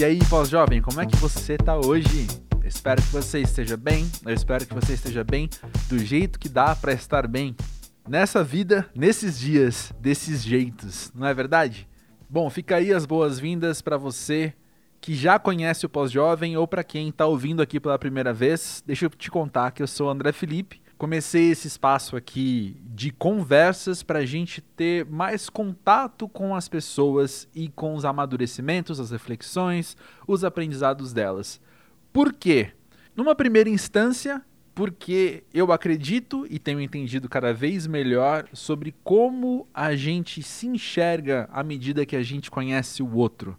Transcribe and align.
E 0.00 0.04
aí, 0.04 0.18
pós-jovem, 0.30 0.80
como 0.80 0.98
é 0.98 1.04
que 1.04 1.14
você 1.16 1.58
tá 1.58 1.76
hoje? 1.76 2.26
Eu 2.62 2.66
espero 2.66 3.02
que 3.02 3.08
você 3.08 3.40
esteja 3.40 3.76
bem. 3.76 4.10
Eu 4.24 4.32
espero 4.32 4.66
que 4.66 4.72
você 4.72 4.94
esteja 4.94 5.22
bem 5.22 5.46
do 5.90 5.98
jeito 5.98 6.38
que 6.38 6.48
dá 6.48 6.74
para 6.74 6.94
estar 6.94 7.26
bem. 7.26 7.54
Nessa 8.08 8.42
vida, 8.42 8.88
nesses 8.94 9.38
dias, 9.38 9.92
desses 10.00 10.42
jeitos, 10.42 11.12
não 11.14 11.26
é 11.26 11.34
verdade? 11.34 11.86
Bom, 12.30 12.48
fica 12.48 12.76
aí 12.76 12.94
as 12.94 13.04
boas-vindas 13.04 13.82
para 13.82 13.98
você 13.98 14.54
que 15.02 15.14
já 15.14 15.38
conhece 15.38 15.84
o 15.84 15.88
Pós-Jovem 15.90 16.56
ou 16.56 16.66
para 16.66 16.82
quem 16.82 17.10
está 17.10 17.26
ouvindo 17.26 17.60
aqui 17.60 17.78
pela 17.78 17.98
primeira 17.98 18.32
vez. 18.32 18.82
Deixa 18.86 19.04
eu 19.04 19.10
te 19.10 19.30
contar 19.30 19.70
que 19.70 19.82
eu 19.82 19.86
sou 19.86 20.06
o 20.06 20.10
André 20.10 20.32
Felipe. 20.32 20.79
Comecei 21.00 21.50
esse 21.50 21.66
espaço 21.66 22.14
aqui 22.14 22.76
de 22.84 23.10
conversas 23.10 24.02
para 24.02 24.18
a 24.18 24.26
gente 24.26 24.60
ter 24.60 25.06
mais 25.06 25.48
contato 25.48 26.28
com 26.28 26.54
as 26.54 26.68
pessoas 26.68 27.48
e 27.54 27.70
com 27.70 27.94
os 27.94 28.04
amadurecimentos, 28.04 29.00
as 29.00 29.10
reflexões, 29.10 29.96
os 30.28 30.44
aprendizados 30.44 31.14
delas. 31.14 31.58
Por 32.12 32.34
quê? 32.34 32.72
Numa 33.16 33.34
primeira 33.34 33.70
instância, 33.70 34.44
porque 34.74 35.42
eu 35.54 35.72
acredito 35.72 36.46
e 36.50 36.58
tenho 36.58 36.82
entendido 36.82 37.30
cada 37.30 37.54
vez 37.54 37.86
melhor 37.86 38.46
sobre 38.52 38.94
como 39.02 39.66
a 39.72 39.96
gente 39.96 40.42
se 40.42 40.66
enxerga 40.66 41.48
à 41.50 41.62
medida 41.64 42.04
que 42.04 42.14
a 42.14 42.22
gente 42.22 42.50
conhece 42.50 43.02
o 43.02 43.14
outro. 43.14 43.58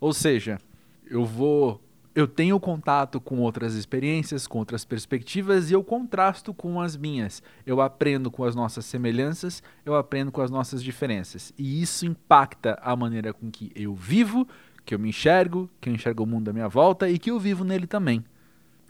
Ou 0.00 0.14
seja, 0.14 0.58
eu 1.04 1.26
vou 1.26 1.82
eu 2.18 2.26
tenho 2.26 2.58
contato 2.58 3.20
com 3.20 3.38
outras 3.38 3.74
experiências, 3.74 4.44
com 4.44 4.58
outras 4.58 4.84
perspectivas 4.84 5.70
e 5.70 5.74
eu 5.74 5.84
contrasto 5.84 6.52
com 6.52 6.80
as 6.80 6.96
minhas. 6.96 7.40
Eu 7.64 7.80
aprendo 7.80 8.28
com 8.28 8.42
as 8.42 8.56
nossas 8.56 8.86
semelhanças, 8.86 9.62
eu 9.86 9.94
aprendo 9.94 10.32
com 10.32 10.42
as 10.42 10.50
nossas 10.50 10.82
diferenças. 10.82 11.52
E 11.56 11.80
isso 11.80 12.04
impacta 12.04 12.76
a 12.82 12.96
maneira 12.96 13.32
com 13.32 13.48
que 13.48 13.70
eu 13.72 13.94
vivo, 13.94 14.48
que 14.84 14.96
eu 14.96 14.98
me 14.98 15.10
enxergo, 15.10 15.70
que 15.80 15.88
eu 15.88 15.94
enxergo 15.94 16.24
o 16.24 16.26
mundo 16.26 16.48
à 16.48 16.52
minha 16.52 16.66
volta 16.66 17.08
e 17.08 17.20
que 17.20 17.30
eu 17.30 17.38
vivo 17.38 17.62
nele 17.62 17.86
também. 17.86 18.24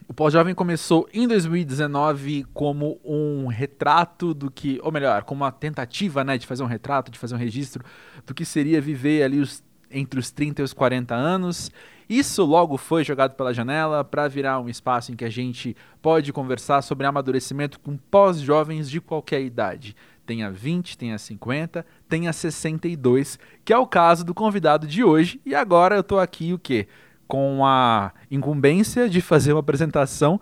O 0.08 0.14
Pós-Jovem 0.14 0.54
começou 0.54 1.06
em 1.12 1.28
2019 1.28 2.46
como 2.54 2.98
um 3.04 3.46
retrato 3.48 4.32
do 4.32 4.50
que, 4.50 4.80
ou 4.82 4.90
melhor, 4.90 5.22
como 5.24 5.44
uma 5.44 5.52
tentativa 5.52 6.24
né, 6.24 6.38
de 6.38 6.46
fazer 6.46 6.62
um 6.62 6.66
retrato, 6.66 7.10
de 7.10 7.18
fazer 7.18 7.34
um 7.34 7.38
registro 7.38 7.84
do 8.26 8.32
que 8.32 8.46
seria 8.46 8.80
viver 8.80 9.22
ali 9.22 9.38
os, 9.38 9.62
entre 9.90 10.18
os 10.18 10.30
30 10.30 10.62
e 10.62 10.64
os 10.64 10.72
40 10.72 11.14
anos 11.14 11.70
isso 12.08 12.42
logo 12.44 12.78
foi 12.78 13.04
jogado 13.04 13.34
pela 13.34 13.52
janela 13.52 14.02
para 14.02 14.28
virar 14.28 14.60
um 14.60 14.68
espaço 14.68 15.12
em 15.12 15.16
que 15.16 15.24
a 15.24 15.30
gente 15.30 15.76
pode 16.00 16.32
conversar 16.32 16.80
sobre 16.80 17.06
amadurecimento 17.06 17.78
com 17.78 17.96
pós-jovens 17.96 18.88
de 18.88 19.00
qualquer 19.00 19.42
idade. 19.42 19.94
Tenha 20.24 20.50
20, 20.50 20.96
tenha 20.96 21.18
50, 21.18 21.84
tenha 22.08 22.32
62, 22.32 23.38
que 23.64 23.72
é 23.72 23.78
o 23.78 23.86
caso 23.86 24.24
do 24.24 24.34
convidado 24.34 24.86
de 24.86 25.04
hoje. 25.04 25.40
E 25.44 25.54
agora 25.54 25.96
eu 25.96 26.00
estou 26.00 26.18
aqui 26.18 26.52
o 26.52 26.58
quê? 26.58 26.88
Com 27.26 27.64
a 27.64 28.12
incumbência 28.30 29.08
de 29.08 29.20
fazer 29.20 29.52
uma 29.52 29.60
apresentação 29.60 30.40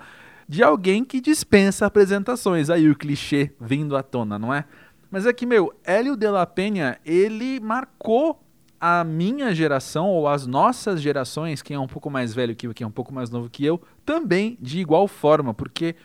de 0.48 0.62
alguém 0.62 1.04
que 1.04 1.20
dispensa 1.20 1.86
apresentações. 1.86 2.70
Aí 2.70 2.88
o 2.88 2.96
clichê 2.96 3.52
vindo 3.60 3.96
à 3.96 4.02
tona, 4.04 4.38
não 4.38 4.54
é? 4.54 4.64
Mas 5.10 5.26
é 5.26 5.32
que, 5.32 5.46
meu, 5.46 5.72
Hélio 5.84 6.16
de 6.16 6.28
la 6.28 6.46
Penha, 6.46 6.98
ele 7.04 7.58
marcou 7.58 8.40
a 8.88 9.02
minha 9.02 9.52
geração 9.52 10.08
ou 10.10 10.28
as 10.28 10.46
nossas 10.46 11.02
gerações, 11.02 11.60
quem 11.60 11.74
é 11.74 11.80
um 11.80 11.88
pouco 11.88 12.08
mais 12.08 12.32
velho 12.32 12.54
que 12.54 12.68
eu, 12.68 12.72
quem 12.72 12.84
é 12.84 12.88
um 12.88 12.92
pouco 12.92 13.12
mais 13.12 13.30
novo 13.30 13.50
que 13.50 13.64
eu, 13.64 13.82
também 14.04 14.56
de 14.60 14.78
igual 14.78 15.08
forma, 15.08 15.52
porque 15.52 15.96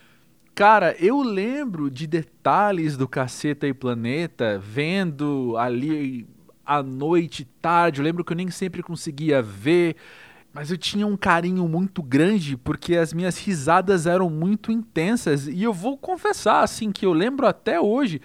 cara, 0.55 0.95
eu 0.99 1.21
lembro 1.21 1.91
de 1.91 2.07
detalhes 2.07 2.97
do 2.97 3.07
Caceta 3.07 3.67
e 3.67 3.73
Planeta, 3.73 4.57
vendo 4.57 5.55
ali 5.57 6.27
à 6.65 6.81
noite, 6.81 7.45
tarde, 7.61 7.99
eu 7.99 8.03
lembro 8.03 8.25
que 8.25 8.33
eu 8.33 8.37
nem 8.37 8.49
sempre 8.49 8.81
conseguia 8.81 9.43
ver, 9.43 9.95
mas 10.51 10.71
eu 10.71 10.77
tinha 10.77 11.05
um 11.05 11.15
carinho 11.15 11.67
muito 11.67 12.01
grande 12.01 12.57
porque 12.57 12.95
as 12.95 13.13
minhas 13.13 13.37
risadas 13.37 14.07
eram 14.07 14.27
muito 14.27 14.71
intensas 14.71 15.47
e 15.47 15.61
eu 15.61 15.71
vou 15.71 15.99
confessar 15.99 16.63
assim 16.63 16.91
que 16.91 17.05
eu 17.05 17.13
lembro 17.13 17.45
até 17.45 17.79
hoje 17.79 18.19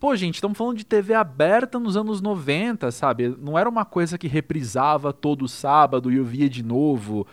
Pô, 0.00 0.14
gente, 0.14 0.36
estamos 0.36 0.56
falando 0.56 0.76
de 0.76 0.86
TV 0.86 1.12
aberta 1.12 1.76
nos 1.76 1.96
anos 1.96 2.20
90, 2.20 2.92
sabe? 2.92 3.36
Não 3.40 3.58
era 3.58 3.68
uma 3.68 3.84
coisa 3.84 4.16
que 4.16 4.28
reprisava 4.28 5.12
todo 5.12 5.48
sábado 5.48 6.12
e 6.12 6.16
eu 6.16 6.24
via 6.24 6.48
de 6.48 6.62
novo. 6.62 7.26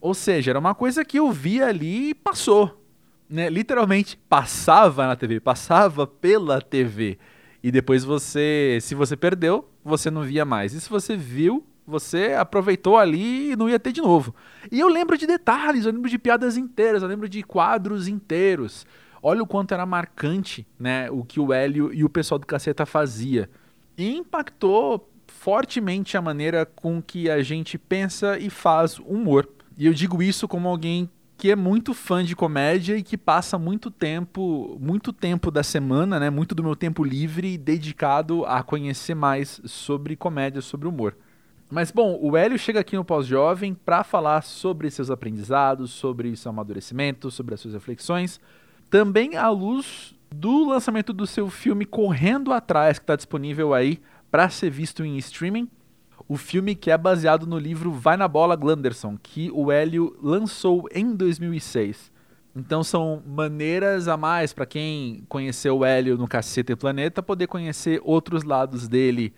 Ou 0.00 0.14
seja, 0.14 0.52
era 0.52 0.58
uma 0.58 0.74
coisa 0.74 1.04
que 1.04 1.18
eu 1.18 1.30
via 1.30 1.66
ali 1.66 2.10
e 2.10 2.14
passou. 2.14 2.82
Né? 3.28 3.50
Literalmente 3.50 4.16
passava 4.16 5.06
na 5.06 5.16
TV, 5.16 5.38
passava 5.38 6.06
pela 6.06 6.62
TV. 6.62 7.18
E 7.62 7.70
depois 7.70 8.04
você, 8.04 8.78
se 8.80 8.94
você 8.94 9.14
perdeu, 9.14 9.68
você 9.84 10.10
não 10.10 10.22
via 10.22 10.46
mais. 10.46 10.72
E 10.72 10.80
se 10.80 10.88
você 10.88 11.14
viu, 11.14 11.62
você 11.86 12.32
aproveitou 12.32 12.96
ali 12.96 13.52
e 13.52 13.56
não 13.56 13.68
ia 13.68 13.78
ter 13.78 13.92
de 13.92 14.00
novo. 14.00 14.34
E 14.70 14.80
eu 14.80 14.88
lembro 14.88 15.18
de 15.18 15.26
detalhes, 15.26 15.84
eu 15.84 15.92
lembro 15.92 16.08
de 16.08 16.18
piadas 16.18 16.56
inteiras, 16.56 17.02
eu 17.02 17.08
lembro 17.08 17.28
de 17.28 17.42
quadros 17.42 18.08
inteiros. 18.08 18.86
Olha 19.22 19.42
o 19.42 19.46
quanto 19.46 19.72
era 19.72 19.86
marcante 19.86 20.66
né, 20.76 21.08
o 21.08 21.22
que 21.22 21.38
o 21.38 21.52
Hélio 21.52 21.94
e 21.94 22.02
o 22.02 22.08
pessoal 22.08 22.40
do 22.40 22.46
Caceta 22.46 22.84
fazia. 22.84 23.48
E 23.96 24.16
impactou 24.16 25.08
fortemente 25.28 26.16
a 26.16 26.22
maneira 26.22 26.66
com 26.66 27.00
que 27.00 27.30
a 27.30 27.40
gente 27.40 27.78
pensa 27.78 28.36
e 28.36 28.50
faz 28.50 28.98
humor. 28.98 29.48
E 29.78 29.86
eu 29.86 29.94
digo 29.94 30.20
isso 30.22 30.48
como 30.48 30.68
alguém 30.68 31.08
que 31.38 31.50
é 31.50 31.56
muito 31.56 31.94
fã 31.94 32.24
de 32.24 32.36
comédia 32.36 32.96
e 32.96 33.02
que 33.02 33.16
passa 33.16 33.58
muito 33.58 33.90
tempo, 33.90 34.76
muito 34.80 35.12
tempo 35.12 35.50
da 35.50 35.62
semana, 35.62 36.18
né, 36.20 36.30
muito 36.30 36.54
do 36.54 36.62
meu 36.62 36.76
tempo 36.76 37.02
livre 37.04 37.56
dedicado 37.56 38.44
a 38.44 38.62
conhecer 38.62 39.14
mais 39.14 39.60
sobre 39.64 40.16
comédia, 40.16 40.60
sobre 40.60 40.86
humor. 40.88 41.16
Mas 41.70 41.90
bom, 41.90 42.18
o 42.20 42.36
Hélio 42.36 42.58
chega 42.58 42.80
aqui 42.80 42.96
no 42.96 43.04
Pós-Jovem 43.04 43.74
para 43.74 44.04
falar 44.04 44.42
sobre 44.42 44.90
seus 44.90 45.10
aprendizados, 45.10 45.90
sobre 45.90 46.36
seu 46.36 46.50
amadurecimento, 46.50 47.30
sobre 47.30 47.54
as 47.54 47.60
suas 47.60 47.74
reflexões 47.74 48.40
também 48.92 49.36
à 49.38 49.48
luz 49.48 50.14
do 50.30 50.68
lançamento 50.68 51.14
do 51.14 51.26
seu 51.26 51.48
filme 51.48 51.86
Correndo 51.86 52.52
Atrás, 52.52 52.98
que 52.98 53.04
está 53.04 53.16
disponível 53.16 53.72
aí 53.72 53.98
para 54.30 54.50
ser 54.50 54.68
visto 54.68 55.02
em 55.02 55.16
streaming. 55.16 55.66
O 56.28 56.36
filme 56.36 56.74
que 56.74 56.90
é 56.90 56.98
baseado 56.98 57.46
no 57.46 57.58
livro 57.58 57.90
Vai 57.90 58.18
na 58.18 58.28
Bola 58.28 58.54
Glanderson, 58.54 59.16
que 59.16 59.50
o 59.50 59.72
Hélio 59.72 60.14
lançou 60.22 60.86
em 60.92 61.16
2006. 61.16 62.12
Então 62.54 62.84
são 62.84 63.22
maneiras 63.26 64.08
a 64.08 64.16
mais 64.18 64.52
para 64.52 64.66
quem 64.66 65.24
conheceu 65.26 65.78
o 65.78 65.84
Hélio 65.86 66.18
no 66.18 66.28
Caceta 66.28 66.72
e 66.72 66.76
Planeta 66.76 67.22
poder 67.22 67.46
conhecer 67.46 67.98
outros 68.04 68.44
lados 68.44 68.88
dele 68.88 69.32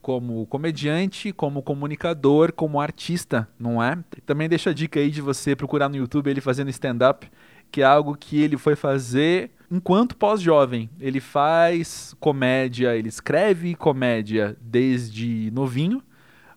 como 0.00 0.46
comediante, 0.46 1.32
como 1.32 1.64
comunicador, 1.64 2.52
como 2.52 2.80
artista, 2.80 3.48
não 3.58 3.82
é? 3.82 3.98
Também 4.24 4.48
deixa 4.48 4.70
a 4.70 4.72
dica 4.72 5.00
aí 5.00 5.10
de 5.10 5.20
você 5.20 5.56
procurar 5.56 5.88
no 5.88 5.96
YouTube 5.96 6.30
ele 6.30 6.40
fazendo 6.40 6.70
stand-up 6.70 7.28
que 7.70 7.82
é 7.82 7.84
algo 7.84 8.16
que 8.16 8.40
ele 8.40 8.56
foi 8.56 8.76
fazer 8.76 9.50
enquanto 9.70 10.16
pós-jovem. 10.16 10.90
Ele 11.00 11.20
faz 11.20 12.14
comédia, 12.18 12.96
ele 12.96 13.08
escreve 13.08 13.74
comédia 13.74 14.56
desde 14.60 15.50
novinho, 15.52 16.02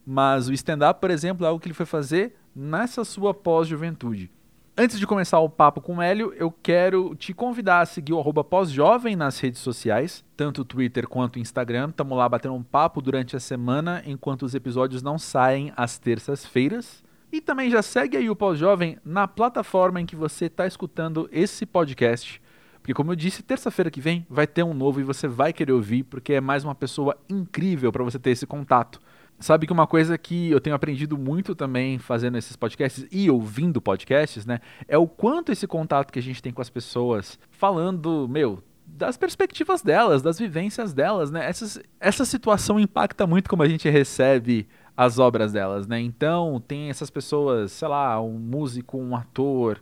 mas 0.06 0.50
o 0.50 0.54
stand-up, 0.54 1.00
por 1.00 1.12
exemplo, 1.12 1.46
é 1.46 1.50
algo 1.50 1.60
que 1.60 1.68
ele 1.68 1.74
foi 1.74 1.86
fazer 1.86 2.36
nessa 2.56 3.06
sua 3.06 3.34
pós-juventude. 3.34 4.32
Antes 4.76 4.98
de 4.98 5.06
começar 5.06 5.40
o 5.40 5.48
papo 5.48 5.80
com 5.80 5.98
o 5.98 6.02
Hélio, 6.02 6.34
eu 6.36 6.52
quero 6.52 7.14
te 7.14 7.32
convidar 7.32 7.82
a 7.82 7.86
seguir 7.86 8.14
o 8.14 8.44
pós-jovem 8.44 9.16
nas 9.16 9.40
redes 9.40 9.62
sociais, 9.62 10.26
tanto 10.36 10.66
Twitter 10.66 11.08
quanto 11.08 11.38
Instagram. 11.38 11.90
Estamos 11.90 12.18
lá 12.18 12.28
batendo 12.28 12.56
um 12.56 12.64
papo 12.64 13.00
durante 13.00 13.36
a 13.36 13.40
semana, 13.40 14.02
enquanto 14.04 14.42
os 14.42 14.56
episódios 14.56 15.04
não 15.04 15.20
saem 15.20 15.72
às 15.78 16.00
terças-feiras. 16.00 17.04
E 17.34 17.42
também 17.42 17.68
já 17.68 17.82
segue 17.82 18.16
aí 18.16 18.30
o 18.30 18.36
Pós-Jovem 18.36 19.00
na 19.04 19.28
plataforma 19.28 20.00
em 20.00 20.06
que 20.06 20.16
você 20.16 20.46
está 20.46 20.68
escutando 20.68 21.28
esse 21.32 21.66
podcast. 21.66 22.40
Porque, 22.80 22.94
como 22.94 23.12
eu 23.12 23.16
disse, 23.16 23.42
terça-feira 23.42 23.90
que 23.90 24.00
vem 24.00 24.24
vai 24.30 24.46
ter 24.46 24.62
um 24.62 24.72
novo 24.72 25.00
e 25.00 25.04
você 25.04 25.28
vai 25.28 25.52
querer 25.52 25.72
ouvir, 25.72 26.04
porque 26.04 26.34
é 26.34 26.40
mais 26.40 26.64
uma 26.64 26.76
pessoa 26.76 27.18
incrível 27.28 27.92
para 27.92 28.04
você 28.04 28.20
ter 28.20 28.30
esse 28.30 28.46
contato. 28.46 29.00
Sabe 29.40 29.66
que 29.66 29.74
uma 29.74 29.88
coisa 29.88 30.16
que 30.16 30.52
eu 30.52 30.62
tenho 30.62 30.76
aprendido 30.76 31.18
muito 31.18 31.56
também 31.56 31.98
fazendo 31.98 32.38
esses 32.38 32.56
podcasts 32.56 33.08
e 33.12 33.32
ouvindo 33.32 33.82
podcasts, 33.82 34.46
né? 34.46 34.60
É 34.88 34.96
o 34.96 35.08
quanto 35.08 35.52
esse 35.52 35.66
contato 35.66 36.14
que 36.14 36.20
a 36.20 36.22
gente 36.22 36.40
tem 36.40 36.54
com 36.54 36.62
as 36.62 36.70
pessoas, 36.70 37.40
falando, 37.50 38.28
meu, 38.30 38.64
das 38.86 39.18
perspectivas 39.18 39.82
delas, 39.82 40.22
das 40.22 40.38
vivências 40.38 40.94
delas, 40.94 41.32
né? 41.32 41.50
Essa, 41.50 41.82
essa 42.00 42.26
situação 42.26 42.80
impacta 42.80 43.26
muito 43.26 43.50
como 43.50 43.64
a 43.64 43.68
gente 43.68 43.90
recebe 43.90 44.68
as 44.96 45.20
obras 45.20 45.52
delas, 45.52 45.88
né? 45.88 46.00
Então, 46.00 46.62
tem 46.68 46.90
essas 46.90 47.10
pessoas, 47.10 47.72
sei 47.72 47.88
lá, 47.88 48.22
um 48.22 48.38
músico, 48.38 48.98
um 48.98 49.16
ator, 49.16 49.82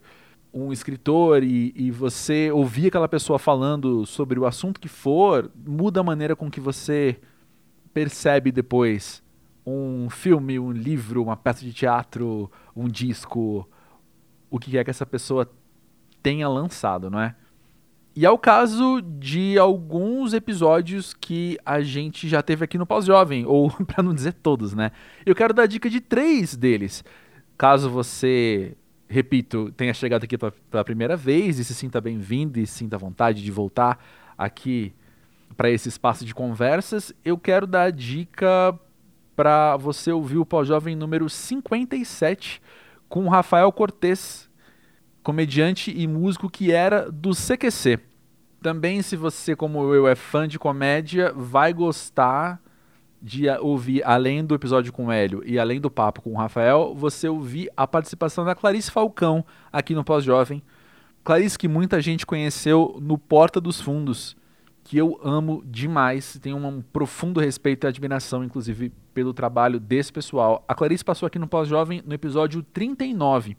um 0.54 0.72
escritor 0.72 1.44
e, 1.44 1.74
e, 1.76 1.92
você 1.92 2.52
ouvir 2.52 2.88
aquela 2.88 3.08
pessoa 3.08 3.40
falando 3.40 4.06
sobre 4.06 4.40
o 4.40 4.46
assunto 4.46 4.80
que 4.80 4.90
for, 4.90 5.50
muda 5.56 6.02
a 6.02 6.04
maneira 6.04 6.36
com 6.36 6.50
que 6.50 6.60
você 6.60 7.20
percebe 7.94 8.52
depois 8.52 9.24
um 9.66 10.10
filme, 10.10 10.60
um 10.60 10.72
livro, 10.72 11.24
uma 11.24 11.38
peça 11.38 11.64
de 11.64 11.74
teatro, 11.74 12.52
um 12.76 12.88
disco, 12.88 13.68
o 14.50 14.60
que 14.60 14.78
é 14.78 14.84
que 14.84 14.90
essa 14.90 15.06
pessoa 15.06 15.50
tenha 16.22 16.48
lançado, 16.50 17.10
não 17.10 17.20
é? 17.20 17.36
E 18.16 18.26
é 18.26 18.30
o 18.30 18.38
caso 18.38 19.02
de 19.02 19.58
alguns 19.58 20.34
episódios 20.34 21.14
que 21.14 21.58
a 21.66 21.82
gente 21.82 22.28
já 22.28 22.42
teve 22.42 22.66
aqui 22.66 22.78
no 22.78 22.86
Pós-Jovem, 22.86 23.46
ou 23.46 23.72
para 23.88 24.04
não 24.04 24.14
dizer 24.14 24.34
todos, 24.34 24.74
né? 24.74 24.92
Eu 25.26 25.34
quero 25.34 25.54
dar 25.54 25.66
dica 25.66 25.90
de 25.90 26.02
três 26.02 26.56
deles. 26.56 27.04
Caso 27.58 27.90
você, 27.90 28.76
repito, 29.08 29.72
tenha 29.78 29.94
chegado 29.94 30.26
aqui 30.26 30.38
pela 30.38 30.84
primeira 30.84 31.16
vez 31.16 31.58
e 31.58 31.64
se 31.64 31.74
sinta 31.74 32.02
bem-vindo 32.02 32.60
e 32.60 32.68
sinta 32.68 32.98
vontade 32.98 33.42
de 33.42 33.52
voltar 33.52 34.04
aqui 34.38 34.94
para 35.56 35.70
esse 35.70 35.88
espaço 35.88 36.26
de 36.26 36.34
conversas, 36.34 37.14
eu 37.24 37.38
quero 37.38 37.68
dar 37.68 37.92
dica 37.92 38.78
para 39.36 39.78
você 39.78 40.12
ouvir 40.12 40.38
o 40.38 40.46
Pós-Jovem 40.46 40.96
número 40.96 41.30
57 41.30 42.62
com 43.08 43.28
Rafael 43.28 43.72
Cortez, 43.72 44.50
comediante 45.24 45.94
e 45.96 46.08
músico 46.08 46.50
que 46.50 46.72
era 46.72 47.12
do 47.12 47.32
CQC. 47.32 48.00
Também, 48.62 49.02
se 49.02 49.16
você, 49.16 49.56
como 49.56 49.94
eu, 49.94 50.08
é 50.08 50.16
fã 50.16 50.48
de 50.48 50.60
comédia, 50.60 51.34
vai 51.36 51.74
gostar 51.74 52.62
de 53.22 53.48
ouvir, 53.60 54.04
além 54.04 54.44
do 54.44 54.56
episódio 54.56 54.92
com 54.92 55.08
o 55.08 55.12
Hélio 55.12 55.44
e 55.46 55.60
além 55.60 55.80
do 55.80 55.92
papo 55.92 56.22
com 56.22 56.34
o 56.34 56.38
Rafael, 56.38 56.96
você 56.96 57.30
ouvir 57.30 57.70
a 57.78 57.86
participação 57.86 58.44
da 58.44 58.56
Clarice 58.56 58.90
Falcão 58.90 59.46
aqui 59.72 59.94
no 59.94 60.04
Pós-Jovem. 60.04 60.64
Clarice 61.24 61.58
que 61.58 61.68
muita 61.68 62.02
gente 62.02 62.26
conheceu 62.26 62.98
no 63.00 63.18
Porta 63.18 63.62
dos 63.62 63.80
Fundos, 63.80 64.36
que 64.84 64.98
eu 64.98 65.20
amo 65.24 65.64
demais, 65.68 66.40
tenho 66.42 66.58
um 66.58 66.82
profundo 66.82 67.40
respeito 67.40 67.86
e 67.86 67.88
admiração, 67.88 68.44
inclusive, 68.44 68.92
pelo 69.14 69.34
trabalho 69.34 69.80
desse 69.80 70.12
pessoal. 70.12 70.66
A 70.68 70.74
Clarice 70.74 71.06
passou 71.06 71.28
aqui 71.28 71.38
no 71.38 71.48
Pós-Jovem 71.48 72.02
no 72.04 72.16
episódio 72.16 72.64
39. 72.64 73.56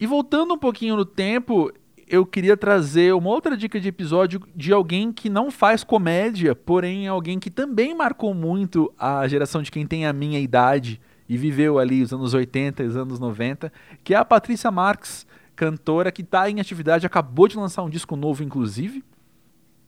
E 0.00 0.06
voltando 0.06 0.54
um 0.54 0.58
pouquinho 0.58 0.96
no 0.96 1.04
tempo, 1.04 1.72
eu 2.06 2.24
queria 2.24 2.56
trazer 2.56 3.12
uma 3.14 3.30
outra 3.30 3.56
dica 3.56 3.80
de 3.80 3.88
episódio 3.88 4.40
de 4.54 4.72
alguém 4.72 5.12
que 5.12 5.28
não 5.28 5.50
faz 5.50 5.82
comédia, 5.82 6.54
porém 6.54 7.08
alguém 7.08 7.38
que 7.38 7.50
também 7.50 7.94
marcou 7.94 8.32
muito 8.32 8.92
a 8.96 9.26
geração 9.26 9.60
de 9.60 9.70
quem 9.70 9.86
tem 9.86 10.06
a 10.06 10.12
minha 10.12 10.38
idade 10.38 11.00
e 11.28 11.36
viveu 11.36 11.78
ali 11.78 12.02
os 12.02 12.12
anos 12.12 12.32
80 12.32 12.82
e 12.82 12.86
os 12.86 12.96
anos 12.96 13.18
90, 13.18 13.72
que 14.04 14.14
é 14.14 14.16
a 14.16 14.24
Patrícia 14.24 14.70
Marques, 14.70 15.26
cantora 15.56 16.12
que 16.12 16.22
está 16.22 16.48
em 16.48 16.60
atividade, 16.60 17.04
acabou 17.04 17.48
de 17.48 17.56
lançar 17.56 17.82
um 17.82 17.90
disco 17.90 18.14
novo, 18.14 18.44
inclusive. 18.44 19.04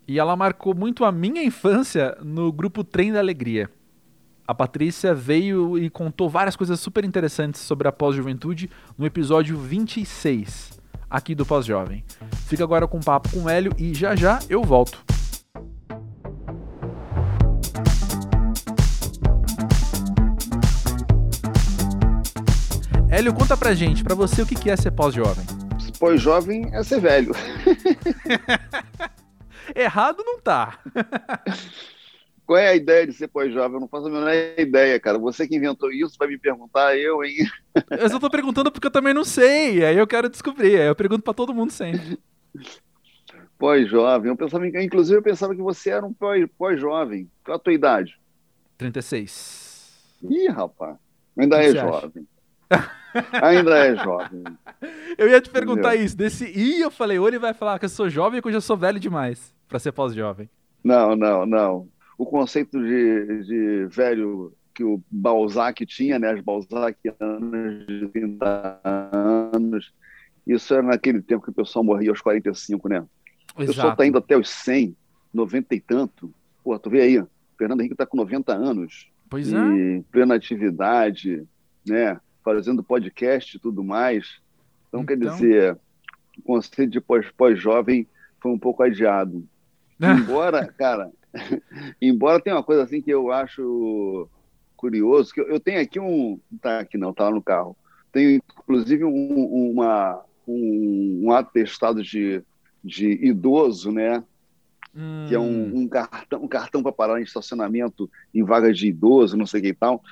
E 0.09 0.19
ela 0.19 0.35
marcou 0.35 0.75
muito 0.75 1.05
a 1.05 1.13
minha 1.13 1.43
infância 1.43 2.19
no 2.21 2.53
grupo 2.53 2.83
Trem 2.83 3.13
da 3.13 3.21
Alegria. 3.21 3.71
A 4.51 4.55
Patrícia 4.55 5.15
veio 5.15 5.79
e 5.79 5.89
contou 5.89 6.29
várias 6.29 6.57
coisas 6.57 6.81
super 6.81 7.05
interessantes 7.05 7.61
sobre 7.61 7.87
a 7.87 7.93
pós-juventude 7.93 8.69
no 8.99 9.07
episódio 9.07 9.57
26 9.57 10.73
aqui 11.09 11.37
do 11.37 11.47
Pós-Jovem. 11.47 12.05
Fica 12.49 12.65
agora 12.65 12.89
com 12.89 12.97
um 12.97 13.01
papo 13.01 13.29
com 13.29 13.45
o 13.45 13.49
Hélio 13.49 13.73
e 13.79 13.95
já 13.95 14.17
já 14.17 14.41
eu 14.49 14.65
volto. 14.65 15.05
Hélio, 23.09 23.33
conta 23.33 23.57
pra 23.57 23.73
gente, 23.73 24.03
pra 24.03 24.17
você, 24.17 24.43
o 24.43 24.47
que 24.47 24.69
é 24.69 24.77
ser 24.77 24.91
pós-jovem? 24.91 25.47
Pós-jovem 26.01 26.75
é 26.75 26.83
ser 26.83 27.01
velho. 27.01 27.33
Errado 29.77 30.25
não 30.27 30.41
tá. 30.41 30.81
Qual 32.51 32.59
é 32.59 32.67
a 32.67 32.75
ideia 32.75 33.07
de 33.07 33.13
ser 33.13 33.29
pós-jovem? 33.29 33.75
Eu 33.75 33.81
não 33.81 33.87
faço 33.87 34.09
a 34.09 34.11
menor 34.11 34.33
ideia, 34.59 34.99
cara. 34.99 35.17
Você 35.21 35.47
que 35.47 35.55
inventou 35.55 35.93
isso 35.93 36.17
vai 36.19 36.27
me 36.27 36.37
perguntar, 36.37 36.99
eu, 36.99 37.23
hein? 37.23 37.47
Eu 37.89 38.11
só 38.11 38.19
tô 38.19 38.29
perguntando 38.29 38.73
porque 38.73 38.89
eu 38.89 38.91
também 38.91 39.15
não 39.15 39.25
sei. 39.25 39.85
Aí 39.85 39.97
eu 39.97 40.05
quero 40.05 40.29
descobrir. 40.29 40.81
Aí 40.81 40.89
eu 40.89 40.97
pergunto 40.97 41.23
para 41.23 41.33
todo 41.33 41.55
mundo 41.55 41.71
sempre. 41.71 42.19
Pós-jovem. 43.57 44.31
Eu 44.31 44.37
pensava, 44.37 44.67
inclusive, 44.67 45.19
eu 45.19 45.23
pensava 45.23 45.55
que 45.55 45.63
você 45.63 45.91
era 45.91 46.05
um 46.05 46.13
pós-jovem. 46.59 47.31
Qual 47.45 47.57
a 47.57 47.61
tua 47.61 47.73
idade? 47.73 48.19
36. 48.79 50.19
Ih, 50.29 50.49
rapaz. 50.49 50.97
Ainda 51.39 51.63
é 51.63 51.71
jovem. 51.73 52.27
Ainda 53.41 53.79
é 53.79 53.95
jovem. 53.95 54.43
Eu 55.17 55.29
ia 55.29 55.41
te 55.41 55.51
perguntar 55.51 55.91
Entendeu? 55.91 56.07
isso. 56.07 56.17
Desse 56.17 56.47
I, 56.47 56.81
eu 56.81 56.91
falei, 56.91 57.17
ou 57.19 57.29
ele 57.29 57.39
vai 57.39 57.55
falar 57.55 57.79
que 57.79 57.85
eu 57.85 57.89
sou 57.89 58.09
jovem 58.09 58.39
ou 58.39 58.43
que 58.43 58.49
eu 58.49 58.53
já 58.53 58.61
sou 58.61 58.77
velho 58.77 58.99
demais 58.99 59.55
para 59.69 59.79
ser 59.79 59.93
pós-jovem. 59.93 60.49
Não, 60.83 61.15
não, 61.15 61.45
não 61.45 61.89
o 62.21 62.27
conceito 62.27 62.79
de, 62.79 63.45
de 63.45 63.87
velho 63.87 64.53
que 64.75 64.85
o 64.85 65.03
Balzac 65.11 65.87
tinha, 65.87 66.19
né, 66.19 66.33
as 66.33 66.43
Balzacianas 66.43 67.87
de 67.87 68.09
30 68.09 68.81
anos, 69.55 69.91
isso 70.47 70.75
era 70.75 70.83
naquele 70.83 71.23
tempo 71.23 71.43
que 71.43 71.51
o 71.51 71.55
pessoal 71.55 71.83
morria 71.83 72.11
aos 72.11 72.21
45, 72.21 72.91
né? 72.91 73.07
O 73.55 73.65
pessoal 73.65 73.93
está 73.93 74.07
indo 74.07 74.19
até 74.19 74.37
os 74.37 74.51
100, 74.51 74.95
90 75.33 75.75
e 75.75 75.81
tanto. 75.81 76.35
Pô, 76.63 76.79
tu 76.79 76.91
vê 76.91 77.01
aí, 77.01 77.25
Fernando 77.57 77.81
Henrique 77.81 77.95
está 77.95 78.05
com 78.05 78.19
90 78.19 78.53
anos. 78.53 79.11
Pois 79.31 79.51
é. 79.51 79.57
Em 79.57 80.03
plena 80.03 80.35
atividade, 80.35 81.43
né? 81.87 82.21
Fazendo 82.45 82.85
podcast 82.85 83.57
e 83.57 83.61
tudo 83.61 83.83
mais. 83.83 84.41
Então, 84.89 85.01
então... 85.01 85.07
quer 85.07 85.17
dizer, 85.17 85.79
o 86.39 86.43
conceito 86.43 86.91
de 86.91 87.01
pós-jovem 87.35 88.07
foi 88.43 88.53
um 88.53 88.59
pouco 88.59 88.83
adiado. 88.83 89.43
Embora, 89.99 90.67
cara, 90.67 91.11
Embora 92.01 92.41
tenha 92.41 92.57
uma 92.57 92.63
coisa 92.63 92.83
assim 92.83 93.01
que 93.01 93.11
eu 93.11 93.31
acho 93.31 94.29
curioso, 94.77 95.33
que 95.33 95.41
eu, 95.41 95.49
eu 95.49 95.61
tenho 95.61 95.81
aqui 95.81 96.01
um. 96.01 96.41
Tá 96.61 96.81
aqui 96.81 96.97
não, 96.97 97.13
tá 97.13 97.25
lá 97.25 97.31
no 97.31 97.43
carro. 97.43 97.77
Tenho 98.13 98.43
inclusive 98.59 99.05
um, 99.05 99.71
uma, 99.73 100.23
um, 100.47 101.21
um 101.25 101.33
atestado 101.33 102.03
de, 102.03 102.43
de 102.83 103.13
idoso, 103.27 103.93
né? 103.93 104.25
Hum. 104.95 105.27
Que 105.29 105.35
é 105.35 105.39
um, 105.39 105.45
hum. 105.45 105.73
um, 105.83 105.89
cartão, 105.89 106.43
um 106.43 106.49
cartão 106.49 106.83
para 106.83 106.93
parar 106.93 107.21
em 107.21 107.25
estacionamento 107.25 108.11
em 108.35 108.43
vaga 108.43 108.73
de 108.73 108.89
idoso, 108.89 109.37
não 109.37 109.47
sei 109.47 109.61
o 109.61 109.63
que 109.63 109.69
e 109.69 109.75
tal. 109.75 110.03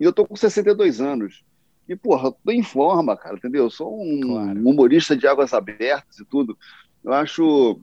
E 0.00 0.04
eu 0.04 0.12
tô 0.12 0.26
com 0.26 0.34
62 0.34 1.00
anos. 1.00 1.44
E, 1.88 1.96
porra, 1.96 2.28
eu 2.28 2.32
tô 2.32 2.50
em 2.52 2.62
forma, 2.62 3.16
cara, 3.16 3.36
entendeu? 3.36 3.64
Eu 3.64 3.70
sou 3.70 4.00
um 4.00 4.20
claro. 4.20 4.68
humorista 4.68 5.16
de 5.16 5.26
águas 5.26 5.52
abertas 5.52 6.18
e 6.18 6.24
tudo. 6.24 6.56
Eu 7.04 7.12
acho, 7.12 7.80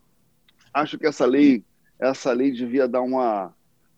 acho 0.73 0.97
que 0.97 1.05
essa 1.05 1.25
lei 1.25 1.63
essa 1.99 2.31
lei 2.31 2.51
devia 2.51 2.87
dar 2.87 3.01
uma, 3.01 3.53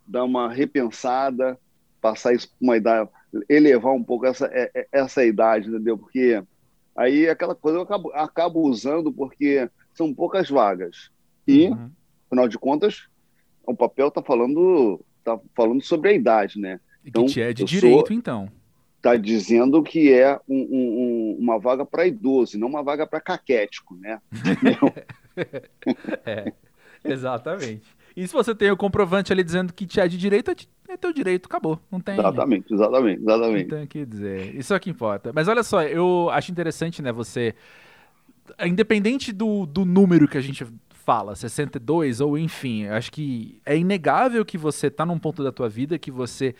dar 0.07 0.23
uma 0.23 0.51
repensada, 0.51 1.57
passar 2.01 2.33
isso 2.33 2.49
para 2.49 2.57
uma 2.59 2.77
idade, 2.77 3.09
elevar 3.47 3.93
um 3.93 4.03
pouco 4.03 4.25
essa, 4.25 4.47
é, 4.47 4.71
é, 4.73 4.87
essa 4.91 5.23
idade, 5.23 5.69
entendeu? 5.69 5.97
Porque 5.97 6.41
aí 6.95 7.29
aquela 7.29 7.53
coisa 7.53 7.77
eu 7.77 7.83
acabo, 7.83 8.11
acabo 8.13 8.61
usando 8.61 9.13
porque 9.13 9.69
são 9.93 10.13
poucas 10.13 10.49
vagas. 10.49 11.11
E, 11.47 11.67
uhum. 11.67 11.91
afinal 12.27 12.47
de 12.47 12.57
contas, 12.57 13.07
o 13.63 13.75
papel 13.75 14.07
está 14.07 14.21
falando, 14.21 14.99
tá 15.23 15.39
falando 15.55 15.83
sobre 15.83 16.09
a 16.09 16.13
idade, 16.13 16.59
né? 16.59 16.79
Então, 17.05 17.25
que 17.25 17.41
é 17.41 17.53
de 17.53 17.63
direito, 17.63 18.07
sou, 18.07 18.17
então. 18.17 18.49
Está 18.97 19.15
dizendo 19.15 19.81
que 19.81 20.11
é 20.13 20.39
um, 20.47 20.59
um, 20.59 21.37
uma 21.39 21.57
vaga 21.57 21.83
para 21.83 22.05
idoso, 22.05 22.59
não 22.59 22.67
uma 22.67 22.83
vaga 22.83 23.07
para 23.07 23.19
caquético, 23.19 23.95
né? 23.95 24.19
é. 26.25 26.53
Exatamente. 27.03 27.83
E 28.15 28.27
se 28.27 28.33
você 28.33 28.53
tem 28.53 28.69
o 28.71 28.77
comprovante 28.77 29.31
ali 29.31 29.43
dizendo 29.43 29.73
que 29.73 29.85
te 29.85 29.99
é 29.99 30.07
de 30.07 30.17
direito, 30.17 30.51
é, 30.87 30.97
teu 30.97 31.13
direito, 31.13 31.45
acabou. 31.45 31.79
Não 31.89 31.99
tem. 31.99 32.19
Exatamente, 32.19 32.73
exatamente, 32.73 33.21
exatamente. 33.21 33.69
Não 33.69 33.77
tem 33.77 33.85
o 33.85 33.87
que 33.87 34.05
dizer. 34.05 34.55
Isso 34.55 34.73
é 34.73 34.77
o 34.77 34.79
que 34.79 34.89
importa. 34.89 35.31
Mas 35.33 35.47
olha 35.47 35.63
só, 35.63 35.81
eu 35.83 36.29
acho 36.31 36.51
interessante, 36.51 37.01
né, 37.01 37.11
você. 37.11 37.55
Independente 38.65 39.31
do, 39.31 39.65
do 39.65 39.85
número 39.85 40.27
que 40.27 40.37
a 40.37 40.41
gente 40.41 40.65
fala, 40.89 41.35
62 41.35 42.21
ou 42.21 42.37
enfim, 42.37 42.85
acho 42.87 43.11
que 43.11 43.59
é 43.65 43.77
inegável 43.77 44.45
que 44.45 44.57
você 44.57 44.89
tá 44.89 45.05
num 45.05 45.17
ponto 45.17 45.43
da 45.43 45.51
tua 45.51 45.67
vida 45.67 45.97
que 45.97 46.11
você 46.11 46.53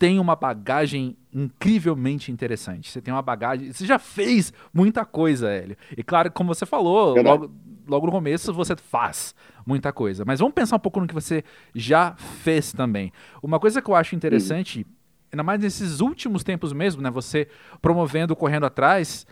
tem 0.00 0.18
uma 0.18 0.34
bagagem 0.34 1.14
incrivelmente 1.30 2.32
interessante. 2.32 2.90
Você 2.90 3.02
tem 3.02 3.12
uma 3.12 3.20
bagagem. 3.20 3.70
Você 3.70 3.84
já 3.84 3.98
fez 3.98 4.50
muita 4.72 5.04
coisa, 5.04 5.50
Hélio. 5.50 5.76
E 5.94 6.02
claro, 6.02 6.32
como 6.32 6.54
você 6.54 6.64
falou, 6.64 7.22
logo, 7.22 7.50
logo 7.86 8.06
no 8.06 8.12
começo 8.12 8.50
você 8.54 8.74
faz 8.74 9.34
muita 9.66 9.92
coisa. 9.92 10.24
Mas 10.24 10.40
vamos 10.40 10.54
pensar 10.54 10.76
um 10.76 10.80
pouco 10.80 11.00
no 11.00 11.06
que 11.06 11.12
você 11.12 11.44
já 11.74 12.14
fez 12.16 12.72
também. 12.72 13.12
Uma 13.42 13.60
coisa 13.60 13.82
que 13.82 13.90
eu 13.90 13.94
acho 13.94 14.16
interessante, 14.16 14.86
ainda 15.30 15.42
mais 15.42 15.60
nesses 15.60 16.00
últimos 16.00 16.42
tempos 16.42 16.72
mesmo, 16.72 17.02
né? 17.02 17.10
Você 17.10 17.46
promovendo, 17.82 18.34
correndo 18.34 18.64
atrás. 18.64 19.26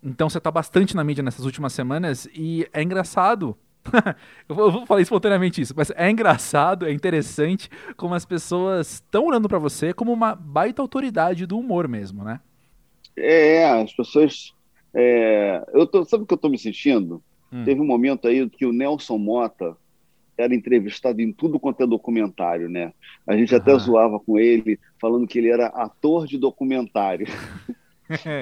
Então 0.00 0.30
você 0.30 0.38
está 0.38 0.52
bastante 0.52 0.94
na 0.94 1.02
mídia 1.02 1.24
nessas 1.24 1.44
últimas 1.44 1.72
semanas 1.72 2.28
e 2.32 2.64
é 2.72 2.80
engraçado. 2.80 3.58
eu 4.48 4.54
vou 4.54 4.86
falar 4.86 5.00
espontaneamente 5.00 5.60
isso, 5.60 5.74
mas 5.76 5.90
é 5.96 6.10
engraçado, 6.10 6.86
é 6.86 6.92
interessante 6.92 7.68
como 7.96 8.14
as 8.14 8.24
pessoas 8.24 8.94
estão 8.94 9.26
olhando 9.26 9.48
para 9.48 9.58
você 9.58 9.92
como 9.92 10.12
uma 10.12 10.34
baita 10.34 10.80
autoridade 10.80 11.46
do 11.46 11.58
humor 11.58 11.88
mesmo, 11.88 12.24
né? 12.24 12.40
É, 13.16 13.64
as 13.66 13.92
pessoas. 13.92 14.54
É, 14.94 15.64
eu 15.72 15.86
tô, 15.86 16.04
sabe 16.04 16.24
o 16.24 16.26
que 16.26 16.34
eu 16.34 16.36
estou 16.36 16.50
me 16.50 16.58
sentindo? 16.58 17.22
Hum. 17.52 17.64
Teve 17.64 17.80
um 17.80 17.86
momento 17.86 18.28
aí 18.28 18.48
que 18.48 18.64
o 18.64 18.72
Nelson 18.72 19.18
Mota 19.18 19.76
era 20.36 20.54
entrevistado 20.54 21.20
em 21.20 21.32
tudo 21.32 21.60
quanto 21.60 21.82
é 21.82 21.86
documentário, 21.86 22.68
né? 22.68 22.92
A 23.26 23.36
gente 23.36 23.54
até 23.54 23.76
zoava 23.78 24.18
com 24.18 24.38
ele, 24.38 24.78
falando 25.00 25.26
que 25.26 25.38
ele 25.38 25.50
era 25.50 25.66
ator 25.66 26.26
de 26.26 26.38
documentário. 26.38 27.26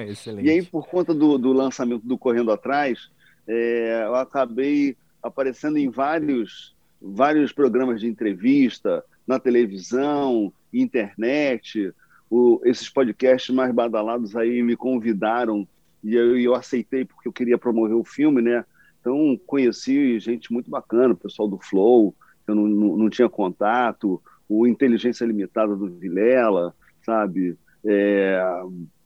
Excelente. 0.07 0.45
E 0.47 0.49
aí, 0.49 0.63
por 0.63 0.87
conta 0.87 1.13
do, 1.13 1.37
do 1.37 1.53
lançamento 1.53 2.05
do 2.05 2.17
Correndo 2.17 2.51
Atrás, 2.51 3.09
é, 3.47 4.03
eu 4.05 4.15
acabei 4.15 4.95
aparecendo 5.21 5.77
em 5.77 5.89
vários, 5.89 6.75
vários 7.01 7.51
programas 7.51 7.99
de 7.99 8.07
entrevista, 8.07 9.03
na 9.27 9.39
televisão, 9.39 10.51
internet, 10.73 11.93
o, 12.29 12.61
esses 12.63 12.89
podcasts 12.89 13.53
mais 13.53 13.73
badalados 13.73 14.35
aí 14.35 14.61
me 14.63 14.75
convidaram 14.75 15.67
e 16.03 16.15
eu, 16.15 16.37
eu 16.39 16.55
aceitei 16.55 17.05
porque 17.05 17.27
eu 17.27 17.33
queria 17.33 17.57
promover 17.57 17.95
o 17.95 18.03
filme, 18.03 18.41
né? 18.41 18.65
Então, 18.99 19.39
conheci 19.45 20.19
gente 20.19 20.51
muito 20.53 20.69
bacana, 20.69 21.13
o 21.13 21.17
pessoal 21.17 21.47
do 21.47 21.57
Flow, 21.57 22.15
eu 22.47 22.55
não, 22.55 22.67
não, 22.67 22.97
não 22.97 23.09
tinha 23.09 23.29
contato, 23.29 24.21
o 24.47 24.67
Inteligência 24.67 25.25
Limitada 25.25 25.75
do 25.75 25.87
Vilela, 25.87 26.75
sabe? 27.03 27.57
É, 27.85 28.41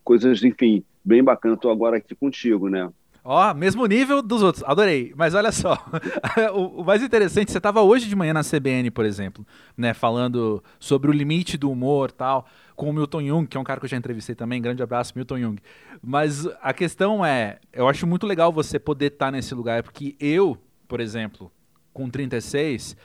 coisas, 0.04 0.44
enfim, 0.44 0.84
bem 1.04 1.24
bacana. 1.24 1.56
Estou 1.56 1.72
agora 1.72 1.98
aqui 1.98 2.16
contigo, 2.16 2.70
né? 2.70 2.92
Ó, 3.28 3.56
mesmo 3.56 3.88
nível 3.88 4.22
dos 4.22 4.44
outros, 4.44 4.64
adorei. 4.68 5.12
Mas 5.18 5.34
olha 5.34 5.52
só, 5.52 5.84
o, 6.54 6.82
o, 6.82 6.86
mais 6.86 7.02
interessante, 7.02 7.52
você 7.52 7.58
estava 7.58 7.82
hoje 7.82 8.08
de 8.08 8.16
manhã 8.16 8.32
na 8.32 8.44
CBN, 8.44 8.92
por 8.92 9.04
exemplo, 9.04 9.44
né, 9.76 9.96
falando 9.96 10.64
sobre 10.80 11.10
o 11.10 11.14
limite 11.14 11.58
do 11.58 11.72
humor 11.72 12.12
tal, 12.12 12.46
com 12.76 12.88
o 12.88 12.94
Milton 12.94 13.24
Jung, 13.24 13.48
que 13.48 13.58
é 13.58 13.60
um 13.60 13.64
cara 13.64 13.80
que 13.80 13.86
eu 13.88 13.90
já 13.90 13.98
entrevistei 13.98 14.36
também, 14.36 14.62
grande 14.62 14.84
abraço, 14.84 15.14
Milton 15.16 15.40
Jung. 15.40 15.62
Mas 16.04 16.46
a 16.62 16.72
questão 16.72 17.26
é, 17.26 17.58
eu 17.74 17.90
acho 17.90 18.06
muito 18.06 18.28
legal 18.28 18.54
você 18.54 18.78
poder 18.78 19.08
estar 19.08 19.26
tá 19.26 19.32
nesse 19.32 19.56
lugar, 19.56 19.82
porque 19.82 20.16
eu, 20.20 20.56
por 20.88 21.00
exemplo, 21.00 21.52
com 21.92 22.08
36, 22.08 22.96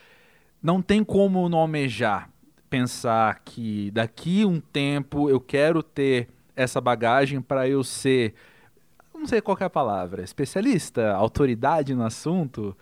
não 0.63 0.83
tem 0.83 1.03
como 1.03 1.49
não 1.49 1.61
almejar 1.61 2.29
pensar 2.69 3.41
que 3.43 3.91
daqui 3.93 4.45
um 4.45 4.61
tempo 4.61 5.31
eu 5.31 5.41
quero 5.41 5.83
ter 5.83 6.29
essa 6.55 6.79
bagagem 6.79 7.41
para 7.41 7.67
eu 7.67 7.83
ser 7.83 8.35
não 9.21 9.27
sei 9.27 9.41
qual 9.41 9.57
é 9.61 9.65
a 9.65 9.71
palavra, 9.71 10.23
especialista, 10.23 11.13
autoridade 11.13 11.95
no 11.95 12.05
assunto, 12.05 12.77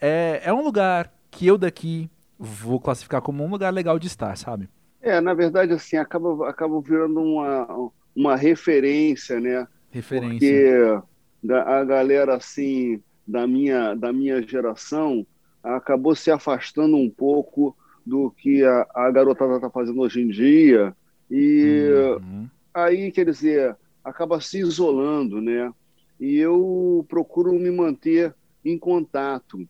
é, 0.00 0.42
é 0.44 0.52
um 0.52 0.62
lugar 0.62 1.12
que 1.30 1.46
eu 1.46 1.56
daqui 1.56 2.10
vou 2.38 2.78
classificar 2.78 3.22
como 3.22 3.44
um 3.44 3.48
lugar 3.50 3.72
legal 3.72 3.98
de 3.98 4.06
estar, 4.06 4.36
sabe? 4.36 4.68
É, 5.00 5.20
na 5.20 5.32
verdade, 5.32 5.72
assim, 5.72 5.96
acaba, 5.96 6.48
acaba 6.48 6.80
virando 6.80 7.20
uma, 7.20 7.90
uma 8.14 8.36
referência, 8.36 9.40
né? 9.40 9.66
Referência. 9.90 11.02
Porque 11.40 11.52
a 11.54 11.84
galera, 11.84 12.34
assim, 12.34 13.00
da 13.26 13.46
minha, 13.46 13.94
da 13.94 14.12
minha 14.12 14.42
geração 14.42 15.26
acabou 15.62 16.14
se 16.14 16.30
afastando 16.30 16.96
um 16.96 17.08
pouco 17.08 17.76
do 18.04 18.30
que 18.30 18.64
a, 18.64 18.86
a 18.94 19.10
garotada 19.10 19.56
está 19.56 19.70
fazendo 19.70 20.00
hoje 20.00 20.20
em 20.20 20.28
dia. 20.28 20.94
E 21.30 21.88
uhum. 22.20 22.48
aí, 22.72 23.10
quer 23.10 23.24
dizer, 23.26 23.76
acaba 24.06 24.40
se 24.40 24.60
isolando, 24.60 25.40
né? 25.40 25.72
E 26.18 26.36
eu 26.36 27.04
procuro 27.08 27.52
me 27.54 27.70
manter 27.72 28.32
em 28.64 28.78
contato, 28.78 29.68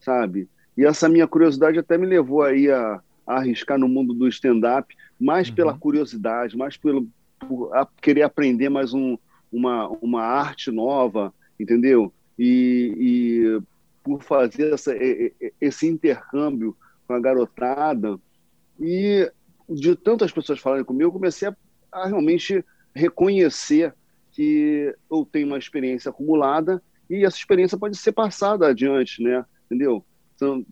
sabe? 0.00 0.48
E 0.76 0.84
essa 0.84 1.08
minha 1.08 1.26
curiosidade 1.26 1.78
até 1.78 1.96
me 1.96 2.04
levou 2.04 2.42
aí 2.42 2.68
a, 2.68 3.00
a 3.24 3.36
arriscar 3.36 3.78
no 3.78 3.88
mundo 3.88 4.12
do 4.12 4.26
stand-up, 4.26 4.94
mais 5.18 5.48
uhum. 5.48 5.54
pela 5.54 5.78
curiosidade, 5.78 6.56
mais 6.56 6.76
pelo 6.76 7.08
querer 8.02 8.22
aprender 8.22 8.68
mais 8.68 8.92
um, 8.92 9.16
uma, 9.52 9.88
uma 10.02 10.22
arte 10.22 10.72
nova, 10.72 11.32
entendeu? 11.58 12.12
E, 12.36 12.92
e 12.98 13.62
por 14.02 14.20
fazer 14.22 14.74
essa, 14.74 14.92
esse 15.60 15.86
intercâmbio 15.86 16.76
com 17.06 17.14
a 17.14 17.20
garotada. 17.20 18.18
E 18.80 19.30
de 19.68 19.94
tantas 19.94 20.32
pessoas 20.32 20.58
falarem 20.58 20.84
comigo, 20.84 21.04
eu 21.04 21.12
comecei 21.12 21.48
a, 21.48 21.56
a 21.92 22.08
realmente 22.08 22.64
reconhecer 22.96 23.94
que 24.32 24.94
eu 25.10 25.24
tenho 25.30 25.46
uma 25.46 25.58
experiência 25.58 26.10
acumulada 26.10 26.82
e 27.08 27.24
essa 27.24 27.36
experiência 27.36 27.78
pode 27.78 27.96
ser 27.96 28.12
passada 28.12 28.66
adiante, 28.66 29.22
né? 29.22 29.44
Entendeu? 29.66 30.04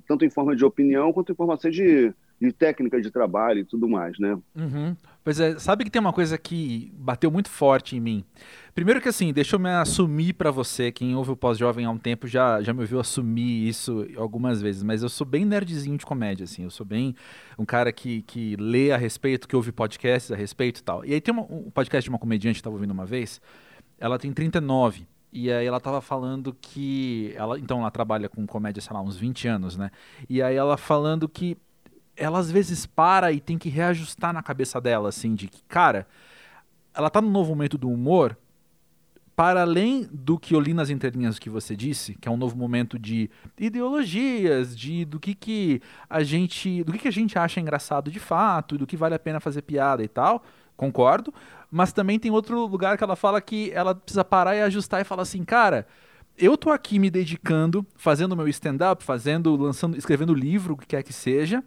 Tanto 0.06 0.24
em 0.24 0.30
forma 0.30 0.56
de 0.56 0.64
opinião 0.64 1.12
quanto 1.12 1.32
em 1.32 1.34
forma 1.34 1.56
de, 1.56 2.12
de 2.40 2.52
técnica 2.52 3.00
de 3.00 3.10
trabalho 3.10 3.60
e 3.60 3.64
tudo 3.64 3.88
mais, 3.88 4.18
né? 4.18 4.38
Uhum. 4.56 4.96
Pois 5.24 5.40
é, 5.40 5.58
sabe 5.58 5.84
que 5.84 5.90
tem 5.90 6.00
uma 6.00 6.12
coisa 6.12 6.36
que 6.36 6.92
bateu 6.94 7.30
muito 7.30 7.48
forte 7.48 7.96
em 7.96 8.00
mim. 8.00 8.22
Primeiro 8.74 9.00
que 9.00 9.08
assim, 9.08 9.32
deixa 9.32 9.56
eu 9.56 9.58
me 9.60 9.70
assumir 9.70 10.34
para 10.34 10.50
você, 10.50 10.92
quem 10.92 11.16
ouve 11.16 11.30
o 11.30 11.36
pós-jovem 11.36 11.86
há 11.86 11.90
um 11.90 11.96
tempo 11.96 12.26
já, 12.26 12.60
já 12.60 12.74
me 12.74 12.80
ouviu 12.80 13.00
assumir 13.00 13.66
isso 13.66 14.06
algumas 14.18 14.60
vezes, 14.60 14.82
mas 14.82 15.02
eu 15.02 15.08
sou 15.08 15.26
bem 15.26 15.46
nerdzinho 15.46 15.96
de 15.96 16.04
comédia, 16.04 16.44
assim, 16.44 16.64
eu 16.64 16.70
sou 16.70 16.84
bem 16.84 17.16
um 17.58 17.64
cara 17.64 17.90
que, 17.90 18.20
que 18.22 18.54
lê 18.56 18.92
a 18.92 18.98
respeito, 18.98 19.48
que 19.48 19.56
ouve 19.56 19.72
podcasts 19.72 20.30
a 20.30 20.36
respeito 20.36 20.80
e 20.80 20.82
tal. 20.82 21.02
E 21.06 21.14
aí 21.14 21.20
tem 21.22 21.32
uma, 21.32 21.44
um 21.44 21.70
podcast 21.70 22.04
de 22.04 22.10
uma 22.10 22.18
comediante 22.18 22.56
que 22.56 22.60
estava 22.60 22.76
ouvindo 22.76 22.90
uma 22.90 23.06
vez, 23.06 23.40
ela 23.98 24.18
tem 24.18 24.30
39, 24.30 25.06
e 25.32 25.50
aí 25.50 25.66
ela 25.66 25.80
tava 25.80 26.00
falando 26.00 26.54
que. 26.60 27.32
Ela, 27.34 27.58
então 27.58 27.80
ela 27.80 27.90
trabalha 27.90 28.28
com 28.28 28.46
comédia, 28.46 28.80
sei 28.80 28.94
lá, 28.94 29.02
uns 29.02 29.16
20 29.16 29.48
anos, 29.48 29.76
né? 29.76 29.90
E 30.30 30.40
aí 30.40 30.54
ela 30.54 30.76
falando 30.76 31.28
que 31.28 31.56
ela 32.16 32.38
às 32.38 32.50
vezes 32.50 32.86
para 32.86 33.32
e 33.32 33.40
tem 33.40 33.58
que 33.58 33.68
reajustar 33.68 34.32
na 34.32 34.42
cabeça 34.42 34.80
dela, 34.80 35.08
assim, 35.08 35.34
de 35.34 35.48
que, 35.48 35.62
cara, 35.64 36.06
ela 36.94 37.10
tá 37.10 37.20
num 37.20 37.30
novo 37.30 37.50
momento 37.50 37.76
do 37.76 37.90
humor, 37.90 38.36
para 39.36 39.62
além 39.62 40.08
do 40.12 40.38
que 40.38 40.54
eu 40.54 40.60
li 40.60 40.72
nas 40.72 40.90
entrelinhas 40.90 41.38
que 41.38 41.50
você 41.50 41.74
disse, 41.74 42.14
que 42.14 42.28
é 42.28 42.30
um 42.30 42.36
novo 42.36 42.56
momento 42.56 42.98
de 42.98 43.28
ideologias, 43.58 44.76
de 44.76 45.04
do 45.04 45.18
que, 45.18 45.34
que 45.34 45.82
a 46.08 46.22
gente, 46.22 46.84
do 46.84 46.92
que, 46.92 46.98
que 47.00 47.08
a 47.08 47.12
gente 47.12 47.36
acha 47.36 47.60
engraçado 47.60 48.10
de 48.10 48.20
fato, 48.20 48.78
do 48.78 48.86
que 48.86 48.96
vale 48.96 49.14
a 49.14 49.18
pena 49.18 49.40
fazer 49.40 49.62
piada 49.62 50.04
e 50.04 50.08
tal, 50.08 50.44
concordo, 50.76 51.34
mas 51.68 51.92
também 51.92 52.18
tem 52.18 52.30
outro 52.30 52.64
lugar 52.66 52.96
que 52.96 53.02
ela 53.02 53.16
fala 53.16 53.40
que 53.40 53.72
ela 53.72 53.94
precisa 53.94 54.24
parar 54.24 54.54
e 54.54 54.62
ajustar 54.62 55.00
e 55.00 55.04
falar 55.04 55.22
assim, 55.22 55.42
cara, 55.42 55.86
eu 56.38 56.56
tô 56.56 56.70
aqui 56.70 57.00
me 57.00 57.10
dedicando, 57.10 57.84
fazendo 57.96 58.36
meu 58.36 58.46
stand-up, 58.48 59.02
fazendo, 59.02 59.56
lançando, 59.56 59.96
escrevendo 59.96 60.32
livro, 60.32 60.74
o 60.74 60.76
que 60.76 60.86
quer 60.86 61.02
que 61.02 61.12
seja, 61.12 61.62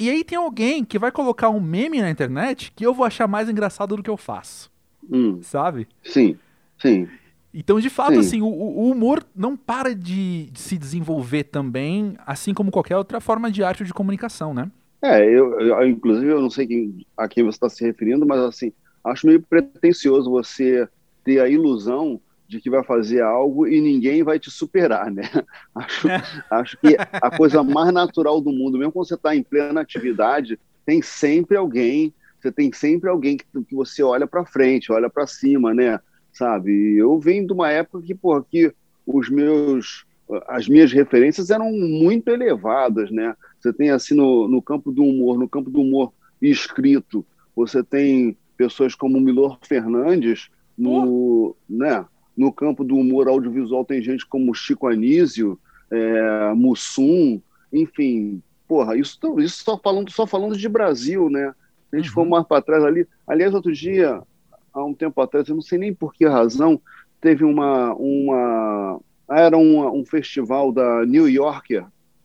e 0.00 0.08
aí 0.08 0.24
tem 0.24 0.38
alguém 0.38 0.82
que 0.82 0.98
vai 0.98 1.12
colocar 1.12 1.50
um 1.50 1.60
meme 1.60 2.00
na 2.00 2.10
internet 2.10 2.72
que 2.74 2.86
eu 2.86 2.94
vou 2.94 3.04
achar 3.04 3.28
mais 3.28 3.50
engraçado 3.50 3.94
do 3.94 4.02
que 4.02 4.08
eu 4.08 4.16
faço. 4.16 4.70
Hum. 5.10 5.40
Sabe? 5.42 5.86
Sim, 6.02 6.38
sim. 6.80 7.06
Então, 7.52 7.78
de 7.78 7.90
fato, 7.90 8.14
sim. 8.14 8.18
assim, 8.18 8.40
o, 8.40 8.46
o, 8.46 8.90
humor 8.90 9.22
não 9.36 9.56
para 9.56 9.94
de, 9.94 10.46
de, 10.46 10.58
se 10.60 10.78
desenvolver 10.78 11.44
também, 11.44 12.16
assim 12.24 12.54
como 12.54 12.70
qualquer 12.70 12.96
outra 12.96 13.20
forma 13.20 13.50
de 13.50 13.62
arte 13.62 13.82
ou 13.82 13.86
de 13.86 13.92
comunicação, 13.92 14.54
né? 14.54 14.70
É, 15.02 15.24
eu, 15.24 15.60
eu 15.60 15.86
inclusive 15.86 16.30
eu 16.30 16.40
não 16.40 16.50
sei 16.50 16.66
quem, 16.66 17.06
a 17.16 17.28
quem 17.28 17.44
você 17.44 17.56
está 17.56 17.68
se 17.68 17.84
referindo, 17.84 18.24
mas 18.24 18.40
assim, 18.40 18.72
acho 19.04 19.26
meio 19.26 19.42
pretencioso 19.42 20.30
você 20.30 20.88
ter 21.24 21.40
a 21.40 21.48
ilusão 21.48 22.20
de 22.50 22.60
que 22.60 22.68
vai 22.68 22.82
fazer 22.82 23.22
algo 23.22 23.64
e 23.68 23.80
ninguém 23.80 24.24
vai 24.24 24.36
te 24.36 24.50
superar, 24.50 25.08
né? 25.08 25.22
Acho, 25.72 26.08
acho 26.50 26.78
que 26.78 26.96
a 26.98 27.36
coisa 27.36 27.62
mais 27.62 27.92
natural 27.92 28.40
do 28.40 28.50
mundo, 28.50 28.76
mesmo 28.76 28.90
quando 28.90 29.06
você 29.06 29.14
está 29.14 29.36
em 29.36 29.42
plena 29.42 29.80
atividade, 29.80 30.58
tem 30.84 31.00
sempre 31.00 31.56
alguém, 31.56 32.12
você 32.40 32.50
tem 32.50 32.72
sempre 32.72 33.08
alguém 33.08 33.36
que, 33.36 33.44
que 33.64 33.74
você 33.74 34.02
olha 34.02 34.26
para 34.26 34.44
frente, 34.44 34.90
olha 34.90 35.08
para 35.08 35.28
cima, 35.28 35.72
né? 35.72 36.00
Sabe? 36.32 36.96
Eu 36.96 37.20
venho 37.20 37.46
de 37.46 37.52
uma 37.52 37.70
época 37.70 38.04
que, 38.04 38.14
por 38.16 38.44
que 38.44 38.74
os 39.06 39.30
meus, 39.30 40.04
as 40.48 40.68
minhas 40.68 40.92
referências 40.92 41.50
eram 41.50 41.70
muito 41.70 42.28
elevadas, 42.30 43.12
né? 43.12 43.36
Você 43.60 43.72
tem 43.72 43.90
assim 43.90 44.14
no, 44.14 44.48
no 44.48 44.60
campo 44.60 44.90
do 44.90 45.04
humor, 45.04 45.38
no 45.38 45.48
campo 45.48 45.70
do 45.70 45.80
humor 45.80 46.12
escrito, 46.42 47.24
você 47.54 47.84
tem 47.84 48.36
pessoas 48.56 48.96
como 48.96 49.20
Milor 49.20 49.56
Fernandes 49.62 50.48
no, 50.76 51.54
né? 51.68 52.04
No 52.40 52.50
campo 52.50 52.82
do 52.82 52.96
humor 52.96 53.28
audiovisual 53.28 53.84
tem 53.84 54.00
gente 54.00 54.26
como 54.26 54.54
Chico 54.54 54.86
Anísio, 54.86 55.60
é, 55.90 56.54
Mussum, 56.54 57.38
enfim, 57.70 58.42
porra, 58.66 58.96
isso, 58.96 59.18
isso 59.40 59.62
só, 59.62 59.76
falando, 59.76 60.10
só 60.10 60.26
falando 60.26 60.56
de 60.56 60.66
Brasil, 60.66 61.28
né? 61.28 61.54
A 61.92 61.96
gente 61.96 62.08
uhum. 62.08 62.14
for 62.14 62.24
mais 62.24 62.46
para 62.46 62.62
trás 62.62 62.82
ali. 62.82 63.06
Aliás, 63.26 63.52
outro 63.52 63.70
dia, 63.70 64.22
há 64.72 64.82
um 64.82 64.94
tempo 64.94 65.20
atrás, 65.20 65.46
eu 65.48 65.54
não 65.54 65.60
sei 65.60 65.78
nem 65.78 65.92
por 65.92 66.14
que 66.14 66.24
razão, 66.24 66.80
teve 67.20 67.44
uma. 67.44 67.92
uma 67.92 68.98
era 69.28 69.58
um, 69.58 70.00
um 70.00 70.06
festival 70.06 70.72
da 70.72 71.04
New 71.04 71.28
Yorker, 71.28 71.84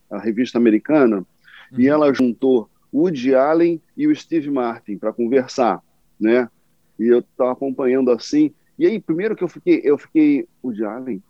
a 0.10 0.18
revista 0.18 0.58
americana, 0.58 1.18
uhum. 1.18 1.78
e 1.78 1.90
ela 1.90 2.14
juntou 2.14 2.70
Woody 2.94 3.36
Allen 3.36 3.82
e 3.98 4.08
o 4.08 4.16
Steve 4.16 4.50
Martin 4.50 4.98
para 4.98 5.12
conversar, 5.12 5.82
né? 6.18 6.50
E 6.98 7.04
eu 7.04 7.20
estava 7.20 7.52
acompanhando 7.52 8.12
assim, 8.12 8.54
e 8.78 8.86
aí, 8.86 9.00
primeiro 9.00 9.36
que 9.36 9.44
eu 9.44 9.48
fiquei, 9.48 9.82
eu 9.84 9.98
fiquei, 9.98 10.48
o 10.62 10.72
Allen? 10.86 11.22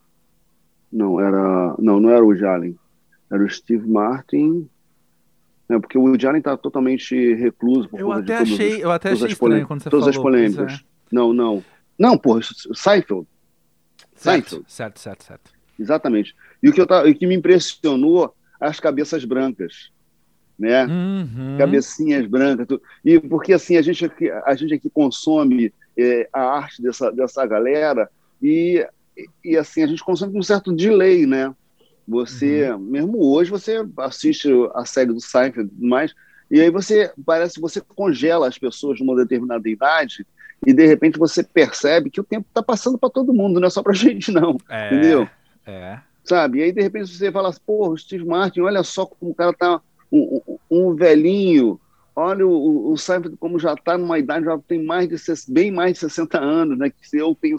Não, 0.91 1.19
era, 1.19 1.75
não, 1.77 1.99
não 1.99 2.09
era 2.09 2.23
o 2.23 2.47
Allen. 2.47 2.77
Era 3.31 3.43
o 3.43 3.49
Steve 3.49 3.87
Martin, 3.87 4.69
né, 5.67 5.79
porque 5.79 5.97
o 5.97 6.07
Allen 6.07 6.37
está 6.37 6.55
totalmente 6.57 7.33
recluso. 7.35 7.89
eu 7.93 8.11
até 8.11 8.37
achei, 8.37 8.83
eu 8.83 8.91
até 8.91 9.11
achei 9.11 9.27
estranho 9.27 9.67
quando 9.67 9.81
você 9.81 9.89
todas 9.89 10.15
falou. 10.15 10.31
Todas 10.31 10.47
as 10.47 10.55
polêmicas. 10.57 10.79
É. 10.81 10.85
Não, 11.11 11.33
não. 11.33 11.63
Não, 11.97 12.17
porra, 12.17 12.41
Seinfeld. 12.73 13.27
Certo, 14.15 14.49
Seinfeld. 14.49 14.65
certo, 14.67 14.99
certo, 14.99 15.23
certo. 15.23 15.51
Exatamente. 15.79 16.35
E 16.61 16.69
o 16.69 16.73
que, 16.73 16.81
eu, 16.81 16.85
o 16.85 17.15
que 17.15 17.27
me 17.27 17.35
impressionou, 17.35 18.33
as 18.59 18.79
cabeças 18.79 19.25
brancas. 19.25 19.91
Né? 20.57 20.85
Uhum. 20.85 21.57
Cabecinhas 21.57 22.25
brancas. 22.25 22.79
E 23.03 23.19
porque 23.19 23.53
assim, 23.53 23.75
a 23.75 23.81
gente, 23.81 24.09
a 24.45 24.55
gente 24.55 24.73
aqui 24.73 24.89
consome 24.89 25.73
é, 25.97 26.27
a 26.33 26.41
arte 26.41 26.81
dessa, 26.81 27.11
dessa 27.11 27.45
galera 27.45 28.09
e, 28.41 28.85
e 29.43 29.57
assim 29.57 29.83
a 29.83 29.87
gente 29.87 30.03
consome 30.03 30.33
com 30.33 30.39
um 30.39 30.43
certo 30.43 30.73
delay, 30.73 31.25
né? 31.25 31.53
Você, 32.07 32.69
uhum. 32.71 32.79
mesmo 32.79 33.25
hoje, 33.25 33.49
você 33.49 33.83
assiste 33.97 34.49
a 34.75 34.85
série 34.85 35.11
do 35.11 35.19
Seinfeld 35.19 35.71
mais, 35.79 36.13
E 36.51 36.61
aí 36.61 36.69
você 36.69 37.11
parece 37.25 37.59
você 37.59 37.81
congela 37.81 38.47
as 38.47 38.57
pessoas 38.57 38.99
numa 38.99 39.15
determinada 39.15 39.67
idade 39.67 40.25
e 40.65 40.71
de 40.73 40.85
repente 40.85 41.17
você 41.17 41.43
percebe 41.43 42.09
que 42.09 42.21
o 42.21 42.23
tempo 42.23 42.47
está 42.47 42.61
passando 42.61 42.97
para 42.97 43.09
todo 43.09 43.33
mundo, 43.33 43.59
não 43.59 43.67
é 43.67 43.71
só 43.71 43.81
para 43.81 43.93
gente 43.95 44.31
não, 44.31 44.57
é, 44.69 44.87
entendeu? 44.87 45.27
É. 45.65 45.99
Sabe? 46.23 46.59
E 46.59 46.63
aí 46.63 46.71
de 46.71 46.81
repente 46.81 47.07
você 47.07 47.31
fala, 47.31 47.53
pô, 47.65 47.89
o 47.89 47.97
Steve 47.97 48.25
Martin, 48.25 48.61
olha 48.61 48.83
só 48.83 49.05
como 49.05 49.31
o 49.31 49.35
cara 49.35 49.53
tá 49.53 49.81
um, 50.11 50.41
um, 50.47 50.59
um 50.69 50.95
velhinho, 50.95 51.79
olha 52.15 52.47
o, 52.47 52.91
o 52.91 52.97
Seinfeld 52.97 53.35
como 53.37 53.59
já 53.59 53.73
está 53.73 53.97
numa 53.97 54.17
idade, 54.17 54.45
já 54.45 54.57
tem 54.57 54.83
mais 54.83 55.09
de 55.09 55.15
bem 55.51 55.71
mais 55.71 55.93
de 55.93 55.99
60 55.99 56.39
anos, 56.39 56.77
né? 56.77 56.89
Que 56.89 57.17
eu 57.17 57.35
tenho, 57.35 57.57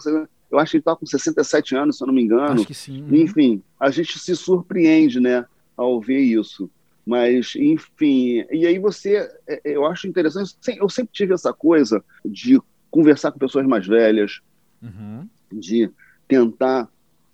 eu 0.49 0.59
acho 0.59 0.71
que 0.71 0.77
ele 0.77 0.81
está 0.81 0.95
com 0.95 1.05
67 1.05 1.75
anos, 1.75 1.97
se 1.97 2.03
eu 2.03 2.07
não 2.07 2.13
me 2.13 2.23
engano. 2.23 2.53
Acho 2.53 2.65
que 2.65 2.73
sim. 2.73 3.05
Enfim, 3.11 3.61
a 3.79 3.91
gente 3.91 4.17
se 4.17 4.35
surpreende, 4.35 5.19
né, 5.19 5.45
ao 5.75 6.01
ver 6.01 6.19
isso. 6.19 6.69
Mas, 7.05 7.53
enfim, 7.55 8.45
e 8.51 8.65
aí 8.65 8.79
você, 8.79 9.29
é, 9.47 9.61
eu 9.63 9.85
acho 9.85 10.07
interessante, 10.07 10.57
eu 10.77 10.89
sempre 10.89 11.13
tive 11.13 11.33
essa 11.33 11.53
coisa 11.53 12.03
de 12.25 12.59
conversar 12.91 13.31
com 13.31 13.39
pessoas 13.39 13.65
mais 13.65 13.87
velhas, 13.87 14.41
uhum. 14.81 15.25
de 15.51 15.89
tentar, 16.27 16.89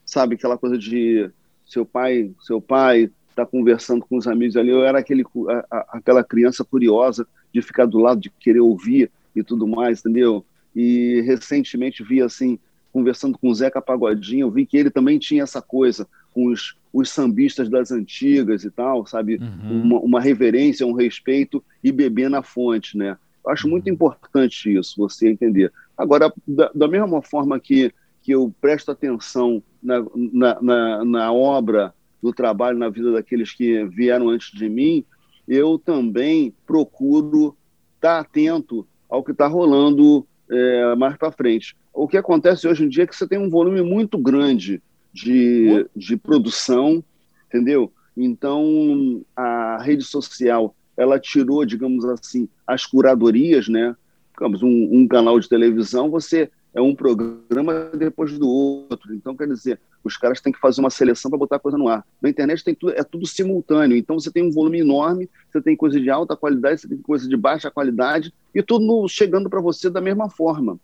sabe, 0.05 0.35
aquela 0.35 0.59
coisa 0.59 0.77
de 0.77 1.27
seu 1.65 1.85
pai, 1.85 2.31
seu 2.41 2.61
pai 2.61 3.09
está 3.33 3.45
conversando 3.45 4.05
com 4.05 4.17
os 4.17 4.27
amigos 4.27 4.55
ali, 4.55 4.69
eu 4.69 4.83
era 4.83 4.99
aquele, 4.99 5.23
a, 5.49 5.65
a, 5.69 5.85
aquela 5.97 6.23
criança 6.23 6.63
curiosa 6.63 7.27
de 7.53 7.61
ficar 7.61 7.85
do 7.85 7.99
lado, 7.99 8.21
de 8.21 8.29
querer 8.29 8.61
ouvir 8.61 9.11
e 9.35 9.43
tudo 9.43 9.67
mais, 9.67 9.99
entendeu? 9.99 10.45
E 10.75 11.21
recentemente 11.25 12.03
vi 12.03 12.21
assim, 12.21 12.57
conversando 12.91 13.37
com 13.37 13.49
o 13.49 13.55
Zeca 13.55 13.81
Pagodinho, 13.81 14.47
eu 14.47 14.51
vi 14.51 14.65
que 14.65 14.77
ele 14.77 14.89
também 14.89 15.17
tinha 15.17 15.43
essa 15.43 15.61
coisa 15.61 16.07
com 16.31 16.47
os, 16.47 16.75
os 16.91 17.09
sambistas 17.09 17.69
das 17.69 17.91
antigas 17.91 18.63
e 18.63 18.71
tal, 18.71 19.05
sabe? 19.05 19.37
Uhum. 19.37 19.81
Uma, 19.81 19.99
uma, 19.99 20.21
reverência, 20.21 20.85
um 20.85 20.93
respeito 20.93 21.63
e 21.83 21.91
beber 21.91 22.29
na 22.29 22.43
fonte, 22.43 22.97
né? 22.97 23.17
Eu 23.45 23.51
acho 23.51 23.67
muito 23.67 23.87
uhum. 23.87 23.93
importante 23.93 24.75
isso, 24.75 24.95
você 24.97 25.29
entender. 25.29 25.71
Agora, 25.97 26.31
da, 26.47 26.71
da 26.73 26.87
mesma 26.87 27.21
forma 27.21 27.59
que, 27.59 27.91
que 28.21 28.31
eu 28.31 28.53
presto 28.61 28.91
atenção 28.91 29.61
na, 29.81 30.03
na, 30.15 30.61
na, 30.61 31.05
na 31.05 31.33
obra, 31.33 31.93
no 32.23 32.33
trabalho, 32.33 32.77
na 32.77 32.89
vida 32.89 33.11
daqueles 33.11 33.51
que 33.51 33.83
vieram 33.85 34.29
antes 34.29 34.57
de 34.57 34.69
mim, 34.69 35.03
eu 35.45 35.77
também 35.77 36.53
procuro 36.65 37.55
estar 37.95 38.19
atento 38.19 38.87
ao 39.09 39.21
que 39.21 39.31
está 39.31 39.45
rolando 39.45 40.25
é, 40.49 40.95
mais 40.95 41.17
para 41.17 41.31
frente. 41.31 41.75
O 41.93 42.07
que 42.07 42.15
acontece 42.15 42.67
hoje 42.67 42.85
em 42.85 42.89
dia 42.89 43.03
é 43.03 43.07
que 43.07 43.15
você 43.15 43.27
tem 43.27 43.37
um 43.37 43.49
volume 43.49 43.81
muito 43.81 44.17
grande 44.17 44.81
de, 45.13 45.85
de 45.95 46.15
produção, 46.15 47.03
entendeu? 47.47 47.91
Então, 48.15 49.23
a 49.35 49.81
rede 49.81 50.03
social, 50.03 50.73
ela 50.95 51.19
tirou, 51.19 51.65
digamos 51.65 52.05
assim, 52.05 52.47
as 52.65 52.85
curadorias, 52.85 53.67
né? 53.67 53.95
Digamos, 54.33 54.63
um, 54.63 54.89
um 54.91 55.07
canal 55.07 55.39
de 55.39 55.49
televisão, 55.49 56.09
você 56.09 56.49
é 56.73 56.81
um 56.81 56.95
programa 56.95 57.91
depois 57.95 58.37
do 58.37 58.49
outro. 58.49 59.13
Então, 59.13 59.35
quer 59.35 59.47
dizer, 59.47 59.79
os 60.03 60.17
caras 60.17 60.41
têm 60.41 60.51
que 60.51 60.59
fazer 60.59 60.81
uma 60.81 60.89
seleção 60.89 61.29
para 61.29 61.37
botar 61.37 61.57
a 61.57 61.59
coisa 61.59 61.77
no 61.77 61.87
ar. 61.87 62.05
Na 62.21 62.29
internet 62.29 62.63
tem 62.63 62.73
tudo, 62.73 62.93
é 62.93 63.03
tudo 63.03 63.27
simultâneo. 63.27 63.95
Então, 63.95 64.19
você 64.19 64.31
tem 64.31 64.43
um 64.43 64.51
volume 64.51 64.79
enorme, 64.79 65.29
você 65.51 65.61
tem 65.61 65.75
coisa 65.75 65.99
de 65.99 66.09
alta 66.09 66.35
qualidade, 66.35 66.81
você 66.81 66.87
tem 66.87 66.97
coisa 66.97 67.29
de 67.29 67.37
baixa 67.37 67.69
qualidade, 67.69 68.33
e 68.53 68.63
tudo 68.63 69.07
chegando 69.07 69.49
para 69.49 69.61
você 69.61 69.89
da 69.89 70.01
mesma 70.01 70.29
forma. 70.29 70.79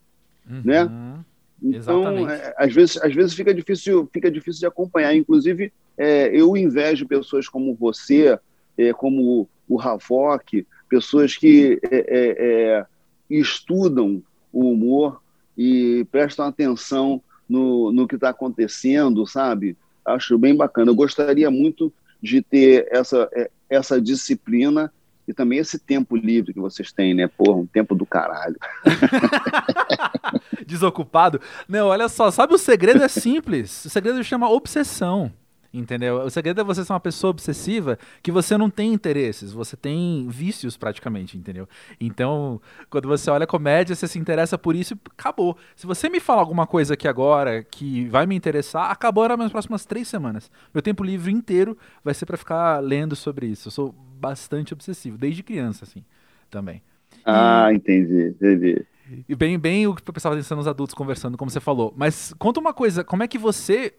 Uhum. 0.47 0.61
Né? 0.63 1.23
Então, 1.61 2.29
é, 2.29 2.53
às, 2.57 2.73
vezes, 2.73 2.97
às 2.97 3.13
vezes 3.13 3.33
fica 3.33 3.53
difícil, 3.53 4.07
fica 4.13 4.29
difícil 4.29 4.59
de 4.59 4.67
acompanhar. 4.67 5.15
Inclusive, 5.15 5.73
é, 5.97 6.27
eu 6.27 6.55
invejo 6.55 7.07
pessoas 7.07 7.49
como 7.49 7.75
você, 7.75 8.39
é, 8.77 8.93
como 8.93 9.49
o 9.67 9.81
Havok, 9.81 10.65
pessoas 10.87 11.35
que 11.35 11.79
é, 11.83 11.97
é, 11.97 12.77
é, 12.77 12.85
estudam 13.29 14.21
o 14.51 14.71
humor 14.71 15.21
e 15.61 16.05
prestam 16.09 16.45
atenção 16.45 17.21
no, 17.49 17.91
no 17.91 18.07
que 18.07 18.15
está 18.15 18.29
acontecendo, 18.29 19.27
sabe? 19.27 19.75
Acho 20.05 20.37
bem 20.37 20.55
bacana. 20.55 20.89
Eu 20.89 20.95
gostaria 20.95 21.51
muito 21.51 21.91
de 22.21 22.41
ter 22.41 22.87
essa, 22.89 23.29
essa 23.69 23.99
disciplina 23.99 24.89
e 25.27 25.33
também 25.33 25.59
esse 25.59 25.77
tempo 25.77 26.15
livre 26.15 26.53
que 26.53 26.61
vocês 26.61 26.93
têm, 26.93 27.13
né? 27.13 27.27
Porra, 27.27 27.57
um 27.57 27.65
tempo 27.65 27.93
do 27.93 28.05
caralho. 28.05 28.55
Desocupado. 30.65 31.41
Não, 31.67 31.87
olha 31.87 32.07
só, 32.07 32.31
sabe 32.31 32.53
o 32.53 32.57
segredo 32.57 33.03
é 33.03 33.09
simples. 33.09 33.83
O 33.83 33.89
segredo 33.89 34.23
chama 34.23 34.49
obsessão. 34.49 35.29
Entendeu? 35.71 36.21
O 36.21 36.29
segredo 36.31 36.61
é 36.61 36.63
você 36.63 36.83
ser 36.83 36.91
uma 36.91 36.99
pessoa 36.99 37.29
obsessiva 37.29 37.99
que 38.23 38.31
você 38.31 38.57
não 38.57 38.71
tem 38.71 38.91
interesses, 38.91 39.51
você 39.51 39.77
tem 39.77 40.27
vícios 40.27 40.75
praticamente, 40.75 41.37
entendeu? 41.37 41.69
Então, 42.01 42.59
quando 42.89 43.07
você 43.07 43.29
olha 43.29 43.45
comédia, 43.45 43.95
você 43.95 44.07
se 44.07 44.17
interessa 44.17 44.57
por 44.57 44.75
isso 44.75 44.95
e 44.95 44.97
acabou. 45.11 45.55
Se 45.75 45.85
você 45.85 46.09
me 46.09 46.19
falar 46.19 46.41
alguma 46.41 46.65
coisa 46.65 46.95
aqui 46.95 47.07
agora 47.07 47.63
que 47.63 48.07
vai 48.07 48.25
me 48.25 48.35
interessar, 48.35 48.89
acabou 48.89 49.27
nas 49.37 49.51
próximas 49.51 49.85
três 49.85 50.07
semanas. 50.07 50.49
Meu 50.73 50.81
tempo 50.81 51.03
livre 51.03 51.31
inteiro 51.31 51.77
vai 52.03 52.15
ser 52.15 52.25
para 52.25 52.37
ficar 52.37 52.79
lendo 52.79 53.15
sobre 53.15 53.45
isso. 53.45 53.67
Eu 53.67 53.71
sou 53.71 53.95
bastante 54.19 54.73
obsessivo, 54.73 55.19
desde 55.19 55.43
criança, 55.43 55.85
assim, 55.85 56.03
também. 56.49 56.81
Ah, 57.23 57.71
entendi, 57.71 58.29
entendi. 58.29 58.85
E 59.27 59.35
bem, 59.35 59.57
bem 59.57 59.87
o 59.87 59.95
que 59.95 60.07
o 60.07 60.13
pessoal 60.13 60.35
pensando 60.35 60.57
nos 60.57 60.67
adultos 60.67 60.93
conversando, 60.93 61.37
como 61.37 61.49
você 61.49 61.59
falou. 61.59 61.93
Mas 61.95 62.33
conta 62.37 62.59
uma 62.59 62.73
coisa, 62.73 63.03
como 63.03 63.23
é 63.23 63.27
que 63.27 63.37
você, 63.37 63.93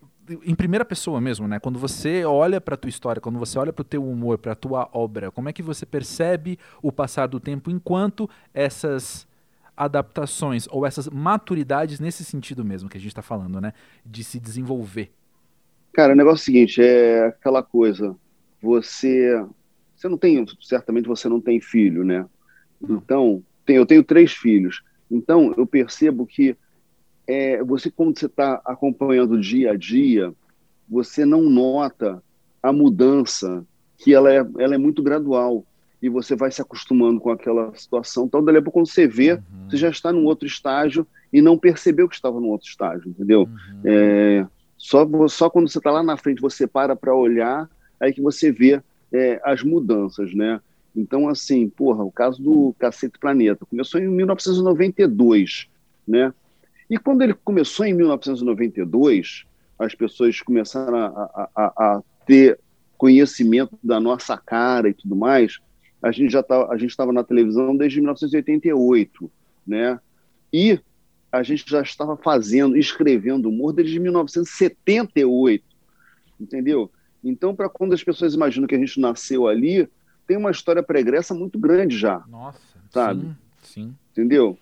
em 0.44 0.54
primeira 0.54 0.84
pessoa 0.84 1.20
mesmo, 1.20 1.48
né? 1.48 1.58
Quando 1.58 1.78
você 1.78 2.24
olha 2.24 2.60
para 2.60 2.76
tua 2.76 2.88
história, 2.88 3.20
quando 3.20 3.38
você 3.38 3.58
olha 3.58 3.72
para 3.72 3.82
o 3.82 3.84
teu 3.84 4.04
humor, 4.06 4.38
para 4.38 4.54
tua 4.54 4.88
obra, 4.92 5.30
como 5.30 5.48
é 5.48 5.52
que 5.52 5.62
você 5.62 5.84
percebe 5.84 6.58
o 6.82 6.92
passar 6.92 7.26
do 7.26 7.40
tempo 7.40 7.70
enquanto 7.70 8.28
essas 8.54 9.26
adaptações 9.76 10.68
ou 10.70 10.84
essas 10.84 11.08
maturidades 11.08 11.98
nesse 11.98 12.24
sentido 12.24 12.64
mesmo 12.64 12.88
que 12.88 12.98
a 12.98 13.00
gente 13.00 13.10
está 13.10 13.22
falando, 13.22 13.60
né? 13.60 13.72
De 14.04 14.22
se 14.22 14.38
desenvolver. 14.38 15.10
Cara, 15.92 16.12
o 16.12 16.16
negócio 16.16 16.40
é 16.40 16.42
o 16.42 16.44
seguinte, 16.44 16.82
é 16.82 17.26
aquela 17.26 17.62
coisa, 17.62 18.14
você 18.62 19.44
você 20.00 20.08
não 20.08 20.16
tem, 20.16 20.46
certamente 20.62 21.06
você 21.06 21.28
não 21.28 21.40
tem 21.40 21.60
filho, 21.60 22.04
né? 22.04 22.24
Então, 22.88 23.42
tem, 23.66 23.76
eu 23.76 23.84
tenho 23.84 24.02
três 24.02 24.32
filhos. 24.32 24.82
Então, 25.10 25.52
eu 25.56 25.66
percebo 25.66 26.26
que 26.26 26.56
é, 27.26 27.62
você, 27.62 27.90
quando 27.90 28.18
você 28.18 28.26
está 28.26 28.60
acompanhando 28.64 29.32
o 29.32 29.40
dia 29.40 29.72
a 29.72 29.76
dia, 29.76 30.32
você 30.88 31.24
não 31.24 31.42
nota 31.42 32.22
a 32.62 32.72
mudança, 32.72 33.64
que 33.98 34.14
ela 34.14 34.32
é, 34.32 34.44
ela 34.58 34.74
é 34.74 34.78
muito 34.78 35.02
gradual. 35.02 35.64
E 36.02 36.08
você 36.08 36.34
vai 36.34 36.50
se 36.50 36.62
acostumando 36.62 37.20
com 37.20 37.30
aquela 37.30 37.74
situação. 37.74 38.24
Então, 38.24 38.42
daí 38.42 38.56
a 38.56 38.62
pouco, 38.62 38.78
quando 38.78 38.88
você 38.88 39.06
vê, 39.06 39.34
uhum. 39.34 39.40
você 39.68 39.76
já 39.76 39.90
está 39.90 40.10
num 40.10 40.24
outro 40.24 40.46
estágio 40.46 41.06
e 41.30 41.42
não 41.42 41.58
percebeu 41.58 42.08
que 42.08 42.14
estava 42.14 42.40
num 42.40 42.48
outro 42.48 42.68
estágio, 42.68 43.10
entendeu? 43.10 43.42
Uhum. 43.42 43.80
É, 43.84 44.46
só, 44.78 45.06
só 45.28 45.50
quando 45.50 45.68
você 45.68 45.76
está 45.76 45.90
lá 45.90 46.02
na 46.02 46.16
frente, 46.16 46.40
você 46.40 46.66
para 46.66 46.96
para 46.96 47.14
olhar, 47.14 47.68
aí 48.00 48.14
que 48.14 48.22
você 48.22 48.50
vê 48.50 48.82
é, 49.12 49.38
as 49.44 49.62
mudanças, 49.62 50.34
né? 50.34 50.58
Então, 50.94 51.28
assim, 51.28 51.68
porra, 51.68 52.02
o 52.02 52.10
caso 52.10 52.42
do 52.42 52.74
Cacete 52.78 53.18
Planeta 53.18 53.64
começou 53.64 54.00
em 54.00 54.08
1992, 54.08 55.68
né? 56.06 56.32
E 56.88 56.98
quando 56.98 57.22
ele 57.22 57.34
começou 57.34 57.86
em 57.86 57.94
1992, 57.94 59.44
as 59.78 59.94
pessoas 59.94 60.40
começaram 60.40 60.96
a, 60.96 61.48
a, 61.54 61.62
a 61.76 62.02
ter 62.26 62.58
conhecimento 62.98 63.78
da 63.82 63.98
nossa 63.98 64.36
cara 64.36 64.88
e 64.88 64.92
tudo 64.92 65.16
mais. 65.16 65.58
A 66.02 66.10
gente 66.10 66.30
já 66.30 66.42
tá, 66.42 66.66
a 66.70 66.76
gente 66.76 66.90
estava 66.90 67.12
na 67.12 67.24
televisão 67.24 67.76
desde 67.76 67.98
1988, 67.98 69.30
né? 69.66 69.98
E 70.52 70.78
a 71.32 71.42
gente 71.42 71.64
já 71.68 71.80
estava 71.80 72.16
fazendo, 72.16 72.76
escrevendo 72.76 73.48
humor 73.48 73.72
desde 73.72 73.98
1978, 73.98 75.64
entendeu? 76.38 76.90
Então, 77.22 77.54
para 77.54 77.68
quando 77.68 77.92
as 77.94 78.02
pessoas 78.02 78.34
imaginam 78.34 78.66
que 78.66 78.74
a 78.74 78.78
gente 78.78 78.98
nasceu 79.00 79.46
ali, 79.46 79.88
tem 80.30 80.36
uma 80.36 80.52
história 80.52 80.80
pregressa 80.80 81.34
muito 81.34 81.58
grande 81.58 81.98
já. 81.98 82.22
Nossa, 82.28 82.60
sabe? 82.88 83.22
Sim, 83.22 83.34
sim. 83.62 83.94
Entendeu? 84.12 84.56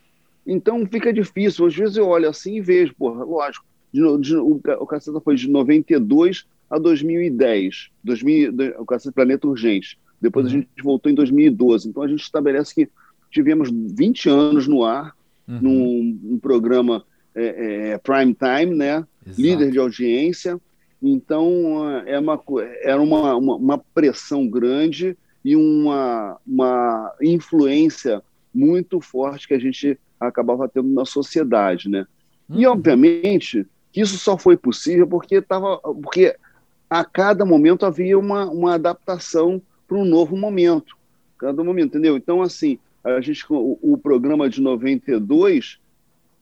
Então 0.47 0.87
fica 0.87 1.13
difícil. 1.13 1.67
Às 1.67 1.77
vezes 1.77 1.99
eu 1.99 2.09
olho 2.09 2.27
assim 2.27 2.57
e 2.57 2.61
vejo, 2.63 2.95
porra, 2.95 3.23
lógico, 3.23 3.67
de, 3.93 4.01
de, 4.19 4.35
o, 4.35 4.59
o 4.81 4.87
Caceta 4.87 5.21
foi 5.21 5.37
de 5.37 5.47
92 5.47 6.47
a 6.71 6.79
2010, 6.79 7.91
2000, 8.03 8.55
o 8.79 8.87
Caceta 8.87 9.13
Planeta 9.13 9.47
Urgente. 9.47 9.99
Depois 10.19 10.47
uhum. 10.47 10.53
a 10.53 10.55
gente 10.55 10.69
voltou 10.83 11.13
em 11.13 11.15
2012. 11.15 11.91
Então 11.91 12.03
a 12.03 12.09
gente 12.09 12.23
estabelece 12.23 12.75
que 12.75 12.89
tivemos 13.31 13.69
20 13.71 14.31
anos 14.31 14.67
no 14.67 14.87
ar, 14.87 15.15
uhum. 15.47 15.61
num, 15.61 16.19
num 16.23 16.39
programa 16.39 17.05
é, 17.35 17.91
é, 17.91 17.99
prime 17.99 18.35
time, 18.35 18.75
né? 18.75 19.07
Exato. 19.27 19.43
Líder 19.43 19.71
de 19.71 19.79
audiência 19.79 20.59
então, 21.03 21.89
é 22.07 22.19
uma, 22.19 22.43
era 22.83 23.01
uma, 23.01 23.37
uma, 23.37 23.55
uma 23.55 23.79
pressão 23.79 24.49
grande 24.49 25.17
e 25.49 25.57
uma, 25.57 26.39
uma 26.47 27.15
influência 27.23 28.23
muito 28.55 29.01
forte 29.01 29.49
que 29.49 29.55
a 29.55 29.59
gente 29.59 29.99
acabava 30.21 30.69
tendo 30.69 30.91
na 30.91 31.07
sociedade, 31.07 31.89
né? 31.89 32.07
E, 32.51 32.67
uhum. 32.67 32.73
obviamente, 32.73 33.67
que 33.91 34.03
isso 34.03 34.19
só 34.19 34.37
foi 34.37 34.59
possível 34.59 35.07
porque, 35.07 35.41
tava, 35.41 35.79
porque 35.79 36.37
a 36.91 37.03
cada 37.03 37.47
momento 37.47 37.87
havia 37.87 38.19
uma, 38.19 38.45
uma 38.45 38.75
adaptação 38.75 39.63
para 39.87 39.97
um 39.97 40.05
novo 40.05 40.37
momento. 40.37 40.95
Cada 41.39 41.65
momento, 41.65 41.97
entendeu? 41.97 42.19
Então, 42.19 42.43
assim, 42.43 42.79
a 43.03 43.19
gente, 43.23 43.43
o, 43.49 43.79
o 43.81 43.97
programa 43.97 44.51
de 44.51 44.61
92, 44.61 45.79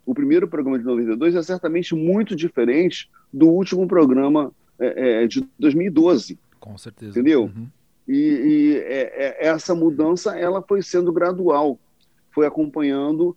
o 0.05 0.15
primeiro 0.15 0.49
programa 0.49 0.81
de 0.81 0.85
92 0.85 1.37
é 1.37 1.43
certamente 1.45 1.95
muito 1.95 2.35
diferente 2.35 3.09
do 3.33 3.47
último 3.47 3.87
programa 3.87 4.51
é, 4.81 5.23
é, 5.23 5.27
de 5.29 5.47
2012. 5.61 6.37
Com 6.59 6.77
certeza. 6.77 7.13
Entendeu? 7.13 7.45
Uhum. 7.45 7.69
E, 8.09 8.15
e 8.15 8.77
é, 8.79 9.45
é, 9.45 9.47
essa 9.49 9.75
mudança 9.75 10.39
ela 10.39 10.63
foi 10.63 10.83
sendo 10.83 11.13
gradual, 11.13 11.79
foi 12.33 12.47
acompanhando 12.47 13.37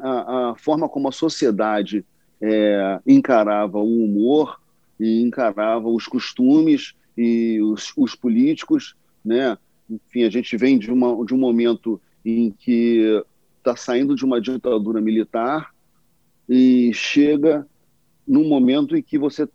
a, 0.00 0.50
a 0.50 0.54
forma 0.56 0.88
como 0.88 1.08
a 1.08 1.12
sociedade 1.12 2.04
é, 2.40 3.00
encarava 3.06 3.78
o 3.78 4.04
humor 4.04 4.60
e 4.98 5.22
encarava 5.22 5.88
os 5.88 6.06
costumes 6.06 6.94
e 7.16 7.60
os, 7.62 7.92
os 7.96 8.14
políticos, 8.14 8.94
né? 9.24 9.58
Enfim, 9.90 10.24
a 10.24 10.30
gente 10.30 10.56
vem 10.56 10.78
de, 10.78 10.92
uma, 10.92 11.24
de 11.24 11.34
um 11.34 11.38
momento 11.38 12.00
em 12.24 12.50
que 12.50 13.24
está 13.58 13.74
saindo 13.74 14.14
de 14.14 14.24
uma 14.24 14.40
ditadura 14.40 15.00
militar 15.00 15.74
e 16.48 16.92
chega 16.92 17.66
num 18.26 18.46
momento 18.46 18.96
em 18.96 19.02
que 19.02 19.18
você 19.18 19.48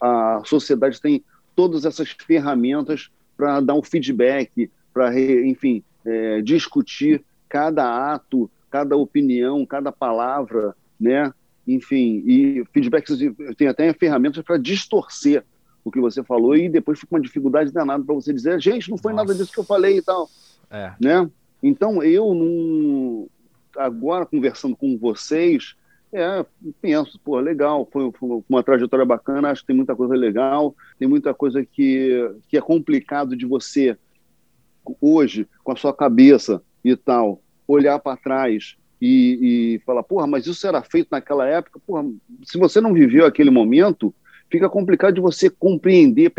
a, 0.00 0.38
a 0.38 0.44
sociedade 0.44 1.00
tem 1.00 1.24
todas 1.60 1.84
essas 1.84 2.08
ferramentas 2.08 3.10
para 3.36 3.60
dar 3.60 3.74
um 3.74 3.82
feedback, 3.82 4.70
para 4.94 5.12
enfim 5.20 5.84
é, 6.06 6.40
discutir 6.40 7.22
cada 7.50 8.14
ato, 8.14 8.50
cada 8.70 8.96
opinião, 8.96 9.66
cada 9.66 9.92
palavra, 9.92 10.74
né? 10.98 11.30
Enfim, 11.68 12.24
e 12.26 12.64
feedbacks 12.72 13.18
tem 13.58 13.68
até 13.68 13.92
ferramentas 13.92 14.42
para 14.42 14.56
distorcer 14.56 15.44
o 15.84 15.90
que 15.90 16.00
você 16.00 16.24
falou 16.24 16.56
e 16.56 16.66
depois 16.66 16.98
fica 16.98 17.14
uma 17.14 17.20
dificuldade 17.20 17.70
danada 17.70 18.02
para 18.02 18.14
você 18.14 18.32
dizer, 18.32 18.58
gente, 18.58 18.88
não 18.88 18.96
foi 18.96 19.12
Nossa. 19.12 19.26
nada 19.26 19.38
disso 19.38 19.52
que 19.52 19.60
eu 19.60 19.64
falei 19.64 19.98
e 19.98 20.02
tal, 20.02 20.30
é. 20.70 20.94
né? 20.98 21.30
Então 21.62 22.02
eu 22.02 22.32
não 22.32 23.28
agora 23.76 24.24
conversando 24.24 24.74
com 24.74 24.96
vocês, 24.96 25.76
é, 26.12 26.44
penso, 26.80 27.18
pô, 27.20 27.38
legal, 27.38 27.88
foi, 27.90 28.10
foi, 28.12 28.42
uma 28.48 28.62
trajetória 28.62 29.04
bacana, 29.04 29.50
acho 29.50 29.60
que 29.62 29.68
tem 29.68 29.76
muita 29.76 29.94
coisa 29.94 30.14
legal, 30.14 30.74
tem 30.98 31.06
muita 31.06 31.32
coisa 31.32 31.64
que, 31.64 32.34
que 32.48 32.56
é 32.56 32.60
complicado 32.60 33.36
de 33.36 33.46
você, 33.46 33.96
hoje, 35.00 35.46
com 35.62 35.72
a 35.72 35.76
sua 35.76 35.94
cabeça 35.94 36.62
e 36.84 36.96
tal, 36.96 37.40
olhar 37.66 37.98
para 38.00 38.16
trás 38.16 38.76
e, 39.00 39.76
e 39.76 39.78
falar, 39.86 40.02
porra, 40.02 40.26
mas 40.26 40.46
isso 40.46 40.66
era 40.66 40.82
feito 40.82 41.08
naquela 41.12 41.46
época, 41.46 41.80
porra, 41.86 42.04
se 42.44 42.58
você 42.58 42.80
não 42.80 42.92
viveu 42.92 43.24
aquele 43.24 43.50
momento, 43.50 44.12
fica 44.50 44.68
complicado 44.68 45.14
de 45.14 45.20
você 45.20 45.48
compreender 45.48 46.32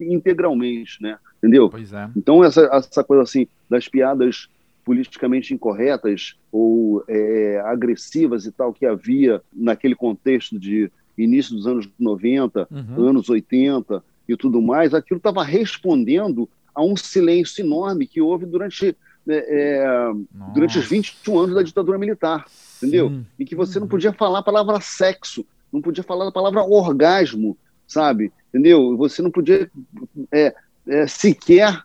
integralmente, 0.00 1.02
né? 1.02 1.18
Entendeu? 1.38 1.68
Pois 1.68 1.92
é. 1.92 2.08
Então, 2.16 2.44
essa, 2.44 2.70
essa 2.72 3.02
coisa 3.02 3.24
assim, 3.24 3.48
das 3.68 3.88
piadas 3.88 4.48
politicamente 4.84 5.54
incorretas 5.54 6.36
ou 6.50 7.04
é, 7.08 7.60
agressivas 7.64 8.46
e 8.46 8.52
tal 8.52 8.72
que 8.72 8.84
havia 8.84 9.40
naquele 9.52 9.94
contexto 9.94 10.58
de 10.58 10.90
início 11.16 11.54
dos 11.54 11.66
anos 11.66 11.88
90, 11.98 12.66
uhum. 12.70 13.08
anos 13.08 13.28
80 13.28 14.02
e 14.28 14.36
tudo 14.36 14.60
mais, 14.60 14.94
aquilo 14.94 15.18
estava 15.18 15.42
respondendo 15.44 16.48
a 16.74 16.82
um 16.82 16.96
silêncio 16.96 17.64
enorme 17.64 18.06
que 18.06 18.20
houve 18.20 18.46
durante, 18.46 18.96
é, 19.28 19.34
é 19.34 20.12
durante 20.54 20.78
os 20.78 20.86
21 20.86 21.38
anos 21.38 21.54
da 21.54 21.62
ditadura 21.62 21.98
militar, 21.98 22.46
entendeu? 22.78 23.10
Sim. 23.10 23.26
E 23.38 23.44
que 23.44 23.54
você 23.54 23.78
não 23.78 23.84
uhum. 23.84 23.90
podia 23.90 24.12
falar 24.12 24.40
a 24.40 24.44
palavra 24.44 24.80
sexo, 24.80 25.44
não 25.72 25.82
podia 25.82 26.02
falar 26.02 26.28
a 26.28 26.32
palavra 26.32 26.62
orgasmo, 26.62 27.56
sabe? 27.86 28.32
Entendeu? 28.48 28.96
Você 28.96 29.22
não 29.22 29.30
podia 29.30 29.70
é, 30.30 30.54
é 30.86 31.06
sequer 31.06 31.82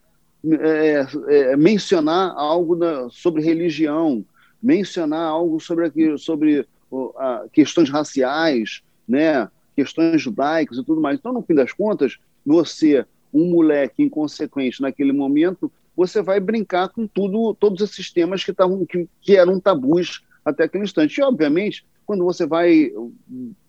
é, 0.53 1.07
é, 1.27 1.57
mencionar 1.57 2.33
algo 2.35 2.77
sobre 3.09 3.41
religião, 3.41 4.23
mencionar 4.61 5.27
algo 5.27 5.59
sobre, 5.59 6.17
sobre 6.17 6.67
questões 7.51 7.89
raciais, 7.89 8.81
né, 9.07 9.49
questões 9.75 10.21
judaicas 10.21 10.77
e 10.77 10.83
tudo 10.83 11.01
mais. 11.01 11.19
Então, 11.19 11.33
no 11.33 11.41
fim 11.41 11.53
das 11.53 11.71
contas, 11.71 12.17
você, 12.45 13.05
um 13.33 13.49
moleque 13.49 14.01
inconsequente 14.01 14.81
naquele 14.81 15.11
momento, 15.11 15.71
você 15.95 16.21
vai 16.21 16.39
brincar 16.39 16.89
com 16.89 17.07
tudo, 17.07 17.53
todos 17.55 17.81
esses 17.81 18.11
temas 18.11 18.43
que, 18.43 18.53
tavam, 18.53 18.85
que, 18.85 19.07
que 19.21 19.35
eram 19.35 19.59
tabus 19.59 20.23
até 20.45 20.63
aquele 20.63 20.83
instante. 20.83 21.17
E, 21.17 21.23
obviamente, 21.23 21.85
quando 22.05 22.23
você 22.23 22.45
vai, 22.45 22.91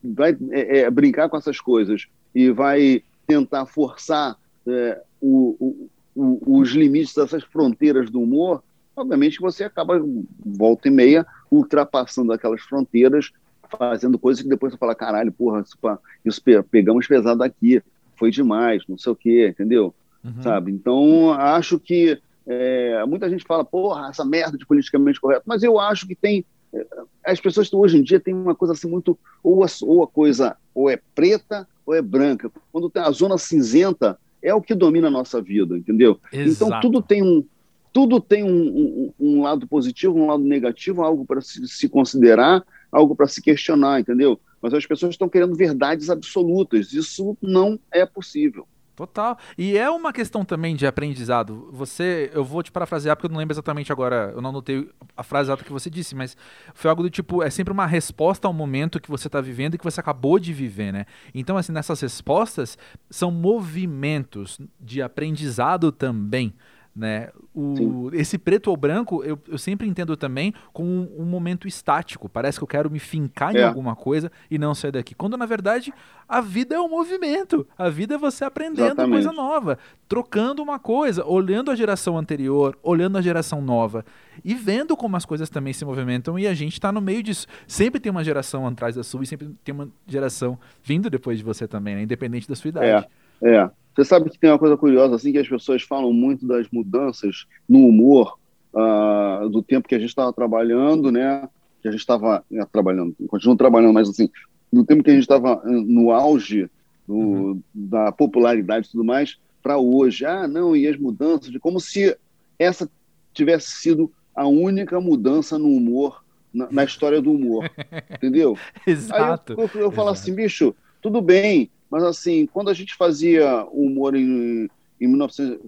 vai 0.02 0.36
é, 0.50 0.78
é, 0.80 0.90
brincar 0.90 1.28
com 1.28 1.36
essas 1.36 1.60
coisas 1.60 2.06
e 2.34 2.50
vai 2.50 3.02
tentar 3.26 3.66
forçar 3.66 4.38
é, 4.66 5.02
o, 5.20 5.88
os 6.18 6.70
limites 6.70 7.14
dessas 7.14 7.44
fronteiras 7.44 8.10
do 8.10 8.20
humor, 8.20 8.62
obviamente 8.96 9.40
você 9.40 9.64
acaba, 9.64 10.02
volta 10.44 10.88
e 10.88 10.90
meia, 10.90 11.24
ultrapassando 11.50 12.32
aquelas 12.32 12.60
fronteiras, 12.62 13.30
fazendo 13.78 14.18
coisas 14.18 14.42
que 14.42 14.48
depois 14.48 14.72
você 14.72 14.78
fala, 14.78 14.94
caralho, 14.94 15.30
porra, 15.30 15.60
isso, 15.60 15.76
isso 16.24 16.42
pegamos 16.70 17.06
pesado 17.06 17.42
aqui, 17.42 17.82
foi 18.16 18.30
demais, 18.30 18.82
não 18.88 18.98
sei 18.98 19.12
o 19.12 19.16
quê, 19.16 19.48
entendeu? 19.48 19.94
Uhum. 20.24 20.42
Sabe? 20.42 20.72
Então, 20.72 21.32
acho 21.32 21.78
que 21.78 22.20
é, 22.46 23.04
muita 23.06 23.28
gente 23.28 23.44
fala, 23.44 23.64
porra, 23.64 24.08
essa 24.08 24.24
merda 24.24 24.56
de 24.58 24.66
politicamente 24.66 25.20
correto, 25.20 25.44
mas 25.46 25.62
eu 25.62 25.78
acho 25.78 26.06
que 26.06 26.14
tem. 26.14 26.44
É, 26.72 26.86
as 27.24 27.40
pessoas 27.40 27.72
hoje 27.72 27.98
em 27.98 28.02
dia 28.02 28.18
têm 28.18 28.34
uma 28.34 28.54
coisa 28.54 28.72
assim 28.72 28.88
muito. 28.88 29.18
Ou 29.42 29.62
a, 29.62 29.66
ou 29.82 30.02
a 30.02 30.08
coisa 30.08 30.56
ou 30.74 30.90
é 30.90 30.98
preta 31.14 31.68
ou 31.84 31.94
é 31.94 32.02
branca. 32.02 32.50
Quando 32.72 32.90
tem 32.90 33.02
a 33.02 33.10
zona 33.10 33.38
cinzenta, 33.38 34.18
é 34.42 34.54
o 34.54 34.62
que 34.62 34.74
domina 34.74 35.08
a 35.08 35.10
nossa 35.10 35.40
vida, 35.40 35.76
entendeu? 35.76 36.20
Então, 36.28 36.40
Exato. 36.40 36.64
Então 36.64 36.80
tudo 36.80 37.02
tem 37.02 37.22
um 37.22 37.44
tudo 37.92 38.20
tem 38.20 38.44
um, 38.44 38.50
um, 38.50 39.12
um 39.18 39.42
lado 39.42 39.66
positivo, 39.66 40.18
um 40.18 40.26
lado 40.26 40.44
negativo, 40.44 41.02
algo 41.02 41.24
para 41.24 41.40
se, 41.40 41.66
se 41.66 41.88
considerar, 41.88 42.62
algo 42.92 43.16
para 43.16 43.26
se 43.26 43.42
questionar, 43.42 44.00
entendeu? 44.00 44.38
Mas 44.60 44.74
as 44.74 44.86
pessoas 44.86 45.14
estão 45.14 45.28
querendo 45.28 45.54
verdades 45.54 46.10
absolutas. 46.10 46.92
Isso 46.92 47.36
não 47.40 47.78
é 47.90 48.04
possível. 48.04 48.66
Total. 48.98 49.38
E 49.56 49.78
é 49.78 49.88
uma 49.88 50.12
questão 50.12 50.44
também 50.44 50.74
de 50.74 50.84
aprendizado. 50.84 51.68
Você, 51.70 52.32
eu 52.34 52.44
vou 52.44 52.64
te 52.64 52.72
parafrasear 52.72 53.14
porque 53.14 53.26
eu 53.26 53.30
não 53.30 53.38
lembro 53.38 53.54
exatamente 53.54 53.92
agora, 53.92 54.32
eu 54.34 54.42
não 54.42 54.50
anotei 54.50 54.90
a 55.16 55.22
frase 55.22 55.46
exata 55.50 55.62
que 55.62 55.70
você 55.70 55.88
disse, 55.88 56.16
mas 56.16 56.36
foi 56.74 56.90
algo 56.90 57.04
do 57.04 57.08
tipo, 57.08 57.40
é 57.40 57.48
sempre 57.48 57.72
uma 57.72 57.86
resposta 57.86 58.48
ao 58.48 58.52
momento 58.52 58.98
que 58.98 59.08
você 59.08 59.28
está 59.28 59.40
vivendo 59.40 59.74
e 59.74 59.78
que 59.78 59.84
você 59.84 60.00
acabou 60.00 60.36
de 60.36 60.52
viver, 60.52 60.92
né? 60.92 61.06
Então, 61.32 61.56
assim, 61.56 61.70
nessas 61.70 62.00
respostas 62.00 62.76
são 63.08 63.30
movimentos 63.30 64.58
de 64.80 65.00
aprendizado 65.00 65.92
também 65.92 66.52
né? 66.98 67.28
O, 67.54 68.10
esse 68.12 68.36
preto 68.36 68.70
ou 68.70 68.76
branco 68.76 69.22
eu, 69.22 69.38
eu 69.46 69.56
sempre 69.56 69.86
entendo 69.86 70.16
também 70.16 70.52
como 70.72 70.88
um, 70.88 71.22
um, 71.22 71.24
momento 71.24 71.68
estático. 71.68 72.28
Parece 72.28 72.58
que 72.58 72.64
eu 72.64 72.68
quero 72.68 72.90
me 72.90 72.98
fincar 72.98 73.54
é. 73.54 73.60
em 73.60 73.62
alguma 73.62 73.94
coisa 73.94 74.30
e 74.50 74.58
não 74.58 74.74
sair 74.74 74.90
daqui. 74.90 75.14
Quando 75.14 75.36
na 75.36 75.46
verdade 75.46 75.94
a 76.28 76.40
vida 76.40 76.74
é 76.74 76.80
um 76.80 76.88
movimento. 76.88 77.66
A 77.78 77.88
vida 77.88 78.16
é 78.16 78.18
você 78.18 78.44
aprendendo 78.44 78.86
Exatamente. 78.86 79.12
coisa 79.12 79.32
nova, 79.32 79.78
trocando 80.08 80.60
uma 80.60 80.78
coisa, 80.78 81.24
olhando 81.24 81.70
a 81.70 81.76
geração 81.76 82.18
anterior, 82.18 82.76
olhando 82.82 83.16
a 83.16 83.22
geração 83.22 83.62
nova 83.62 84.04
e 84.44 84.54
vendo 84.54 84.96
como 84.96 85.16
as 85.16 85.24
coisas 85.24 85.48
também 85.48 85.72
se 85.72 85.84
movimentam 85.84 86.36
e 86.36 86.48
a 86.48 86.54
gente 86.54 86.72
está 86.72 86.90
no 86.90 87.00
meio 87.00 87.22
disso. 87.22 87.46
Sempre 87.66 88.00
tem 88.00 88.10
uma 88.10 88.24
geração 88.24 88.66
atrás 88.66 88.96
da 88.96 89.04
sua 89.04 89.22
e 89.22 89.26
sempre 89.26 89.54
tem 89.62 89.72
uma 89.72 89.88
geração 90.06 90.58
vindo 90.82 91.08
depois 91.08 91.38
de 91.38 91.44
você 91.44 91.68
também, 91.68 91.94
né? 91.94 92.02
independente 92.02 92.48
da 92.48 92.56
sua 92.56 92.68
idade. 92.68 93.08
É, 93.40 93.54
é. 93.56 93.70
Você 93.98 94.04
sabe 94.04 94.30
que 94.30 94.38
tem 94.38 94.48
uma 94.48 94.60
coisa 94.60 94.76
curiosa, 94.76 95.16
assim, 95.16 95.32
que 95.32 95.38
as 95.38 95.48
pessoas 95.48 95.82
falam 95.82 96.12
muito 96.12 96.46
das 96.46 96.68
mudanças 96.70 97.46
no 97.68 97.80
humor 97.80 98.38
uh, 98.72 99.48
do 99.48 99.60
tempo 99.60 99.88
que 99.88 99.94
a 99.96 99.98
gente 99.98 100.10
estava 100.10 100.32
trabalhando, 100.32 101.10
né? 101.10 101.48
Que 101.82 101.88
a 101.88 101.90
gente 101.90 101.98
estava 101.98 102.44
é, 102.52 102.64
trabalhando, 102.66 103.16
continua 103.26 103.56
trabalhando, 103.56 103.92
mas 103.92 104.08
assim, 104.08 104.30
no 104.72 104.84
tempo 104.84 105.02
que 105.02 105.10
a 105.10 105.14
gente 105.14 105.24
estava 105.24 105.60
eh, 105.64 105.70
no 105.70 106.12
auge 106.12 106.70
do, 107.08 107.14
uhum. 107.14 107.62
da 107.74 108.12
popularidade 108.12 108.86
e 108.86 108.90
tudo 108.92 109.02
mais, 109.02 109.36
para 109.60 109.78
hoje. 109.78 110.24
Ah, 110.24 110.46
não, 110.46 110.76
e 110.76 110.86
as 110.86 110.96
mudanças, 110.96 111.50
de 111.50 111.58
como 111.58 111.80
se 111.80 112.16
essa 112.56 112.88
tivesse 113.34 113.72
sido 113.72 114.12
a 114.32 114.46
única 114.46 115.00
mudança 115.00 115.58
no 115.58 115.70
humor, 115.70 116.24
na, 116.54 116.68
na 116.70 116.84
história 116.84 117.20
do 117.20 117.32
humor. 117.32 117.68
entendeu? 118.14 118.56
Exato. 118.86 119.54
Aí 119.54 119.58
eu, 119.58 119.70
eu, 119.74 119.80
eu 119.86 119.90
falo 119.90 120.10
assim, 120.10 120.32
bicho, 120.32 120.72
tudo 121.02 121.20
bem, 121.20 121.68
mas, 121.90 122.02
assim, 122.02 122.46
quando 122.46 122.68
a 122.68 122.74
gente 122.74 122.94
fazia 122.94 123.64
humor 123.72 124.14
em, 124.14 124.68
em 125.00 125.06
1900, 125.06 125.58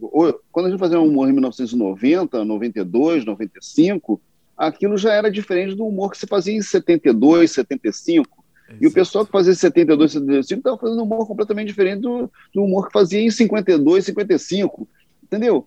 quando 0.52 0.66
a 0.66 0.70
gente 0.70 0.78
fazia 0.78 1.00
humor 1.00 1.28
em 1.28 1.32
1990, 1.32 2.44
92, 2.44 3.24
95, 3.24 4.20
aquilo 4.56 4.98
já 4.98 5.14
era 5.14 5.30
diferente 5.30 5.74
do 5.74 5.86
humor 5.86 6.10
que 6.10 6.18
se 6.18 6.26
fazia 6.26 6.54
em 6.54 6.60
72, 6.60 7.50
75. 7.50 8.44
Exato. 8.68 8.84
E 8.84 8.86
o 8.86 8.92
pessoal 8.92 9.24
que 9.24 9.32
fazia 9.32 9.52
em 9.52 9.56
72, 9.56 10.12
75 10.12 10.60
estava 10.60 10.78
fazendo 10.78 11.00
um 11.00 11.04
humor 11.04 11.26
completamente 11.26 11.68
diferente 11.68 12.02
do, 12.02 12.30
do 12.54 12.62
humor 12.62 12.86
que 12.86 12.92
fazia 12.92 13.20
em 13.20 13.30
52, 13.30 14.04
55. 14.04 14.86
Entendeu? 15.24 15.66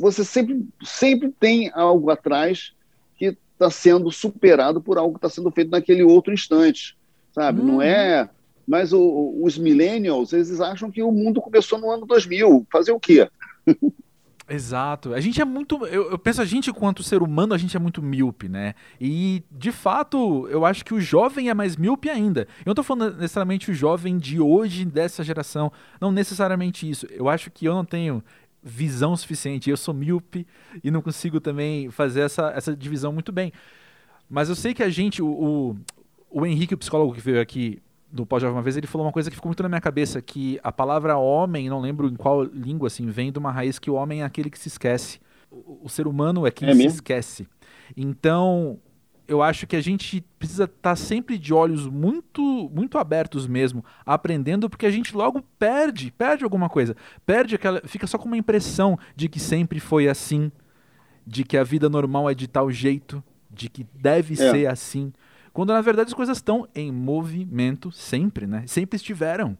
Você 0.00 0.24
sempre, 0.24 0.66
sempre 0.82 1.30
tem 1.38 1.70
algo 1.74 2.10
atrás 2.10 2.72
que 3.16 3.36
está 3.52 3.70
sendo 3.70 4.10
superado 4.10 4.80
por 4.80 4.98
algo 4.98 5.14
que 5.14 5.18
está 5.18 5.28
sendo 5.28 5.50
feito 5.50 5.70
naquele 5.70 6.02
outro 6.02 6.32
instante. 6.32 6.96
Sabe? 7.32 7.60
Hum. 7.60 7.64
Não 7.64 7.82
é 7.82 8.28
mas 8.72 8.90
o, 8.90 9.38
os 9.42 9.58
millennials, 9.58 10.32
eles 10.32 10.58
acham 10.58 10.90
que 10.90 11.02
o 11.02 11.12
mundo 11.12 11.42
começou 11.42 11.78
no 11.78 11.90
ano 11.90 12.06
2000. 12.06 12.66
Fazer 12.72 12.90
o 12.90 12.98
quê? 12.98 13.28
Exato. 14.48 15.12
A 15.12 15.20
gente 15.20 15.42
é 15.42 15.44
muito. 15.44 15.86
Eu, 15.86 16.12
eu, 16.12 16.18
penso, 16.18 16.40
a 16.40 16.46
gente, 16.46 16.70
enquanto 16.70 17.02
ser 17.02 17.20
humano, 17.20 17.52
a 17.52 17.58
gente 17.58 17.76
é 17.76 17.78
muito 17.78 18.00
míope, 18.00 18.48
né? 18.48 18.74
E, 18.98 19.42
de 19.50 19.70
fato, 19.70 20.48
eu 20.48 20.64
acho 20.64 20.86
que 20.86 20.94
o 20.94 21.00
jovem 21.02 21.50
é 21.50 21.54
mais 21.54 21.76
míope 21.76 22.08
ainda. 22.08 22.48
Eu 22.60 22.70
não 22.70 22.74
tô 22.74 22.82
falando 22.82 23.14
necessariamente 23.18 23.70
o 23.70 23.74
jovem 23.74 24.16
de 24.16 24.40
hoje, 24.40 24.86
dessa 24.86 25.22
geração. 25.22 25.70
Não 26.00 26.10
necessariamente 26.10 26.88
isso. 26.88 27.06
Eu 27.10 27.28
acho 27.28 27.50
que 27.50 27.66
eu 27.66 27.74
não 27.74 27.84
tenho 27.84 28.24
visão 28.62 29.14
suficiente. 29.14 29.68
Eu 29.68 29.76
sou 29.76 29.92
míope 29.92 30.46
e 30.82 30.90
não 30.90 31.02
consigo 31.02 31.42
também 31.42 31.90
fazer 31.90 32.22
essa, 32.22 32.50
essa 32.56 32.74
divisão 32.74 33.12
muito 33.12 33.32
bem. 33.32 33.52
Mas 34.30 34.48
eu 34.48 34.56
sei 34.56 34.72
que 34.72 34.82
a 34.82 34.88
gente, 34.88 35.20
o, 35.20 35.28
o, 35.28 35.76
o 36.30 36.46
Henrique, 36.46 36.72
o 36.72 36.78
psicólogo 36.78 37.12
que 37.12 37.20
veio 37.20 37.38
aqui 37.38 37.82
do 38.12 38.26
pós-jovem 38.26 38.54
uma 38.54 38.62
vez, 38.62 38.76
ele 38.76 38.86
falou 38.86 39.06
uma 39.06 39.12
coisa 39.12 39.30
que 39.30 39.36
ficou 39.36 39.48
muito 39.48 39.62
na 39.62 39.68
minha 39.70 39.80
cabeça, 39.80 40.20
que 40.20 40.60
a 40.62 40.70
palavra 40.70 41.16
homem, 41.16 41.70
não 41.70 41.80
lembro 41.80 42.08
em 42.08 42.14
qual 42.14 42.44
língua, 42.44 42.88
assim, 42.88 43.06
vem 43.06 43.32
de 43.32 43.38
uma 43.38 43.50
raiz 43.50 43.78
que 43.78 43.90
o 43.90 43.94
homem 43.94 44.20
é 44.20 44.24
aquele 44.24 44.50
que 44.50 44.58
se 44.58 44.68
esquece. 44.68 45.18
O, 45.50 45.80
o 45.84 45.88
ser 45.88 46.06
humano 46.06 46.46
é 46.46 46.50
quem 46.50 46.68
é 46.68 46.74
se 46.74 46.86
esquece. 46.86 47.48
Então, 47.96 48.78
eu 49.26 49.42
acho 49.42 49.66
que 49.66 49.76
a 49.76 49.80
gente 49.80 50.22
precisa 50.38 50.64
estar 50.64 50.76
tá 50.90 50.96
sempre 50.96 51.38
de 51.38 51.54
olhos 51.54 51.86
muito 51.86 52.70
muito 52.74 52.98
abertos 52.98 53.46
mesmo, 53.46 53.82
aprendendo, 54.04 54.68
porque 54.68 54.84
a 54.84 54.90
gente 54.90 55.16
logo 55.16 55.42
perde, 55.58 56.10
perde 56.10 56.44
alguma 56.44 56.68
coisa. 56.68 56.94
Perde 57.24 57.54
aquela. 57.54 57.80
Fica 57.86 58.06
só 58.06 58.18
com 58.18 58.26
uma 58.26 58.36
impressão 58.36 58.98
de 59.16 59.28
que 59.28 59.40
sempre 59.40 59.80
foi 59.80 60.06
assim, 60.06 60.52
de 61.26 61.44
que 61.44 61.56
a 61.56 61.64
vida 61.64 61.88
normal 61.88 62.28
é 62.28 62.34
de 62.34 62.46
tal 62.46 62.70
jeito, 62.70 63.24
de 63.50 63.70
que 63.70 63.86
deve 63.94 64.34
é. 64.34 64.36
ser 64.36 64.66
assim. 64.66 65.12
Quando 65.52 65.72
na 65.72 65.80
verdade 65.80 66.08
as 66.08 66.14
coisas 66.14 66.38
estão 66.38 66.66
em 66.74 66.90
movimento 66.90 67.92
sempre, 67.92 68.46
né? 68.46 68.64
Sempre 68.66 68.96
estiveram. 68.96 69.56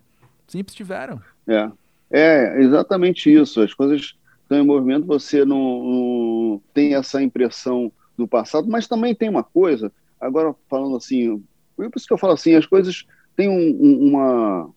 Sempre 0.46 0.70
estiveram. 0.70 1.20
É. 1.46 1.70
É 2.10 2.60
exatamente 2.60 3.32
isso. 3.32 3.60
As 3.60 3.72
coisas 3.72 4.14
estão 4.42 4.58
em 4.58 4.66
movimento, 4.66 5.06
você 5.06 5.44
não, 5.44 5.82
não 5.82 6.62
tem 6.74 6.94
essa 6.94 7.22
impressão 7.22 7.90
do 8.16 8.28
passado, 8.28 8.68
mas 8.68 8.86
também 8.86 9.14
tem 9.14 9.30
uma 9.30 9.42
coisa, 9.42 9.90
agora 10.20 10.54
falando 10.68 10.96
assim, 10.96 11.42
por 11.74 11.90
isso 11.96 12.06
que 12.06 12.12
eu 12.12 12.18
falo 12.18 12.34
assim, 12.34 12.54
as 12.54 12.66
coisas 12.66 13.06
têm 13.34 13.48
um, 13.48 13.76
um, 13.80 14.08
uma 14.08 14.70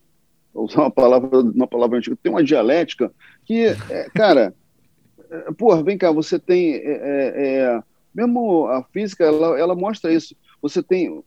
usar 0.54 0.84
uma 0.84 0.92
palavra, 0.92 1.42
uma 1.42 1.68
palavra 1.68 1.98
antiga, 1.98 2.18
tem 2.22 2.32
uma 2.32 2.44
dialética 2.44 3.12
que, 3.44 3.66
é, 3.90 4.10
cara, 4.16 4.54
é, 5.30 5.84
vem 5.84 5.98
cá, 5.98 6.12
você 6.12 6.40
tem, 6.40 6.76
é, 6.76 6.80
é, 6.80 7.60
é 7.60 7.84
mesmo 8.14 8.68
a 8.68 8.82
física, 8.84 9.26
ela, 9.26 9.60
ela 9.60 9.76
mostra 9.76 10.14
isso 10.14 10.34
você 10.68 10.82
tem, 10.82 11.24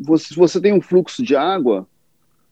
você, 0.00 0.34
você 0.34 0.60
tem 0.60 0.72
um 0.72 0.80
fluxo 0.80 1.22
de 1.22 1.36
água, 1.36 1.86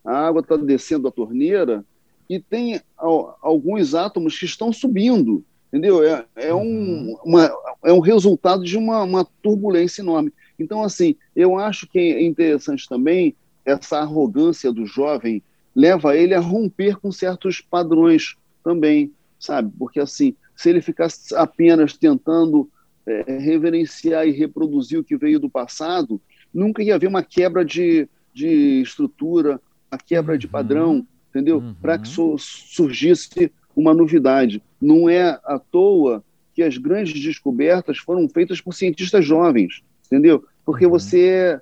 a 0.04 0.16
água 0.28 0.40
está 0.40 0.56
descendo 0.56 1.08
a 1.08 1.12
torneira 1.12 1.84
e 2.30 2.38
tem 2.38 2.80
alguns 2.96 3.92
átomos 3.92 4.38
que 4.38 4.44
estão 4.44 4.72
subindo, 4.72 5.44
entendeu? 5.68 6.04
É, 6.04 6.24
é, 6.36 6.54
um, 6.54 6.60
uhum. 6.60 7.18
uma, 7.24 7.52
é 7.84 7.92
um 7.92 7.98
resultado 7.98 8.62
de 8.62 8.78
uma, 8.78 9.02
uma 9.02 9.26
turbulência 9.42 10.02
enorme. 10.02 10.32
Então, 10.56 10.84
assim, 10.84 11.16
eu 11.34 11.58
acho 11.58 11.88
que 11.88 11.98
é 11.98 12.22
interessante 12.22 12.88
também 12.88 13.34
essa 13.64 13.98
arrogância 13.98 14.72
do 14.72 14.86
jovem 14.86 15.42
leva 15.74 16.16
ele 16.16 16.34
a 16.34 16.40
romper 16.40 16.96
com 16.96 17.10
certos 17.10 17.60
padrões 17.60 18.36
também, 18.62 19.10
sabe? 19.36 19.72
Porque, 19.76 19.98
assim, 19.98 20.36
se 20.54 20.70
ele 20.70 20.80
ficasse 20.80 21.34
apenas 21.34 21.96
tentando 21.96 22.70
é, 23.06 23.38
reverenciar 23.38 24.26
e 24.26 24.30
reproduzir 24.30 24.98
o 24.98 25.04
que 25.04 25.16
veio 25.16 25.40
do 25.40 25.50
passado, 25.50 26.20
nunca 26.52 26.82
ia 26.82 26.94
haver 26.94 27.08
uma 27.08 27.22
quebra 27.22 27.64
de, 27.64 28.08
de 28.32 28.80
estrutura, 28.82 29.60
uma 29.90 29.98
quebra 29.98 30.38
de 30.38 30.46
uhum. 30.46 30.52
padrão, 30.52 31.06
entendeu? 31.30 31.58
Uhum. 31.58 31.74
Para 31.74 31.98
que 31.98 32.08
surgisse 32.08 33.52
uma 33.74 33.94
novidade. 33.94 34.62
Não 34.80 35.08
é 35.08 35.38
à 35.44 35.58
toa 35.58 36.22
que 36.54 36.62
as 36.62 36.76
grandes 36.76 37.20
descobertas 37.20 37.98
foram 37.98 38.28
feitas 38.28 38.60
por 38.60 38.74
cientistas 38.74 39.24
jovens, 39.24 39.82
entendeu? 40.06 40.44
Porque 40.64 40.84
uhum. 40.84 40.92
você, 40.92 41.28
é, 41.28 41.60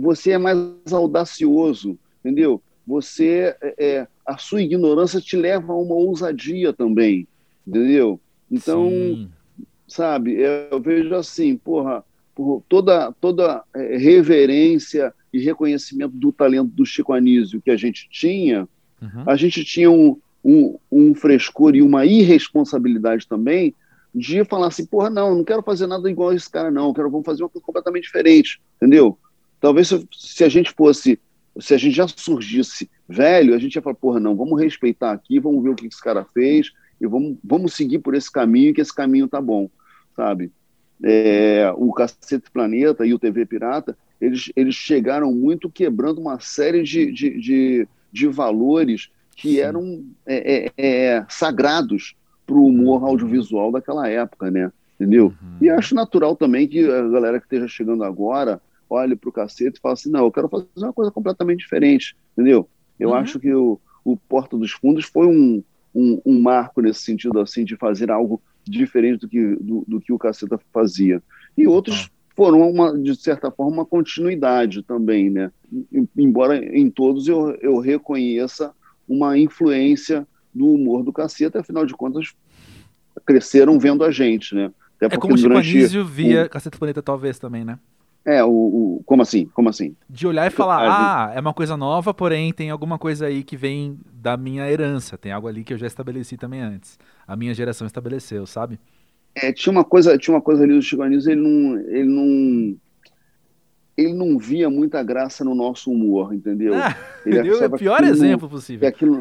você 0.00 0.32
é 0.32 0.38
mais 0.38 0.92
audacioso, 0.92 1.98
entendeu? 2.20 2.62
Você, 2.86 3.56
é, 3.60 3.74
é, 3.78 4.08
a 4.26 4.36
sua 4.36 4.62
ignorância 4.62 5.20
te 5.20 5.36
leva 5.36 5.72
a 5.72 5.76
uma 5.76 5.94
ousadia 5.94 6.72
também, 6.72 7.26
entendeu? 7.66 8.20
Então, 8.50 8.88
Sim 8.88 9.30
sabe? 9.90 10.36
Eu 10.70 10.80
vejo 10.80 11.14
assim, 11.14 11.56
porra, 11.56 12.04
por 12.34 12.62
toda, 12.68 13.12
toda 13.20 13.62
é, 13.74 13.96
reverência 13.96 15.12
e 15.32 15.40
reconhecimento 15.40 16.14
do 16.14 16.32
talento 16.32 16.70
do 16.70 16.86
Chico 16.86 17.12
Anísio 17.12 17.60
que 17.60 17.70
a 17.70 17.76
gente 17.76 18.08
tinha, 18.10 18.68
uhum. 19.02 19.24
a 19.26 19.36
gente 19.36 19.64
tinha 19.64 19.90
um, 19.90 20.16
um, 20.44 20.78
um, 20.90 21.14
frescor 21.14 21.74
e 21.74 21.82
uma 21.82 22.06
irresponsabilidade 22.06 23.26
também 23.26 23.74
de 24.14 24.44
falar 24.44 24.68
assim, 24.68 24.86
porra, 24.86 25.10
não, 25.10 25.36
não 25.36 25.44
quero 25.44 25.62
fazer 25.62 25.86
nada 25.86 26.10
igual 26.10 26.30
a 26.30 26.34
esse 26.34 26.50
cara, 26.50 26.70
não, 26.70 26.92
quero, 26.92 27.10
vamos 27.10 27.26
fazer 27.26 27.42
uma 27.42 27.48
coisa 27.48 27.64
completamente 27.64 28.04
diferente, 28.04 28.60
entendeu? 28.76 29.18
Talvez 29.60 29.88
se, 29.88 30.08
se 30.12 30.42
a 30.42 30.48
gente 30.48 30.72
fosse, 30.72 31.20
se 31.60 31.74
a 31.74 31.78
gente 31.78 31.94
já 31.94 32.08
surgisse 32.08 32.90
velho, 33.08 33.54
a 33.54 33.58
gente 33.58 33.74
ia 33.74 33.82
falar, 33.82 33.96
porra, 33.96 34.18
não, 34.18 34.34
vamos 34.34 34.60
respeitar 34.60 35.12
aqui, 35.12 35.38
vamos 35.38 35.62
ver 35.62 35.70
o 35.70 35.74
que 35.74 35.86
esse 35.86 36.02
cara 36.02 36.24
fez 36.24 36.72
e 37.00 37.06
vamos, 37.06 37.36
vamos 37.44 37.74
seguir 37.74 37.98
por 37.98 38.14
esse 38.14 38.30
caminho, 38.30 38.74
que 38.74 38.80
esse 38.80 38.94
caminho 38.94 39.28
tá 39.28 39.40
bom 39.40 39.68
sabe? 40.20 40.52
É, 41.02 41.72
o 41.76 41.90
Cacete 41.94 42.50
Planeta 42.52 43.06
e 43.06 43.14
o 43.14 43.18
TV 43.18 43.46
Pirata, 43.46 43.96
eles, 44.20 44.52
eles 44.54 44.74
chegaram 44.74 45.32
muito 45.32 45.70
quebrando 45.70 46.20
uma 46.20 46.38
série 46.38 46.82
de, 46.82 47.10
de, 47.10 47.40
de, 47.40 47.88
de 48.12 48.26
valores 48.28 49.10
que 49.34 49.54
Sim. 49.54 49.60
eram 49.60 50.04
é, 50.26 50.66
é, 50.66 50.72
é 50.76 51.26
sagrados 51.30 52.14
para 52.46 52.54
o 52.54 52.66
humor 52.66 53.00
uhum. 53.00 53.08
audiovisual 53.08 53.72
daquela 53.72 54.06
época, 54.08 54.50
né? 54.50 54.70
Entendeu? 54.96 55.32
Uhum. 55.40 55.56
E 55.62 55.70
acho 55.70 55.94
natural 55.94 56.36
também 56.36 56.68
que 56.68 56.84
a 56.84 57.08
galera 57.08 57.38
que 57.38 57.46
esteja 57.46 57.66
chegando 57.66 58.04
agora 58.04 58.60
olhe 58.90 59.16
para 59.16 59.30
o 59.30 59.32
cacete 59.32 59.78
e 59.78 59.80
fale 59.80 59.94
assim, 59.94 60.10
não, 60.10 60.26
eu 60.26 60.32
quero 60.32 60.50
fazer 60.50 60.66
uma 60.76 60.92
coisa 60.92 61.10
completamente 61.10 61.60
diferente, 61.60 62.14
entendeu? 62.34 62.68
Eu 62.98 63.10
uhum. 63.10 63.14
acho 63.14 63.40
que 63.40 63.54
o, 63.54 63.80
o 64.04 64.18
Porta 64.18 64.58
dos 64.58 64.72
Fundos 64.72 65.06
foi 65.06 65.26
um, 65.26 65.62
um, 65.94 66.20
um 66.26 66.40
marco 66.42 66.82
nesse 66.82 67.00
sentido, 67.00 67.40
assim, 67.40 67.64
de 67.64 67.74
fazer 67.76 68.10
algo 68.10 68.42
diferente 68.64 69.20
do 69.20 69.28
que, 69.28 69.56
do, 69.56 69.84
do 69.86 70.00
que 70.00 70.12
o 70.12 70.18
Caceta 70.18 70.58
fazia. 70.72 71.22
E 71.56 71.66
outros 71.66 72.08
ah. 72.08 72.10
foram, 72.34 72.68
uma, 72.68 72.96
de 72.98 73.14
certa 73.16 73.50
forma, 73.50 73.72
uma 73.72 73.86
continuidade 73.86 74.82
também, 74.82 75.30
né? 75.30 75.50
Embora 76.16 76.56
em 76.56 76.90
todos 76.90 77.28
eu, 77.28 77.56
eu 77.60 77.78
reconheça 77.78 78.72
uma 79.08 79.38
influência 79.38 80.26
do 80.54 80.72
humor 80.72 81.02
do 81.02 81.12
Caceta, 81.12 81.60
afinal 81.60 81.86
de 81.86 81.94
contas, 81.94 82.32
cresceram 83.24 83.78
vendo 83.78 84.04
a 84.04 84.10
gente, 84.10 84.54
né? 84.54 84.72
Até 85.00 85.16
é 85.16 85.18
como 85.18 85.34
o 85.34 85.38
Chico 85.38 85.56
Anísio 85.56 86.04
via 86.04 86.44
o... 86.44 86.48
Caceta 86.48 86.78
Planeta, 86.78 87.02
talvez, 87.02 87.38
também, 87.38 87.64
né? 87.64 87.78
É, 88.24 88.44
o, 88.44 88.50
o, 88.50 89.02
como 89.06 89.22
assim? 89.22 89.46
Como 89.46 89.68
assim? 89.68 89.96
De 90.08 90.26
olhar 90.26 90.46
e 90.46 90.50
falar, 90.50 90.82
ah, 90.82 91.32
é 91.34 91.40
uma 91.40 91.54
coisa 91.54 91.76
nova, 91.76 92.12
porém 92.12 92.52
tem 92.52 92.70
alguma 92.70 92.98
coisa 92.98 93.26
aí 93.26 93.42
que 93.42 93.56
vem 93.56 93.98
da 94.12 94.36
minha 94.36 94.70
herança, 94.70 95.16
tem 95.16 95.32
algo 95.32 95.48
ali 95.48 95.64
que 95.64 95.72
eu 95.72 95.78
já 95.78 95.86
estabeleci 95.86 96.36
também 96.36 96.60
antes. 96.60 96.98
A 97.26 97.34
minha 97.34 97.54
geração 97.54 97.86
estabeleceu, 97.86 98.46
sabe? 98.46 98.78
É, 99.34 99.52
tinha 99.52 99.70
uma 99.70 99.84
coisa, 99.84 100.18
tinha 100.18 100.34
uma 100.34 100.42
coisa 100.42 100.64
ali 100.64 100.74
do 100.74 100.82
Chico 100.82 101.02
Anísio, 101.02 101.32
ele 101.32 101.40
não, 101.40 101.78
ele 101.78 102.04
não 102.04 102.76
ele 103.96 104.14
não 104.14 104.38
via 104.38 104.70
muita 104.70 105.02
graça 105.02 105.44
no 105.44 105.54
nosso 105.54 105.90
humor, 105.90 106.34
entendeu? 106.34 106.74
Ah, 106.74 106.96
ele 107.24 107.42
deu 107.42 107.64
o 107.66 107.70
pior 107.70 108.02
exemplo 108.02 108.42
não, 108.42 108.48
possível. 108.48 108.88
aquilo, 108.88 109.20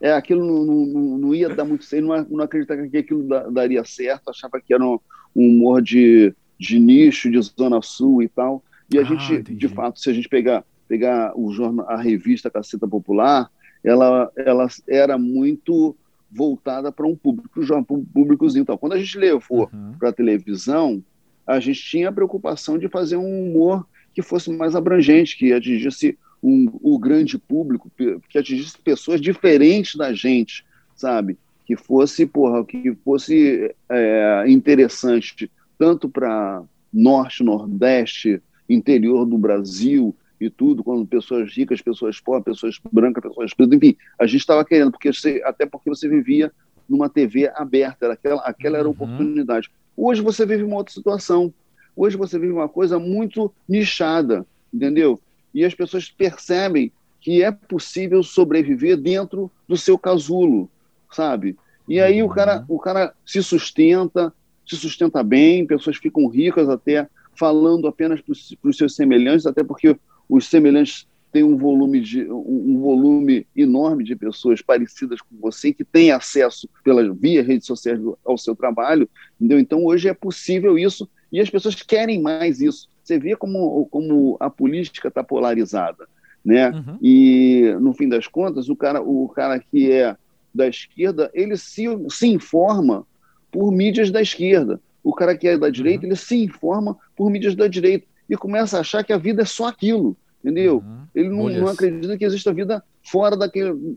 é, 0.00 0.12
aquilo 0.12 0.44
não, 0.44 0.86
não, 0.86 1.18
não, 1.18 1.34
ia 1.34 1.48
dar 1.48 1.64
muito 1.64 1.84
certo, 1.84 2.06
não, 2.06 2.24
não 2.24 2.44
acreditava 2.44 2.86
que 2.88 2.96
aquilo 2.96 3.26
daria 3.50 3.84
certo, 3.84 4.30
achava 4.30 4.60
que 4.60 4.72
era 4.72 4.84
um 4.84 4.98
humor 5.34 5.82
de 5.82 6.34
de 6.60 6.78
nicho, 6.78 7.30
de 7.30 7.40
zona 7.40 7.80
sul 7.80 8.22
e 8.22 8.28
tal. 8.28 8.62
E 8.92 8.98
a 8.98 9.00
ah, 9.00 9.04
gente, 9.04 9.32
entendi. 9.32 9.54
de 9.54 9.68
fato, 9.68 9.98
se 9.98 10.10
a 10.10 10.12
gente 10.12 10.28
pegar, 10.28 10.62
pegar 10.86 11.32
o 11.34 11.50
jornal, 11.50 11.88
a 11.88 11.96
revista 11.96 12.50
Caceta 12.50 12.86
Popular, 12.86 13.50
ela, 13.82 14.30
ela 14.36 14.68
era 14.86 15.16
muito 15.16 15.96
voltada 16.30 16.92
para 16.92 17.06
um 17.06 17.16
público, 17.16 17.60
um 17.90 18.04
públicozinho. 18.04 18.62
Então, 18.62 18.76
quando 18.76 18.92
a 18.92 18.98
gente 18.98 19.16
levou 19.16 19.70
uhum. 19.72 19.94
para 19.98 20.10
a 20.10 20.12
televisão, 20.12 21.02
a 21.46 21.58
gente 21.58 21.82
tinha 21.82 22.10
a 22.10 22.12
preocupação 22.12 22.78
de 22.78 22.88
fazer 22.88 23.16
um 23.16 23.48
humor 23.48 23.86
que 24.14 24.20
fosse 24.20 24.52
mais 24.52 24.76
abrangente, 24.76 25.38
que 25.38 25.52
atingisse 25.54 26.18
um, 26.42 26.70
o 26.82 26.98
grande 26.98 27.38
público, 27.38 27.90
que 28.28 28.38
atingisse 28.38 28.76
pessoas 28.78 29.20
diferentes 29.20 29.94
da 29.94 30.12
gente, 30.12 30.64
sabe? 30.94 31.38
Que 31.64 31.74
fosse, 31.76 32.26
porra, 32.26 32.64
que 32.64 32.94
fosse 33.02 33.74
é, 33.88 34.44
interessante 34.46 35.50
tanto 35.80 36.10
para 36.10 36.62
norte, 36.92 37.42
nordeste, 37.42 38.42
interior 38.68 39.24
do 39.24 39.38
Brasil 39.38 40.14
e 40.38 40.50
tudo, 40.50 40.84
quando 40.84 41.06
pessoas 41.06 41.50
ricas, 41.56 41.80
pessoas 41.80 42.20
pobres, 42.20 42.56
pessoas 42.56 42.78
brancas, 42.92 43.22
pessoas 43.22 43.54
pretas, 43.54 43.78
enfim, 43.78 43.96
a 44.18 44.26
gente 44.26 44.40
estava 44.40 44.62
querendo, 44.62 44.90
porque 44.90 45.10
você, 45.10 45.40
até 45.42 45.64
porque 45.64 45.88
você 45.88 46.06
vivia 46.06 46.52
numa 46.86 47.08
TV 47.08 47.50
aberta, 47.54 48.04
era 48.04 48.12
aquela, 48.12 48.42
aquela 48.42 48.76
era 48.76 48.86
a 48.86 48.90
uhum. 48.90 48.92
oportunidade. 48.92 49.70
Hoje 49.96 50.20
você 50.20 50.44
vive 50.44 50.64
uma 50.64 50.76
outra 50.76 50.92
situação. 50.92 51.52
Hoje 51.96 52.14
você 52.14 52.38
vive 52.38 52.52
uma 52.52 52.68
coisa 52.68 52.98
muito 52.98 53.50
nichada, 53.66 54.44
entendeu? 54.72 55.18
E 55.54 55.64
as 55.64 55.74
pessoas 55.74 56.10
percebem 56.10 56.92
que 57.22 57.42
é 57.42 57.50
possível 57.50 58.22
sobreviver 58.22 58.98
dentro 58.98 59.50
do 59.66 59.78
seu 59.78 59.96
casulo, 59.98 60.68
sabe? 61.10 61.56
E 61.88 61.98
aí 61.98 62.22
o 62.22 62.28
cara, 62.28 62.58
uhum. 62.68 62.76
o 62.76 62.78
cara 62.78 63.14
se 63.24 63.42
sustenta, 63.42 64.30
se 64.70 64.76
sustenta 64.76 65.22
bem, 65.22 65.66
pessoas 65.66 65.96
ficam 65.96 66.28
ricas 66.28 66.68
até 66.68 67.08
falando 67.36 67.88
apenas 67.88 68.20
para 68.20 68.70
os 68.70 68.76
seus 68.76 68.94
semelhantes, 68.94 69.46
até 69.46 69.64
porque 69.64 69.96
os 70.28 70.46
semelhantes 70.46 71.08
têm 71.32 71.42
um 71.42 71.56
volume, 71.56 72.00
de, 72.00 72.24
um, 72.30 72.74
um 72.74 72.80
volume 72.80 73.46
enorme 73.56 74.04
de 74.04 74.16
pessoas 74.16 74.62
parecidas 74.62 75.20
com 75.20 75.36
você 75.40 75.72
que 75.72 75.84
têm 75.84 76.10
acesso 76.10 76.68
pela 76.84 77.12
via 77.12 77.42
redes 77.42 77.66
sociais 77.66 78.00
ao 78.24 78.36
seu 78.36 78.54
trabalho, 78.54 79.08
entendeu? 79.36 79.58
Então 79.58 79.84
hoje 79.84 80.08
é 80.08 80.14
possível 80.14 80.78
isso 80.78 81.08
e 81.32 81.40
as 81.40 81.50
pessoas 81.50 81.74
querem 81.74 82.20
mais 82.20 82.60
isso. 82.60 82.88
Você 83.02 83.18
vê 83.18 83.36
como, 83.36 83.86
como 83.86 84.36
a 84.38 84.50
política 84.50 85.08
está 85.08 85.22
polarizada, 85.22 86.08
né? 86.44 86.70
Uhum. 86.70 86.98
E 87.00 87.74
no 87.80 87.92
fim 87.92 88.08
das 88.08 88.26
contas 88.26 88.68
o 88.68 88.76
cara, 88.76 89.00
o 89.00 89.28
cara 89.28 89.58
que 89.58 89.90
é 89.90 90.16
da 90.54 90.66
esquerda, 90.66 91.30
ele 91.32 91.56
se, 91.56 91.84
se 92.08 92.26
informa 92.26 93.06
por 93.50 93.70
mídias 93.70 94.10
da 94.10 94.20
esquerda. 94.20 94.80
O 95.02 95.14
cara 95.14 95.36
que 95.36 95.48
é 95.48 95.56
da 95.56 95.70
direita, 95.70 96.04
uhum. 96.04 96.10
ele 96.10 96.16
se 96.16 96.36
informa 96.36 96.96
por 97.16 97.30
mídias 97.30 97.54
da 97.54 97.66
direita 97.66 98.06
e 98.28 98.36
começa 98.36 98.76
a 98.76 98.80
achar 98.80 99.02
que 99.02 99.12
a 99.12 99.18
vida 99.18 99.42
é 99.42 99.44
só 99.44 99.66
aquilo, 99.66 100.16
entendeu? 100.42 100.76
Uhum. 100.76 101.02
Ele 101.14 101.28
não, 101.28 101.48
não, 101.48 101.68
acredita 101.68 102.16
que 102.16 102.24
existe 102.24 102.48
a 102.48 102.52
vida 102.52 102.84
fora 103.02 103.36
daquele, 103.36 103.96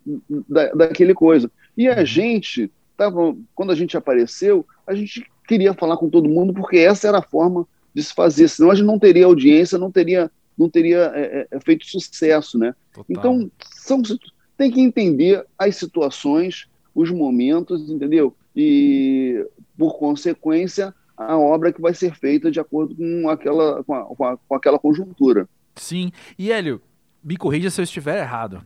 da, 0.49 0.73
daquele 0.73 1.13
coisa. 1.13 1.51
E 1.77 1.87
a 1.87 1.99
uhum. 1.99 2.05
gente, 2.05 2.71
tava, 2.97 3.35
quando 3.53 3.71
a 3.71 3.75
gente 3.75 3.95
apareceu, 3.97 4.65
a 4.87 4.95
gente 4.95 5.25
queria 5.47 5.73
falar 5.73 5.97
com 5.97 6.09
todo 6.09 6.29
mundo 6.29 6.53
porque 6.53 6.77
essa 6.77 7.07
era 7.07 7.19
a 7.19 7.23
forma 7.23 7.67
de 7.93 8.03
se 8.03 8.13
fazer, 8.13 8.47
senão 8.47 8.71
a 8.71 8.75
gente 8.75 8.87
não 8.87 8.97
teria 8.97 9.25
audiência, 9.25 9.77
não 9.77 9.91
teria, 9.91 10.31
não 10.57 10.67
teria 10.67 11.11
é, 11.13 11.47
é, 11.51 11.59
feito 11.59 11.85
sucesso, 11.85 12.57
né? 12.57 12.73
Total. 12.91 13.05
Então, 13.09 13.51
são, 13.75 14.01
tem 14.57 14.71
que 14.71 14.81
entender 14.81 15.45
as 15.57 15.75
situações, 15.75 16.67
os 16.95 17.11
momentos, 17.11 17.89
entendeu? 17.89 18.35
E, 18.55 19.45
por 19.77 19.97
consequência, 19.97 20.93
a 21.17 21.37
obra 21.37 21.71
que 21.71 21.81
vai 21.81 21.93
ser 21.93 22.15
feita 22.15 22.51
de 22.51 22.59
acordo 22.59 22.95
com 22.95 23.29
aquela, 23.29 23.83
com, 23.83 23.93
a, 24.25 24.37
com 24.37 24.55
aquela 24.55 24.79
conjuntura. 24.79 25.47
Sim. 25.75 26.11
E 26.37 26.51
Hélio, 26.51 26.81
me 27.23 27.37
corrija 27.37 27.69
se 27.69 27.79
eu 27.81 27.83
estiver 27.83 28.19
errado. 28.19 28.63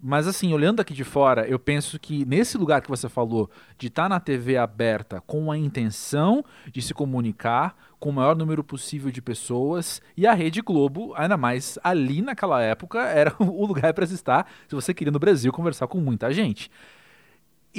Mas 0.00 0.28
assim, 0.28 0.54
olhando 0.54 0.78
aqui 0.78 0.94
de 0.94 1.02
fora, 1.02 1.48
eu 1.48 1.58
penso 1.58 1.98
que 1.98 2.24
nesse 2.24 2.56
lugar 2.56 2.80
que 2.80 2.88
você 2.88 3.08
falou, 3.08 3.50
de 3.76 3.88
estar 3.88 4.04
tá 4.04 4.08
na 4.08 4.20
TV 4.20 4.56
aberta 4.56 5.20
com 5.20 5.50
a 5.50 5.58
intenção 5.58 6.44
de 6.72 6.80
se 6.80 6.94
comunicar 6.94 7.76
com 7.98 8.10
o 8.10 8.12
maior 8.12 8.36
número 8.36 8.62
possível 8.62 9.10
de 9.10 9.20
pessoas, 9.20 10.00
e 10.16 10.24
a 10.24 10.32
Rede 10.32 10.62
Globo, 10.62 11.12
ainda 11.16 11.36
mais 11.36 11.80
ali 11.82 12.22
naquela 12.22 12.62
época, 12.62 13.00
era 13.00 13.34
o 13.42 13.66
lugar 13.66 13.92
para 13.92 14.06
se 14.06 14.14
estar 14.14 14.48
se 14.68 14.74
você 14.74 14.94
queria 14.94 15.10
no 15.10 15.18
Brasil 15.18 15.52
conversar 15.52 15.88
com 15.88 15.98
muita 15.98 16.32
gente. 16.32 16.70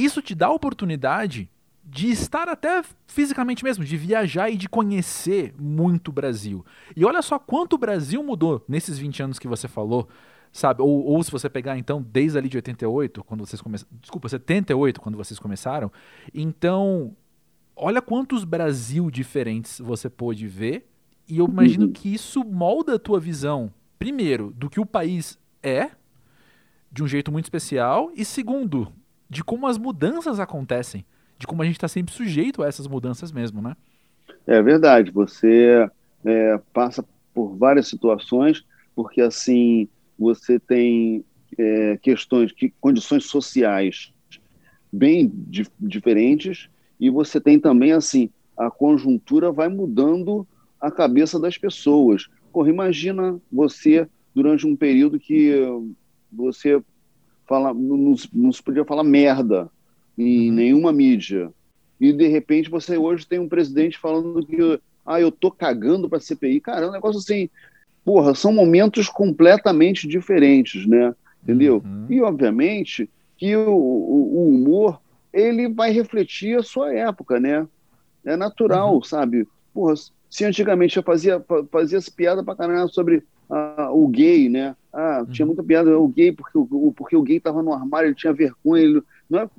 Isso 0.03 0.21
te 0.21 0.33
dá 0.33 0.47
a 0.47 0.53
oportunidade 0.53 1.49
de 1.83 2.09
estar 2.09 2.47
até 2.47 2.83
fisicamente 3.07 3.63
mesmo, 3.63 3.83
de 3.83 3.97
viajar 3.97 4.49
e 4.49 4.55
de 4.55 4.69
conhecer 4.69 5.53
muito 5.57 6.09
o 6.09 6.11
Brasil. 6.11 6.63
E 6.95 7.03
olha 7.03 7.21
só 7.21 7.39
quanto 7.39 7.73
o 7.73 7.77
Brasil 7.77 8.21
mudou 8.23 8.63
nesses 8.67 8.99
20 8.99 9.23
anos 9.23 9.39
que 9.39 9.47
você 9.47 9.67
falou 9.67 10.07
sabe? 10.51 10.81
Ou, 10.81 11.05
ou 11.05 11.23
se 11.23 11.31
você 11.31 11.49
pegar, 11.49 11.77
então, 11.77 12.01
desde 12.01 12.37
ali 12.37 12.49
de 12.49 12.57
88, 12.57 13.23
quando 13.23 13.45
vocês 13.45 13.61
começaram. 13.61 13.91
Desculpa, 14.01 14.29
78, 14.29 15.01
quando 15.01 15.17
vocês 15.17 15.39
começaram. 15.39 15.91
Então, 16.33 17.15
olha 17.75 18.01
quantos 18.01 18.43
Brasil 18.43 19.09
diferentes 19.09 19.79
você 19.79 20.09
pôde 20.09 20.47
ver. 20.47 20.89
E 21.27 21.37
eu 21.37 21.45
imagino 21.45 21.85
uhum. 21.85 21.91
que 21.91 22.11
isso 22.11 22.43
molda 22.43 22.95
a 22.95 22.99
tua 22.99 23.19
visão, 23.19 23.71
primeiro, 23.99 24.51
do 24.55 24.69
que 24.69 24.79
o 24.79 24.85
país 24.85 25.37
é, 25.61 25.91
de 26.91 27.03
um 27.03 27.07
jeito 27.07 27.31
muito 27.31 27.45
especial, 27.45 28.11
e 28.15 28.25
segundo, 28.25 28.91
de 29.29 29.43
como 29.43 29.67
as 29.67 29.77
mudanças 29.77 30.39
acontecem, 30.39 31.05
de 31.37 31.45
como 31.45 31.61
a 31.61 31.65
gente 31.65 31.75
está 31.75 31.87
sempre 31.87 32.13
sujeito 32.13 32.63
a 32.63 32.67
essas 32.67 32.87
mudanças 32.87 33.31
mesmo, 33.31 33.61
né? 33.61 33.75
É 34.47 34.61
verdade, 34.61 35.11
você 35.11 35.89
é, 36.25 36.59
passa 36.73 37.05
por 37.33 37.55
várias 37.55 37.87
situações, 37.87 38.65
porque 38.95 39.21
assim, 39.21 39.87
você 40.17 40.59
tem 40.59 41.23
é, 41.57 41.97
questões, 42.01 42.51
que, 42.51 42.73
condições 42.81 43.25
sociais 43.25 44.11
bem 44.91 45.31
di 45.33 45.67
diferentes, 45.79 46.67
e 46.99 47.09
você 47.09 47.39
tem 47.39 47.59
também, 47.59 47.91
assim, 47.91 48.29
a 48.57 48.69
conjuntura 48.69 49.51
vai 49.51 49.69
mudando 49.69 50.45
a 50.81 50.91
cabeça 50.91 51.39
das 51.39 51.57
pessoas. 51.57 52.27
Porra, 52.51 52.69
imagina 52.69 53.39
você, 53.51 54.07
durante 54.33 54.65
um 54.65 54.75
período 54.75 55.19
que 55.19 55.53
você 56.31 56.81
fala, 57.49 57.73
não, 57.73 58.15
não 58.31 58.51
se 58.51 58.63
podia 58.63 58.85
falar 58.85 59.03
merda 59.03 59.67
em 60.15 60.49
uhum. 60.49 60.55
nenhuma 60.55 60.93
mídia, 60.93 61.51
e 61.99 62.13
de 62.13 62.27
repente 62.27 62.69
você 62.69 62.97
hoje 62.97 63.27
tem 63.27 63.39
um 63.39 63.49
presidente 63.49 63.97
falando 63.97 64.45
que 64.45 64.79
ah, 65.05 65.19
eu 65.19 65.31
tô 65.31 65.49
cagando 65.49 66.07
para 66.07 66.19
CPI. 66.19 66.61
Cara, 66.61 66.85
é 66.85 66.89
um 66.89 66.91
negócio 66.91 67.19
assim, 67.19 67.49
porra, 68.05 68.35
são 68.35 68.53
momentos 68.53 69.09
completamente 69.09 70.07
diferentes, 70.07 70.85
né? 70.85 71.13
Entendeu? 71.43 71.81
Uhum. 71.83 72.05
E, 72.09 72.21
obviamente, 72.21 73.09
que 73.37 73.55
o, 73.55 73.71
o, 73.71 74.49
humor, 74.49 75.01
ele 75.33 75.67
vai 75.67 75.91
refletir 75.91 76.57
a 76.57 76.63
sua 76.63 76.93
época, 76.93 77.39
né? 77.39 77.67
É 78.23 78.37
natural, 78.37 78.95
uhum. 78.95 79.03
sabe? 79.03 79.47
Porra, 79.73 79.95
se 80.29 80.45
antigamente 80.45 80.95
eu 80.95 81.03
fazia, 81.03 81.43
fazia 81.71 81.99
piada 82.15 82.43
pra 82.43 82.55
caralho 82.55 82.89
sobre 82.89 83.23
ah, 83.49 83.89
o 83.91 84.07
gay, 84.07 84.47
né? 84.49 84.75
Ah, 84.93 85.19
uhum. 85.19 85.31
tinha 85.31 85.45
muita 85.45 85.63
piada, 85.63 85.97
o 85.97 86.07
gay, 86.07 86.31
porque 86.31 86.57
o, 86.57 86.93
porque 86.95 87.15
o 87.15 87.21
gay 87.21 87.39
tava 87.39 87.63
no 87.63 87.73
armário, 87.73 88.07
ele 88.07 88.15
tinha 88.15 88.33
vergonha, 88.33 88.83
ele, 88.83 89.03
não 89.29 89.39
é, 89.39 89.49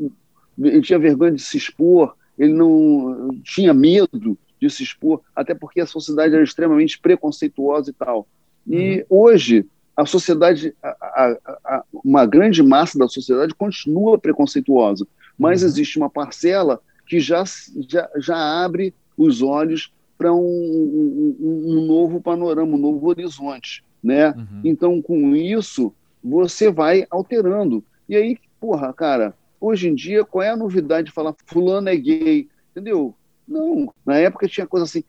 ele 0.59 0.83
tinha 0.83 0.99
vergonha 0.99 1.33
de 1.33 1.43
se 1.43 1.57
expor, 1.57 2.15
ele 2.39 2.53
não 2.53 3.31
tinha 3.43 3.75
medo 3.75 4.39
de 4.61 4.71
se 4.71 4.83
expor, 4.83 5.21
até 5.35 5.55
porque 5.55 5.81
a 5.81 5.87
sociedade 5.87 6.35
era 6.35 6.45
extremamente 6.45 6.99
preconceituosa 6.99 7.91
e 7.91 7.95
tal. 7.95 8.27
E 8.67 8.99
uhum. 9.11 9.23
hoje, 9.23 9.67
a 9.97 10.05
sociedade, 10.05 10.75
a, 10.83 10.89
a, 10.89 11.39
a, 11.65 11.85
uma 12.05 12.27
grande 12.27 12.63
massa 12.63 12.99
da 12.99 13.09
sociedade 13.09 13.55
continua 13.55 14.19
preconceituosa, 14.19 15.07
mas 15.39 15.63
uhum. 15.63 15.69
existe 15.69 15.99
uma 15.99 16.11
parcela 16.11 16.81
que 17.07 17.19
já, 17.19 17.43
já, 17.89 18.09
já 18.17 18.65
abre 18.65 18.95
os 19.17 19.43
olhos 19.43 19.93
para 20.21 20.35
um, 20.35 20.39
um, 20.39 21.37
um, 21.41 21.87
novo 21.87 22.21
panorama, 22.21 22.77
um 22.77 22.79
novo 22.79 23.09
horizonte. 23.09 23.83
Né? 24.05 24.29
Uhum. 24.29 24.61
Então, 24.63 25.01
com 25.01 25.35
isso, 25.35 25.95
você 26.23 26.71
vai 26.71 27.07
alterando. 27.11 27.83
E 28.07 28.15
aí, 28.15 28.37
porra, 28.61 28.93
cara, 28.93 29.35
hoje 29.59 29.89
em 29.89 29.95
dia, 29.95 30.23
qual 30.23 30.43
é 30.43 30.51
a 30.51 30.57
novidade 30.59 31.07
de 31.07 31.15
falar 31.15 31.35
fulano 31.47 31.89
é 31.89 31.97
gay? 31.97 32.47
Entendeu? 32.71 33.15
Não, 33.49 33.95
na 34.05 34.19
época 34.19 34.47
tinha 34.47 34.67
coisa 34.67 34.85
assim, 34.85 35.03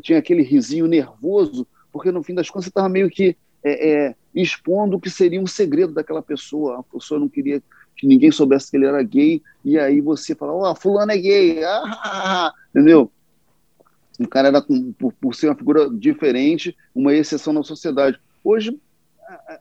tinha 0.00 0.18
aquele 0.18 0.42
risinho 0.42 0.86
nervoso, 0.86 1.66
porque 1.92 2.10
no 2.10 2.22
fim 2.22 2.34
das 2.34 2.48
contas 2.48 2.64
você 2.64 2.70
estava 2.70 2.88
meio 2.88 3.10
que 3.10 3.36
é, 3.62 3.90
é, 3.90 4.14
expondo 4.34 4.96
o 4.96 5.00
que 5.00 5.10
seria 5.10 5.42
um 5.42 5.46
segredo 5.46 5.92
daquela 5.92 6.22
pessoa. 6.22 6.80
A 6.80 6.82
pessoa 6.82 7.20
não 7.20 7.28
queria 7.28 7.62
que 7.94 8.06
ninguém 8.06 8.32
soubesse 8.32 8.70
que 8.70 8.78
ele 8.78 8.86
era 8.86 9.02
gay, 9.02 9.42
e 9.62 9.78
aí 9.78 10.00
você 10.00 10.34
fala, 10.34 10.54
ó, 10.54 10.72
oh, 10.72 10.74
fulano 10.74 11.12
é 11.12 11.18
gay, 11.18 11.62
ah, 11.64 12.50
entendeu? 12.74 13.12
O 14.18 14.26
cara 14.26 14.48
era, 14.48 14.62
por, 14.98 15.12
por 15.20 15.34
ser 15.34 15.48
uma 15.48 15.54
figura 15.54 15.88
diferente, 15.90 16.76
uma 16.94 17.14
exceção 17.14 17.52
na 17.52 17.62
sociedade. 17.62 18.18
Hoje, 18.42 18.76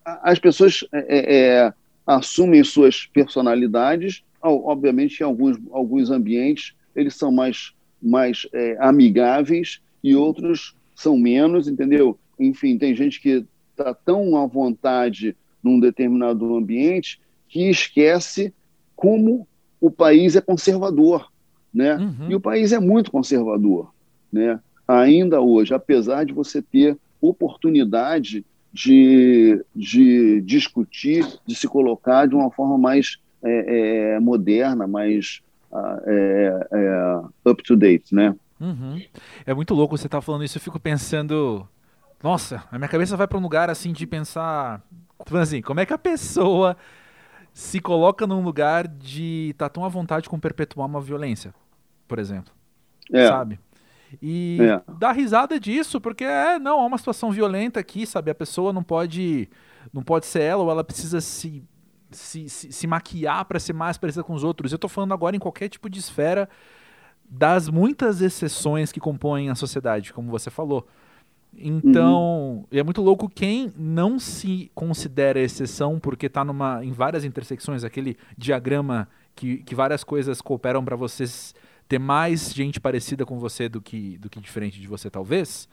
as 0.04 0.40
pessoas 0.40 0.84
é, 0.92 1.00
é, 1.00 1.36
é, 1.36 1.74
assumem 2.06 2.64
suas 2.64 3.06
personalidades, 3.06 4.24
obviamente, 4.42 5.20
em 5.20 5.24
alguns, 5.24 5.58
alguns 5.72 6.10
ambientes, 6.10 6.74
eles 6.96 7.16
são 7.16 7.32
mais, 7.32 7.74
mais 8.02 8.48
é, 8.54 8.78
amigáveis 8.80 9.80
e 10.04 10.16
outros 10.16 10.76
são 10.96 11.18
menos, 11.18 11.68
entendeu? 11.68 12.18
enfim, 12.40 12.78
tem 12.78 12.96
gente 12.96 13.20
que 13.20 13.46
está 13.72 13.94
tão 13.94 14.38
à 14.38 14.46
vontade 14.46 15.36
num 15.64 15.80
determinado 15.80 16.56
ambiente 16.56 17.20
que 17.48 17.70
esquece 17.70 18.54
como 18.96 19.48
o 19.80 19.92
país 19.92 20.36
é 20.36 20.42
conservador, 20.42 21.32
né? 21.74 21.96
Uhum. 21.96 22.32
E 22.32 22.36
o 22.36 22.40
país 22.40 22.72
é 22.72 22.80
muito 22.80 23.12
conservador, 23.12 23.94
né? 24.32 24.60
Ainda 24.88 25.42
hoje, 25.42 25.74
apesar 25.74 26.26
de 26.26 26.34
você 26.34 26.62
ter 26.62 26.98
oportunidade 27.20 28.46
de, 28.72 29.64
de 29.76 30.42
discutir, 30.42 31.26
de 31.46 31.56
se 31.56 31.68
colocar 31.68 32.28
de 32.28 32.36
uma 32.36 32.52
forma 32.52 32.78
mais 32.78 33.18
é, 33.44 34.16
é, 34.16 34.20
moderna, 34.20 34.88
mais 34.88 35.42
ah, 35.72 36.02
é, 36.06 36.68
é, 36.72 37.50
up 37.50 37.64
to 37.64 37.76
date, 37.76 38.14
né? 38.14 38.36
Uhum. 38.60 39.02
É 39.46 39.54
muito 39.54 39.74
louco 39.74 39.98
você 39.98 40.08
estar 40.08 40.20
tá 40.20 40.22
falando 40.22 40.44
isso. 40.44 40.58
Eu 40.58 40.62
fico 40.62 40.80
pensando 40.80 41.68
nossa, 42.24 42.64
a 42.72 42.78
minha 42.78 42.88
cabeça 42.88 43.16
vai 43.16 43.28
para 43.28 43.38
um 43.38 43.42
lugar 43.42 43.70
assim 43.70 43.94
de 43.94 44.08
pensar. 44.08 44.82
assim, 45.34 45.62
como 45.62 45.80
é 45.80 45.86
que 45.86 45.94
a 45.94 45.98
pessoa 45.98 46.76
se 47.54 47.80
coloca 47.80 48.26
num 48.26 48.44
lugar 48.44 48.88
de 48.88 49.50
estar 49.52 49.70
tá 49.70 49.74
tão 49.74 49.86
à 49.86 49.90
vontade 49.90 50.30
com 50.30 50.40
perpetuar 50.40 50.88
uma 50.88 51.02
violência, 51.02 51.54
por 52.08 52.20
exemplo. 52.20 52.52
É. 53.12 53.28
Sabe? 53.28 53.60
E 54.22 54.58
é. 54.62 54.82
dá 54.98 55.12
risada 55.12 55.60
disso, 55.60 56.00
porque 56.00 56.24
é, 56.24 56.58
não, 56.60 56.80
há 56.80 56.86
uma 56.86 56.98
situação 56.98 57.32
violenta 57.32 57.80
aqui, 57.80 58.06
sabe? 58.06 58.32
A 58.32 58.36
pessoa 58.36 58.72
não 58.72 58.84
pode 58.84 59.50
não 59.94 60.04
pode 60.04 60.26
ser 60.26 60.42
ela 60.42 60.64
ou 60.64 60.72
ela 60.72 60.84
precisa 60.84 61.22
se 61.22 61.64
se, 62.12 62.48
se, 62.48 62.72
se 62.72 62.88
maquiar 62.88 63.46
para 63.46 63.60
ser 63.60 63.74
mais 63.74 63.98
parecida 63.98 64.24
com 64.24 64.34
os 64.34 64.44
outros. 64.44 64.72
Eu 64.72 64.80
tô 64.80 64.88
falando 64.88 65.14
agora 65.14 65.36
em 65.36 65.40
qualquer 65.40 65.70
tipo 65.70 65.90
de 65.90 66.00
esfera 66.00 66.50
das 67.30 67.68
muitas 67.68 68.22
exceções 68.22 68.92
que 68.92 69.00
compõem 69.00 69.50
a 69.50 69.56
sociedade, 69.56 70.14
como 70.14 70.32
você 70.32 70.50
falou. 70.50 70.88
Então, 71.54 72.58
uhum. 72.58 72.66
é 72.72 72.84
muito 72.84 73.02
louco 73.02 73.28
quem 73.28 73.74
não 73.76 74.20
se 74.20 74.72
considera 74.76 75.40
exceção 75.40 76.00
porque 76.00 76.28
está 76.28 76.46
numa, 76.46 76.84
em 76.86 76.92
várias 76.92 77.26
intersecções, 77.26 77.84
aquele 77.84 78.18
diagrama 78.38 79.08
que, 79.36 79.58
que 79.58 79.74
várias 79.74 80.04
coisas 80.04 80.42
cooperam 80.42 80.86
para 80.86 80.96
você 80.96 81.26
ter 81.88 82.00
mais 82.00 82.54
gente 82.54 82.80
parecida 82.80 83.26
com 83.26 83.40
você 83.40 83.70
do 83.70 83.82
que, 83.82 84.18
do 84.18 84.30
que 84.30 84.40
diferente 84.40 84.80
de 84.80 84.88
você, 84.88 85.10
talvez. 85.10 85.68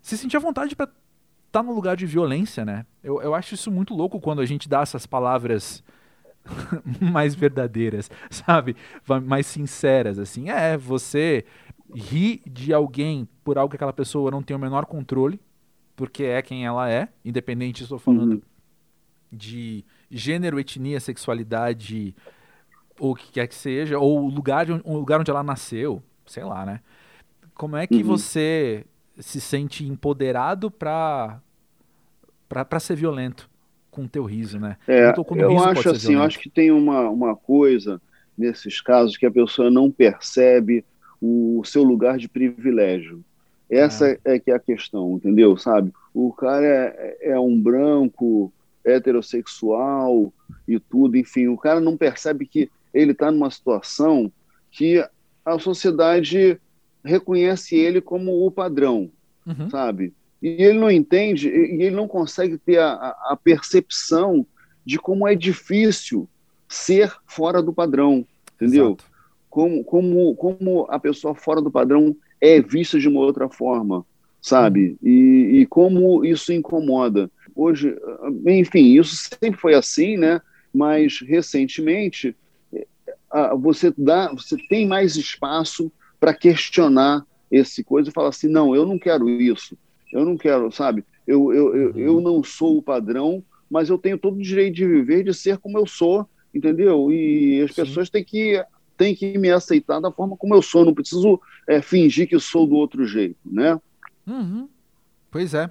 Se 0.00 0.16
sentir 0.18 0.36
à 0.36 0.40
vontade 0.40 0.74
para 0.74 0.86
estar 0.86 0.94
tá 1.50 1.62
no 1.62 1.72
lugar 1.72 1.96
de 1.96 2.06
violência, 2.06 2.64
né? 2.64 2.84
Eu, 3.02 3.22
eu 3.22 3.34
acho 3.34 3.54
isso 3.54 3.70
muito 3.70 3.94
louco 3.94 4.20
quando 4.20 4.40
a 4.40 4.46
gente 4.46 4.68
dá 4.68 4.80
essas 4.80 5.06
palavras 5.06 5.82
mais 7.00 7.34
verdadeiras, 7.34 8.10
sabe? 8.30 8.76
Mais 9.24 9.46
sinceras, 9.46 10.18
assim. 10.18 10.50
É, 10.50 10.76
você 10.76 11.44
ri 11.94 12.42
de 12.46 12.72
alguém 12.72 13.28
por 13.44 13.58
algo 13.58 13.70
que 13.70 13.76
aquela 13.76 13.92
pessoa 13.92 14.30
não 14.30 14.42
tem 14.42 14.56
o 14.56 14.60
menor 14.60 14.86
controle, 14.86 15.40
porque 15.96 16.24
é 16.24 16.42
quem 16.42 16.66
ela 16.66 16.90
é, 16.90 17.08
independente, 17.24 17.82
estou 17.82 17.98
falando 17.98 18.34
uhum. 18.34 18.42
de 19.32 19.84
gênero, 20.10 20.60
etnia, 20.60 21.00
sexualidade, 21.00 22.14
ou 22.98 23.12
o 23.12 23.14
que 23.14 23.32
quer 23.32 23.46
que 23.46 23.54
seja, 23.54 23.98
ou 23.98 24.24
o 24.24 24.28
lugar, 24.28 24.66
de, 24.66 24.72
o 24.72 24.94
lugar 24.94 25.20
onde 25.20 25.30
ela 25.30 25.42
nasceu, 25.42 26.02
sei 26.26 26.44
lá, 26.44 26.64
né? 26.64 26.80
Como 27.54 27.76
é 27.76 27.86
que 27.86 27.96
uhum. 27.96 28.04
você 28.04 28.84
se 29.18 29.40
sente 29.40 29.84
empoderado 29.84 30.70
para 30.70 31.40
para 32.48 32.80
ser 32.80 32.96
violento 32.96 33.50
com 33.90 34.04
o 34.04 34.08
teu 34.08 34.24
riso, 34.24 34.58
né? 34.58 34.76
É, 34.86 35.12
eu 35.36 35.58
acho 35.58 35.90
assim, 35.90 36.14
eu 36.14 36.22
acho 36.22 36.38
que 36.38 36.48
tem 36.48 36.70
uma, 36.70 37.10
uma 37.10 37.36
coisa 37.36 38.00
nesses 38.36 38.80
casos 38.80 39.16
que 39.16 39.26
a 39.26 39.30
pessoa 39.30 39.70
não 39.70 39.90
percebe 39.90 40.84
o 41.20 41.62
seu 41.64 41.82
lugar 41.82 42.16
de 42.16 42.28
privilégio. 42.28 43.22
Essa 43.68 44.08
é, 44.08 44.18
é 44.24 44.38
que 44.38 44.50
é 44.50 44.54
a 44.54 44.60
questão, 44.60 45.16
entendeu? 45.16 45.56
Sabe? 45.58 45.92
O 46.14 46.32
cara 46.32 46.64
é, 46.64 47.32
é 47.32 47.40
um 47.40 47.60
branco, 47.60 48.50
heterossexual 48.84 50.32
e 50.66 50.78
tudo, 50.78 51.16
enfim, 51.16 51.48
o 51.48 51.56
cara 51.58 51.80
não 51.80 51.96
percebe 51.96 52.46
que 52.46 52.70
ele 52.92 53.12
está 53.12 53.30
numa 53.30 53.50
situação 53.50 54.30
que 54.70 55.04
a 55.44 55.58
sociedade 55.58 56.60
reconhece 57.04 57.76
ele 57.76 58.00
como 58.00 58.46
o 58.46 58.50
padrão, 58.50 59.10
uhum. 59.46 59.70
sabe? 59.70 60.12
E 60.42 60.48
ele 60.62 60.78
não 60.78 60.90
entende, 60.90 61.48
e 61.48 61.82
ele 61.82 61.96
não 61.96 62.06
consegue 62.06 62.58
ter 62.58 62.78
a, 62.78 62.92
a 62.92 63.38
percepção 63.42 64.46
de 64.84 64.98
como 64.98 65.26
é 65.26 65.34
difícil 65.34 66.28
ser 66.68 67.12
fora 67.26 67.62
do 67.62 67.72
padrão, 67.72 68.26
entendeu? 68.54 68.88
Exato 68.88 69.18
como, 69.58 69.82
como, 69.82 70.34
como 70.36 70.86
a 70.88 70.98
pessoa 70.98 71.34
fora 71.34 71.60
do 71.60 71.70
padrão 71.70 72.16
é 72.40 72.60
vista 72.60 72.98
de 72.98 73.08
uma 73.08 73.20
outra 73.20 73.48
forma, 73.48 74.06
sabe? 74.40 74.96
E, 75.02 75.60
e 75.60 75.66
como 75.66 76.24
isso 76.24 76.52
incomoda. 76.52 77.30
Hoje, 77.54 77.96
enfim, 78.46 78.98
isso 78.98 79.16
sempre 79.16 79.60
foi 79.60 79.74
assim, 79.74 80.16
né? 80.16 80.40
Mas 80.72 81.20
recentemente 81.20 82.36
você 83.58 83.92
dá, 83.96 84.32
você 84.32 84.56
tem 84.68 84.86
mais 84.86 85.16
espaço 85.16 85.90
para 86.18 86.34
questionar 86.34 87.24
esse 87.50 87.82
coisa 87.82 88.10
e 88.10 88.12
falar 88.12 88.28
assim, 88.28 88.48
não, 88.48 88.74
eu 88.74 88.86
não 88.86 88.98
quero 88.98 89.28
isso, 89.28 89.76
eu 90.12 90.24
não 90.24 90.36
quero, 90.36 90.70
sabe? 90.72 91.04
Eu, 91.26 91.52
eu, 91.52 91.76
eu, 91.76 91.98
eu 91.98 92.14
uhum. 92.16 92.20
não 92.20 92.44
sou 92.44 92.78
o 92.78 92.82
padrão, 92.82 93.42
mas 93.70 93.88
eu 93.88 93.98
tenho 93.98 94.18
todo 94.18 94.36
o 94.36 94.42
direito 94.42 94.76
de 94.76 94.86
viver, 94.86 95.24
de 95.24 95.34
ser 95.34 95.58
como 95.58 95.78
eu 95.78 95.86
sou, 95.86 96.26
entendeu? 96.54 97.12
E 97.12 97.62
as 97.62 97.74
Sim. 97.74 97.82
pessoas 97.84 98.10
têm 98.10 98.24
que 98.24 98.62
tem 98.96 99.14
que 99.14 99.38
me 99.38 99.48
aceitar 99.48 100.00
da 100.00 100.10
forma 100.10 100.36
como 100.36 100.54
eu 100.54 100.60
sou, 100.60 100.84
não 100.84 100.92
preciso 100.92 101.40
é, 101.68 101.80
fingir 101.80 102.28
que 102.28 102.34
eu 102.34 102.40
sou 102.40 102.66
do 102.66 102.74
outro 102.74 103.06
jeito, 103.06 103.36
né? 103.46 103.80
Uhum. 104.26 104.68
Pois 105.30 105.54
é. 105.54 105.70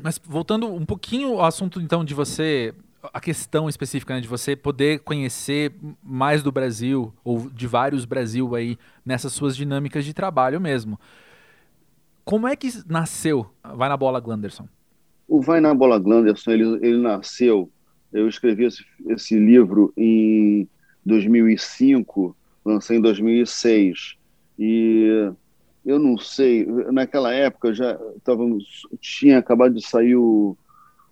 Mas 0.00 0.20
voltando 0.22 0.66
um 0.72 0.84
pouquinho 0.84 1.34
ao 1.34 1.44
assunto, 1.46 1.80
então, 1.80 2.04
de 2.04 2.12
você, 2.12 2.74
a 3.12 3.20
questão 3.20 3.68
específica, 3.68 4.14
né, 4.14 4.20
de 4.20 4.28
você 4.28 4.56
poder 4.56 5.00
conhecer 5.00 5.72
mais 6.02 6.42
do 6.42 6.50
Brasil, 6.50 7.12
ou 7.22 7.50
de 7.50 7.66
vários 7.66 8.04
Brasil 8.04 8.54
aí, 8.54 8.78
nessas 9.04 9.32
suas 9.32 9.56
dinâmicas 9.56 10.04
de 10.04 10.14
trabalho 10.14 10.60
mesmo. 10.60 10.98
Como 12.24 12.48
é 12.48 12.56
que 12.56 12.70
nasceu 12.86 13.46
Vai 13.62 13.88
na 13.88 13.96
Bola 13.96 14.20
Glanderson? 14.20 14.66
O 15.28 15.42
Vai 15.42 15.60
na 15.60 15.74
Bola 15.74 15.98
Glanderson, 15.98 16.50
ele, 16.52 16.64
ele 16.86 16.98
nasceu, 16.98 17.70
eu 18.12 18.28
escrevi 18.28 18.64
esse, 18.64 18.84
esse 19.08 19.38
livro 19.38 19.92
em 19.96 20.68
2005, 21.04 22.34
lancei 22.64 22.98
em 22.98 23.00
2006. 23.00 24.16
E 24.58 25.30
eu 25.84 25.98
não 25.98 26.16
sei, 26.16 26.64
naquela 26.92 27.32
época 27.34 27.74
já 27.74 27.98
estávamos, 28.16 28.86
tinha 29.00 29.38
acabado 29.38 29.74
de 29.74 29.86
sair 29.86 30.16
o 30.16 30.56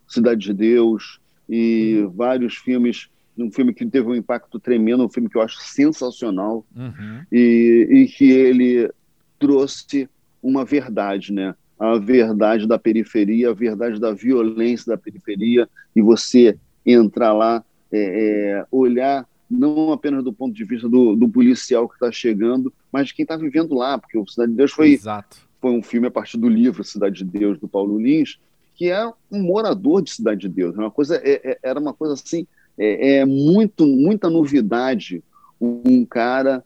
Cidade 0.06 0.40
de 0.40 0.54
Deus 0.54 1.21
e 1.54 1.98
uhum. 1.98 2.10
vários 2.12 2.54
filmes, 2.56 3.10
um 3.36 3.52
filme 3.52 3.74
que 3.74 3.84
teve 3.84 4.08
um 4.08 4.14
impacto 4.14 4.58
tremendo, 4.58 5.04
um 5.04 5.08
filme 5.08 5.28
que 5.28 5.36
eu 5.36 5.42
acho 5.42 5.58
sensacional 5.60 6.64
uhum. 6.74 7.20
e, 7.30 7.88
e 7.90 8.06
que 8.06 8.30
ele 8.30 8.90
trouxe 9.38 10.08
uma 10.42 10.64
verdade, 10.64 11.30
né? 11.30 11.54
A 11.78 11.98
verdade 11.98 12.66
da 12.66 12.78
periferia, 12.78 13.50
a 13.50 13.54
verdade 13.54 14.00
da 14.00 14.12
violência 14.12 14.92
da 14.92 14.96
periferia 14.96 15.68
e 15.94 16.00
você 16.00 16.56
entrar 16.86 17.34
lá, 17.34 17.62
é, 17.92 18.60
é, 18.60 18.66
olhar 18.70 19.28
não 19.50 19.92
apenas 19.92 20.24
do 20.24 20.32
ponto 20.32 20.54
de 20.54 20.64
vista 20.64 20.88
do, 20.88 21.14
do 21.14 21.28
policial 21.28 21.86
que 21.86 21.96
está 21.96 22.10
chegando, 22.10 22.72
mas 22.90 23.08
de 23.08 23.14
quem 23.14 23.24
está 23.24 23.36
vivendo 23.36 23.74
lá, 23.74 23.98
porque 23.98 24.16
o 24.16 24.26
Cidade 24.26 24.52
de 24.52 24.56
Deus 24.56 24.72
foi, 24.72 24.98
foi 25.60 25.70
um 25.70 25.82
filme 25.82 26.06
a 26.06 26.10
partir 26.10 26.38
do 26.38 26.48
livro 26.48 26.82
Cidade 26.82 27.22
de 27.22 27.24
Deus, 27.24 27.58
do 27.58 27.68
Paulo 27.68 27.98
Lins, 27.98 28.38
que 28.74 28.90
é 28.90 29.06
um 29.30 29.42
morador 29.42 30.02
de 30.02 30.10
Cidade 30.10 30.42
de 30.42 30.48
Deus. 30.48 30.76
Uma 30.76 30.90
coisa, 30.90 31.16
é, 31.16 31.52
é, 31.52 31.58
era 31.62 31.78
uma 31.78 31.92
coisa 31.92 32.14
assim, 32.14 32.46
é, 32.78 33.16
é, 33.16 33.24
muito, 33.24 33.86
muita 33.86 34.28
novidade 34.30 35.22
um 35.60 36.04
cara 36.04 36.64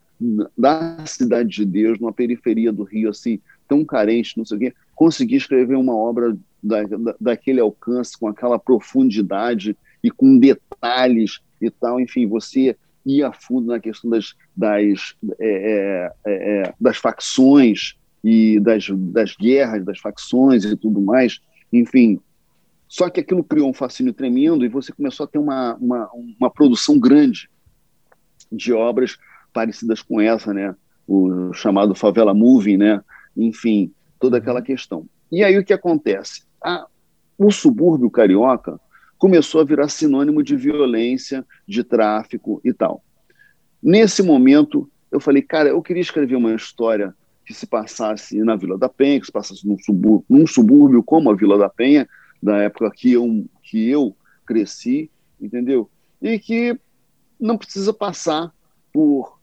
da 0.56 1.04
Cidade 1.06 1.50
de 1.50 1.64
Deus, 1.64 1.98
numa 1.98 2.12
periferia 2.12 2.72
do 2.72 2.84
Rio, 2.84 3.10
assim, 3.10 3.38
tão 3.68 3.84
carente, 3.84 4.38
não 4.38 4.44
sei 4.44 4.56
o 4.56 4.60
quê, 4.60 4.74
conseguir 4.94 5.36
escrever 5.36 5.76
uma 5.76 5.94
obra 5.94 6.36
da, 6.62 6.82
da, 6.84 7.14
daquele 7.20 7.60
alcance, 7.60 8.18
com 8.18 8.26
aquela 8.28 8.58
profundidade 8.58 9.76
e 10.02 10.10
com 10.10 10.38
detalhes 10.38 11.40
e 11.60 11.70
tal. 11.70 12.00
Enfim, 12.00 12.26
você 12.26 12.76
ia 13.04 13.28
a 13.28 13.32
fundo 13.32 13.68
na 13.68 13.78
questão 13.78 14.10
das, 14.10 14.34
das, 14.56 15.14
é, 15.38 16.10
é, 16.26 16.74
das 16.80 16.96
facções 16.96 17.94
e 18.24 18.58
das, 18.58 18.88
das 18.90 19.36
guerras, 19.36 19.84
das 19.84 19.98
facções 19.98 20.64
e 20.64 20.76
tudo 20.76 21.00
mais. 21.00 21.40
Enfim, 21.72 22.20
só 22.88 23.10
que 23.10 23.20
aquilo 23.20 23.42
criou 23.42 23.68
um 23.68 23.74
fascínio 23.74 24.12
tremendo 24.12 24.64
e 24.64 24.68
você 24.68 24.92
começou 24.92 25.24
a 25.24 25.26
ter 25.28 25.38
uma, 25.38 25.74
uma, 25.76 26.10
uma 26.38 26.50
produção 26.50 26.98
grande 26.98 27.50
de 28.50 28.72
obras 28.72 29.18
parecidas 29.52 30.02
com 30.02 30.20
essa, 30.20 30.54
né? 30.54 30.74
O 31.06 31.52
chamado 31.52 31.94
Favela 31.94 32.34
Movie, 32.34 32.76
né? 32.76 33.02
Enfim, 33.36 33.92
toda 34.18 34.38
aquela 34.38 34.62
questão. 34.62 35.06
E 35.30 35.42
aí 35.42 35.58
o 35.58 35.64
que 35.64 35.72
acontece? 35.72 36.44
A, 36.62 36.86
o 37.36 37.50
subúrbio 37.50 38.10
carioca 38.10 38.80
começou 39.18 39.60
a 39.60 39.64
virar 39.64 39.88
sinônimo 39.88 40.42
de 40.42 40.56
violência, 40.56 41.44
de 41.66 41.82
tráfico 41.82 42.60
e 42.64 42.72
tal. 42.72 43.02
Nesse 43.82 44.22
momento, 44.22 44.90
eu 45.10 45.20
falei, 45.20 45.42
cara, 45.42 45.68
eu 45.68 45.82
queria 45.82 46.02
escrever 46.02 46.36
uma 46.36 46.54
história 46.54 47.14
que 47.46 47.54
se 47.54 47.66
passasse 47.66 48.36
na 48.42 48.56
Vila 48.56 48.76
da 48.76 48.88
Penha, 48.88 49.20
que 49.20 49.26
se 49.26 49.32
passasse 49.32 49.66
num 49.66 49.78
subúrbio, 49.78 50.24
num 50.28 50.46
subúrbio 50.46 51.02
como 51.02 51.30
a 51.30 51.34
Vila 51.34 51.56
da 51.56 51.68
Penha, 51.68 52.08
da 52.42 52.58
época 52.58 52.90
que 52.90 53.12
eu, 53.12 53.46
que 53.62 53.88
eu 53.88 54.14
cresci, 54.44 55.08
entendeu? 55.40 55.88
E 56.20 56.40
que 56.40 56.78
não 57.38 57.56
precisa 57.56 57.92
passar 57.92 58.52
por 58.92 59.38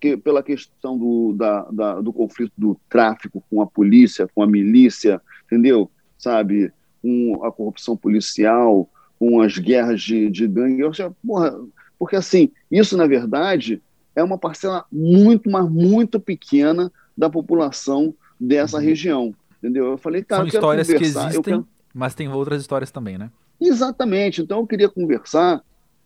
que, 0.00 0.16
pela 0.16 0.42
questão 0.42 0.98
do, 0.98 1.32
da, 1.32 1.62
da, 1.70 2.00
do 2.00 2.12
conflito 2.12 2.52
do 2.58 2.78
tráfico 2.88 3.42
com 3.48 3.62
a 3.62 3.66
polícia, 3.66 4.28
com 4.34 4.42
a 4.42 4.46
milícia, 4.46 5.20
entendeu? 5.46 5.88
Sabe, 6.18 6.72
com 7.00 7.44
a 7.44 7.52
corrupção 7.52 7.96
policial, 7.96 8.90
com 9.16 9.40
as 9.40 9.56
guerras 9.58 10.02
de, 10.02 10.28
de 10.28 10.48
gangue. 10.48 10.80
Eu 10.80 10.92
porra, 11.24 11.56
porque 11.96 12.16
assim, 12.16 12.50
isso 12.68 12.96
na 12.96 13.06
verdade 13.06 13.80
é 14.16 14.24
uma 14.24 14.38
parcela 14.38 14.84
muito, 14.90 15.48
mas 15.48 15.70
muito 15.70 16.18
pequena 16.18 16.90
da 17.18 17.28
população 17.28 18.14
dessa 18.40 18.78
uhum. 18.78 18.82
região. 18.82 19.34
Entendeu? 19.58 19.86
Eu 19.86 19.98
falei, 19.98 20.22
cara, 20.22 20.42
São 20.42 20.48
histórias 20.48 20.86
que 20.86 20.94
existem, 20.94 21.42
quero... 21.42 21.68
mas 21.92 22.14
tem 22.14 22.28
outras 22.28 22.60
histórias 22.60 22.92
também, 22.92 23.18
né? 23.18 23.30
Exatamente. 23.60 24.40
Então 24.40 24.60
eu 24.60 24.66
queria 24.66 24.88
conversar 24.88 25.60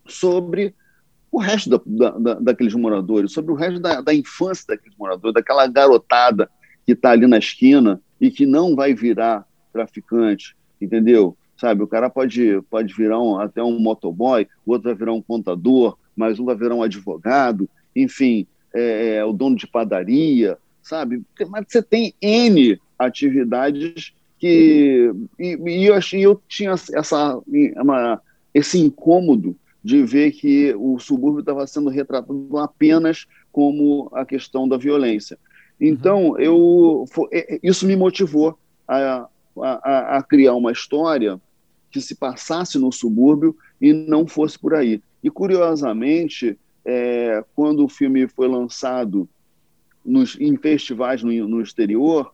sobre 0.07 0.75
o 1.31 1.39
resto 1.39 1.71
da, 1.87 2.11
da, 2.11 2.35
daqueles 2.35 2.75
moradores, 2.75 3.33
sobre 3.33 3.53
o 3.53 3.55
resto 3.55 3.79
da, 3.79 4.01
da 4.01 4.15
infância 4.15 4.65
daqueles 4.69 4.97
moradores, 4.97 5.35
daquela 5.35 5.67
garotada 5.67 6.51
que 6.87 6.93
está 6.93 7.11
ali 7.11 7.27
na 7.27 7.39
esquina 7.39 8.01
e 8.19 8.31
que 8.31 8.47
não 8.47 8.75
vai 8.75 8.95
virar 8.95 9.47
traficante, 9.73 10.57
entendeu? 10.81 11.37
sabe? 11.63 11.81
O 11.81 11.87
cara 11.87 12.11
pode, 12.11 12.61
pode 12.69 12.93
virar 12.93 13.21
um, 13.21 13.39
até 13.39 13.63
um 13.63 13.79
motoboy, 13.79 14.49
o 14.67 14.73
outro 14.73 14.89
vai 14.89 14.99
virar 14.99 15.13
um 15.13 15.23
contador, 15.23 15.97
mais 16.17 16.41
um 16.41 16.45
vai 16.45 16.57
virar 16.57 16.75
um 16.75 16.83
advogado, 16.83 17.71
enfim, 17.95 18.49
é, 18.75 19.17
é, 19.17 19.25
o 19.25 19.33
dono 19.33 19.55
de 19.55 19.69
padaria, 19.69 20.59
sabe? 20.83 21.23
Mas 21.49 21.67
você 21.69 21.83
tem 21.83 22.15
N 22.21 22.79
atividades 22.99 24.13
que. 24.39 25.13
E, 25.39 25.57
e 25.57 25.87
eu, 25.87 25.95
achei, 25.95 26.21
eu 26.21 26.41
tinha 26.49 26.73
essa, 26.73 27.41
uma, 27.77 28.21
esse 28.53 28.79
incômodo 28.79 29.57
de 29.83 30.03
ver 30.03 30.33
que 30.33 30.75
o 30.77 30.99
subúrbio 30.99 31.41
estava 31.41 31.67
sendo 31.67 31.89
retratado 31.89 32.57
apenas 32.59 33.27
como 33.51 34.09
a 34.13 34.25
questão 34.25 34.69
da 34.69 34.77
violência. 34.77 35.39
Então, 35.81 36.31
uhum. 36.31 36.39
eu, 36.39 37.05
é, 37.33 37.57
é, 37.57 37.61
isso 37.63 37.87
me 37.87 37.97
motivou 37.97 38.57
a, 38.87 39.27
a, 39.59 40.19
a, 40.19 40.23
criar 40.23 40.55
uma 40.55 40.71
história 40.71 41.41
que 41.91 42.01
se 42.01 42.15
passasse 42.15 42.79
no 42.79 42.93
subúrbio 42.93 43.57
e 43.81 43.93
não 43.93 44.27
fosse 44.27 44.59
por 44.59 44.75
aí. 44.75 45.03
E, 45.23 45.31
curiosamente, 45.31 46.57
é, 46.85 47.45
quando 47.55 47.85
o 47.85 47.89
filme 47.89 48.29
foi 48.29 48.49
lançado 48.49 49.29
nos, 50.05 50.37
em 50.41 50.57
festivais 50.57 51.23
no, 51.23 51.33
no 51.49 51.61
exterior, 51.61 52.33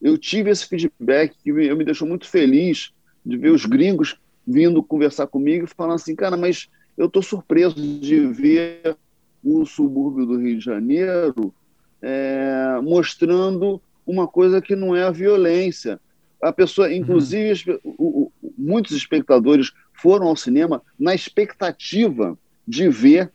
eu 0.00 0.18
tive 0.18 0.50
esse 0.50 0.66
feedback 0.66 1.34
que 1.42 1.52
me, 1.52 1.72
me 1.74 1.84
deixou 1.84 2.08
muito 2.08 2.28
feliz 2.28 2.92
de 3.24 3.36
ver 3.36 3.50
os 3.50 3.64
gringos 3.64 4.18
vindo 4.46 4.82
conversar 4.82 5.26
comigo 5.26 5.64
e 5.64 5.68
falando 5.68 5.94
assim, 5.94 6.14
cara, 6.14 6.36
mas 6.36 6.68
eu 6.96 7.06
estou 7.06 7.22
surpreso 7.22 7.76
de 7.76 8.26
ver 8.26 8.96
o 9.42 9.64
subúrbio 9.64 10.26
do 10.26 10.38
Rio 10.38 10.58
de 10.58 10.64
Janeiro 10.64 11.54
é, 12.00 12.80
mostrando 12.82 13.80
uma 14.04 14.26
coisa 14.26 14.60
que 14.60 14.74
não 14.74 14.94
é 14.94 15.04
a 15.04 15.10
violência. 15.10 16.00
A 16.40 16.52
pessoa, 16.52 16.88
uhum. 16.88 16.94
inclusive, 16.94 17.80
uhum. 17.84 17.94
o, 17.98 18.32
o, 18.42 18.52
muitos 18.58 18.96
espectadores 18.96 19.72
foram 19.92 20.26
ao 20.26 20.36
cinema 20.36 20.82
na 20.98 21.14
expectativa 21.14 22.36
de 22.66 22.88
ver 22.88 23.30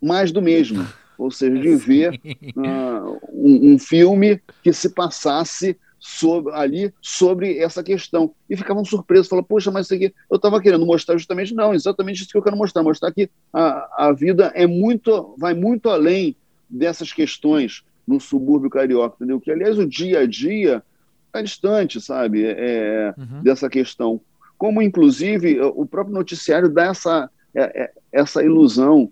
mais 0.00 0.30
do 0.30 0.40
mesmo, 0.40 0.86
ou 1.18 1.30
seja, 1.30 1.58
de 1.58 1.76
ver 1.76 2.20
uh, 2.56 3.18
um, 3.32 3.74
um 3.74 3.78
filme 3.78 4.40
que 4.62 4.72
se 4.72 4.90
passasse 4.90 5.76
sobre, 5.98 6.52
ali 6.52 6.92
sobre 7.00 7.58
essa 7.58 7.82
questão. 7.82 8.34
E 8.50 8.56
ficavam 8.56 8.84
surpresos, 8.84 9.28
falavam, 9.28 9.46
poxa, 9.46 9.70
mas 9.70 9.86
isso 9.86 9.94
aqui 9.94 10.12
eu 10.30 10.36
estava 10.36 10.60
querendo 10.60 10.84
mostrar 10.84 11.16
justamente, 11.16 11.54
não, 11.54 11.72
exatamente 11.72 12.22
isso 12.22 12.30
que 12.30 12.36
eu 12.36 12.42
quero 12.42 12.56
mostrar, 12.56 12.82
mostrar 12.82 13.12
que 13.12 13.30
a, 13.52 14.08
a 14.08 14.12
vida 14.12 14.52
é 14.54 14.66
muito, 14.66 15.36
vai 15.38 15.54
muito 15.54 15.88
além 15.88 16.36
dessas 16.68 17.12
questões 17.12 17.84
no 18.06 18.18
subúrbio 18.18 18.68
carioca, 18.68 19.16
entendeu? 19.16 19.40
Que, 19.40 19.50
aliás, 19.50 19.78
o 19.78 19.86
dia 19.86 20.20
a 20.20 20.26
dia 20.26 20.82
está 21.28 21.40
distante, 21.40 22.00
sabe, 22.00 22.44
é, 22.44 23.14
uhum. 23.16 23.42
dessa 23.42 23.70
questão. 23.70 24.20
Como, 24.58 24.82
inclusive, 24.82 25.60
o 25.60 25.86
próprio 25.86 26.14
noticiário 26.14 26.68
dá 26.68 26.86
essa, 26.86 27.30
é, 27.54 27.82
é, 27.82 27.92
essa 28.12 28.42
ilusão. 28.42 29.10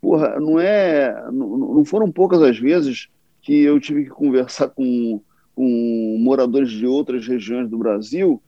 Porra, 0.00 0.40
não 0.40 0.58
é. 0.58 1.30
Não, 1.30 1.56
não 1.56 1.84
foram 1.84 2.10
poucas 2.10 2.42
as 2.42 2.58
vezes 2.58 3.08
que 3.42 3.60
eu 3.62 3.78
tive 3.80 4.04
que 4.04 4.10
conversar 4.10 4.68
com 4.68 5.20
com 5.60 6.16
moradores 6.18 6.70
de 6.70 6.86
outras 6.86 7.26
regiões 7.26 7.68
do 7.68 7.76
Brasil 7.76 8.42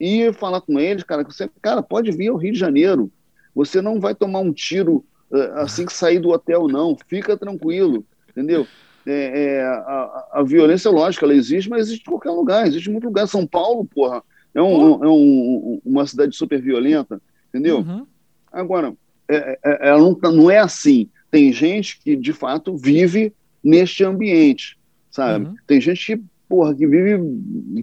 e 0.00 0.32
falar 0.32 0.60
com 0.60 0.80
eles, 0.80 1.04
cara, 1.04 1.24
que 1.24 1.32
você, 1.32 1.48
cara, 1.62 1.80
pode 1.80 2.10
vir 2.10 2.26
ao 2.26 2.36
Rio 2.36 2.52
de 2.52 2.58
Janeiro. 2.58 3.08
Você 3.54 3.80
não 3.80 4.00
vai 4.00 4.16
tomar 4.16 4.40
um 4.40 4.52
tiro 4.52 5.04
uh, 5.30 5.52
assim 5.58 5.86
que 5.86 5.92
sair 5.92 6.18
do 6.18 6.30
hotel, 6.30 6.66
não. 6.66 6.96
Fica 7.06 7.36
tranquilo, 7.36 8.04
entendeu? 8.28 8.66
É, 9.06 9.58
é, 9.58 9.62
a, 9.62 10.28
a, 10.32 10.42
violência, 10.42 10.90
lógica, 10.90 11.24
ela 11.24 11.34
existe, 11.34 11.70
mas 11.70 11.82
existe 11.82 12.02
em 12.02 12.10
qualquer 12.10 12.32
lugar, 12.32 12.66
existe 12.66 12.88
em 12.88 12.92
muito 12.92 13.06
lugar. 13.06 13.28
São 13.28 13.46
Paulo, 13.46 13.84
porra, 13.84 14.20
é, 14.52 14.60
um, 14.60 15.04
é 15.04 15.08
um, 15.08 15.80
uma 15.84 16.04
cidade 16.04 16.34
super 16.34 16.60
violenta, 16.60 17.22
entendeu? 17.48 17.78
Uhum. 17.78 18.04
Agora, 18.52 18.92
é, 19.28 19.58
é, 19.64 19.88
ela 19.88 19.98
não, 19.98 20.18
não 20.32 20.50
é 20.50 20.58
assim. 20.58 21.08
Tem 21.30 21.52
gente 21.52 21.98
que, 22.00 22.16
de 22.16 22.32
fato, 22.32 22.76
vive 22.76 23.32
neste 23.62 24.04
ambiente, 24.04 24.78
sabe? 25.10 25.46
Uhum. 25.46 25.54
Tem 25.66 25.80
gente 25.80 26.04
que 26.04 26.22
porra, 26.48 26.74
que 26.74 26.86
vive, 26.86 27.18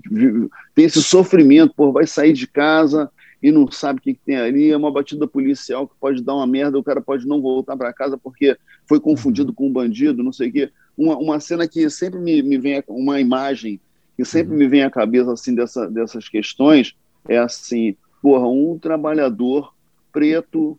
vive, 0.10 0.50
tem 0.74 0.86
esse 0.86 1.02
sofrimento, 1.04 1.74
porra, 1.76 1.92
vai 1.92 2.08
sair 2.08 2.34
de 2.34 2.48
casa 2.48 3.12
e 3.42 3.52
não 3.52 3.70
sabe 3.70 4.00
o 4.00 4.02
que, 4.02 4.14
que, 4.14 4.22
tem 4.26 4.38
ali, 4.38 4.72
é 4.72 4.78
uma 4.78 4.92
batida 4.92 5.28
policial 5.28 5.88
que 5.88 5.96
pode 6.00 6.24
dar 6.24 6.36
uma 6.36 6.48
merda, 6.48 6.80
o 6.80 6.84
cara 6.84 7.02
pode 7.02 7.28
não 7.28 7.42
voltar 7.42 7.76
para 7.76 7.92
casa 7.92 8.18
porque 8.18 8.58
foi 8.88 9.00
confundido 9.00 9.50
uhum. 9.50 9.56
com 9.56 9.68
um 9.68 9.74
bandido, 9.74 10.24
não 10.24 10.32
sei 10.32 10.50
o 10.50 10.52
quê. 10.52 10.72
Uma, 10.98 11.18
uma 11.18 11.40
cena 11.40 11.68
que 11.68 11.90
sempre 11.90 12.20
me, 12.20 12.42
me 12.42 12.58
vem, 12.58 12.82
uma 12.88 13.20
imagem 13.20 13.80
que 14.16 14.24
sempre 14.24 14.54
uhum. 14.54 14.60
me 14.60 14.68
vem 14.68 14.84
à 14.84 14.90
cabeça, 14.90 15.34
assim, 15.34 15.54
dessa, 15.54 15.90
dessas 15.90 16.30
questões, 16.30 16.96
é 17.28 17.38
assim, 17.38 17.96
porra, 18.22 18.48
um 18.48 18.78
trabalhador 18.80 19.74
preto 20.12 20.78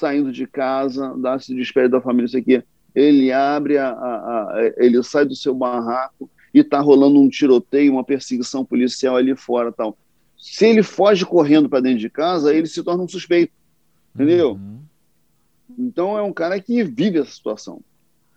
saindo 0.00 0.32
de 0.32 0.46
casa, 0.46 1.14
dá-se 1.18 1.54
de 1.54 1.88
da 1.88 2.00
família, 2.00 2.26
isso 2.26 2.38
aqui, 2.38 2.64
ele 2.94 3.30
abre 3.30 3.76
a, 3.76 3.90
a, 3.90 3.92
a, 3.92 4.72
ele 4.78 5.02
sai 5.02 5.26
do 5.26 5.36
seu 5.36 5.54
barraco 5.54 6.28
e 6.52 6.60
está 6.60 6.80
rolando 6.80 7.20
um 7.20 7.28
tiroteio, 7.28 7.92
uma 7.92 8.02
perseguição 8.02 8.64
policial 8.64 9.16
ali 9.16 9.36
fora 9.36 9.70
tal. 9.70 9.96
Se 10.36 10.66
ele 10.66 10.82
foge 10.82 11.24
correndo 11.24 11.68
para 11.68 11.80
dentro 11.80 11.98
de 11.98 12.08
casa, 12.08 12.52
ele 12.52 12.66
se 12.66 12.82
torna 12.82 13.04
um 13.04 13.08
suspeito. 13.08 13.52
Entendeu? 14.14 14.52
Uhum. 14.52 14.80
Então 15.78 16.18
é 16.18 16.22
um 16.22 16.32
cara 16.32 16.58
que 16.58 16.82
vive 16.82 17.18
essa 17.18 17.30
situação. 17.30 17.80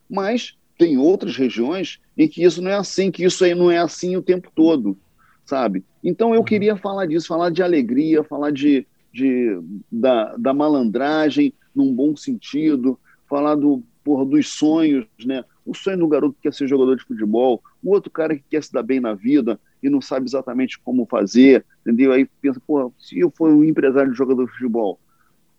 Mas 0.08 0.56
tem 0.78 0.98
outras 0.98 1.36
regiões 1.36 2.00
em 2.18 2.28
que 2.28 2.44
isso 2.44 2.62
não 2.62 2.70
é 2.70 2.76
assim, 2.76 3.10
que 3.10 3.24
isso 3.24 3.44
aí 3.44 3.56
não 3.56 3.72
é 3.72 3.78
assim 3.78 4.16
o 4.16 4.22
tempo 4.22 4.52
todo, 4.54 4.98
sabe? 5.46 5.84
Então 6.04 6.34
eu 6.34 6.42
uhum. 6.42 6.46
queria 6.46 6.76
falar 6.76 7.08
disso, 7.08 7.28
falar 7.28 7.50
de 7.50 7.64
alegria, 7.64 8.24
falar 8.24 8.52
de, 8.52 8.86
de 9.14 9.60
da, 9.92 10.36
da 10.36 10.54
malandragem 10.54 11.54
num 11.74 11.94
bom 11.94 12.16
sentido, 12.16 13.00
falar 13.28 13.56
do 13.56 13.84
porra, 14.04 14.26
dos 14.26 14.50
sonhos, 14.50 15.06
né? 15.26 15.44
O 15.66 15.74
sonho 15.74 16.00
do 16.00 16.08
garoto 16.08 16.36
que 16.36 16.42
quer 16.42 16.54
ser 16.54 16.68
jogador 16.68 16.98
de 16.98 17.04
futebol, 17.04 17.64
o 17.82 17.92
outro 17.92 18.12
cara 18.12 18.36
que 18.36 18.44
quer 18.50 18.62
se 18.62 18.74
dar 18.74 18.84
bem 18.84 19.00
na 19.00 19.14
vida 19.14 19.60
e 19.82 19.90
não 19.90 20.02
sabe 20.02 20.26
exatamente 20.26 20.80
como 20.80 21.06
fazer, 21.06 21.66
entendeu? 21.82 22.12
Aí 22.12 22.28
pensa, 22.42 22.62
se 23.00 23.20
eu 23.20 23.32
for 23.32 23.50
um 23.50 23.64
empresário 23.64 24.12
de 24.12 24.18
jogador 24.18 24.46
de 24.46 24.52
futebol, 24.52 25.00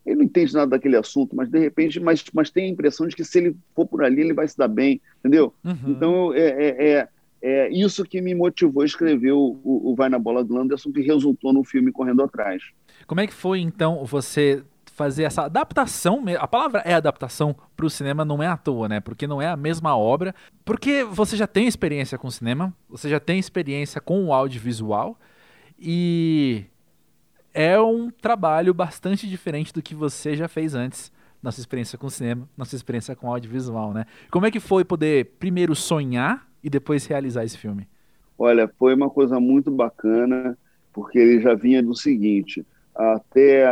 ele 0.05 0.17
não 0.17 0.25
entende 0.25 0.53
nada 0.53 0.71
daquele 0.71 0.97
assunto, 0.97 1.35
mas 1.35 1.49
de 1.49 1.59
repente, 1.59 1.99
mas, 1.99 2.23
mas 2.35 2.51
tem 2.51 2.67
a 2.67 2.69
impressão 2.69 3.07
de 3.07 3.17
que 3.17 3.25
se 3.25 3.39
ele 3.39 3.57
for 3.75 3.87
por 3.87 4.05
ali, 4.05 4.21
ele 4.21 4.35
vai 4.35 4.47
se 4.47 4.57
dar 4.57 4.69
bem, 4.69 5.01
entendeu? 5.19 5.55
Uhum. 5.65 5.79
Então, 5.87 6.35
é, 6.35 6.49
é, 6.49 6.89
é, 6.91 7.09
é, 7.47 7.69
isso 7.69 8.05
que 8.05 8.23
me 8.23 8.35
motivou 8.35 8.83
a 8.83 8.87
escrever 8.87 9.33
o, 9.33 9.61
o, 9.63 9.95
Vai 9.95 10.09
na 10.09 10.19
Bola 10.19 10.43
do 10.43 10.59
Anderson, 10.59 10.91
que 10.91 11.03
resultou 11.03 11.53
no 11.53 11.63
filme 11.63 11.93
Correndo 11.93 12.23
Atrás. 12.23 12.63
Como 13.07 13.21
é 13.21 13.27
que 13.27 13.35
foi, 13.35 13.61
então, 13.61 14.03
você 14.07 14.65
fazer 14.87 15.25
essa 15.25 15.43
adaptação, 15.43 16.25
a 16.39 16.49
palavra 16.49 16.81
é 16.87 16.95
adaptação 16.95 17.55
para 17.77 17.85
o 17.85 17.91
cinema 17.91 18.25
não 18.25 18.43
é 18.43 18.47
à 18.47 18.57
toa, 18.57 18.89
né? 18.89 18.99
Porque 18.99 19.27
não 19.27 19.43
é 19.43 19.49
a 19.49 19.59
mesma 19.59 19.95
obra, 19.95 20.35
porque 20.65 21.05
você 21.05 21.37
já 21.37 21.47
tem 21.47 21.67
experiência 21.67 22.17
com 22.17 22.31
cinema, 22.31 22.75
você 22.89 23.11
já 23.11 23.21
tem 23.21 23.39
experiência 23.39 24.01
com 24.01 24.25
o 24.25 24.33
audiovisual 24.33 25.19
e 25.79 26.65
é 27.53 27.79
um 27.79 28.09
trabalho 28.09 28.73
bastante 28.73 29.29
diferente 29.29 29.71
do 29.71 29.83
que 29.83 29.95
você 29.95 30.35
já 30.35 30.49
fez 30.49 30.75
antes, 30.75 31.13
nossa 31.43 31.61
experiência 31.61 31.99
com 31.99 32.09
cinema, 32.09 32.49
nossa 32.57 32.75
experiência 32.75 33.15
com 33.15 33.31
audiovisual, 33.31 33.93
né? 33.93 34.07
Como 34.31 34.47
é 34.47 34.51
que 34.51 34.61
foi 34.61 34.83
poder 34.83 35.35
primeiro 35.39 35.75
sonhar 35.75 36.54
e 36.65 36.71
depois 36.71 37.07
realizar 37.07 37.45
esse 37.45 37.59
filme? 37.59 37.87
Olha, 38.39 38.67
foi 38.79 38.95
uma 38.95 39.11
coisa 39.11 39.39
muito 39.39 39.71
bacana, 39.71 40.59
porque 40.93 41.19
ele 41.19 41.41
já 41.41 41.55
vinha 41.55 41.83
do 41.83 41.95
seguinte, 41.95 42.67
até 42.95 43.65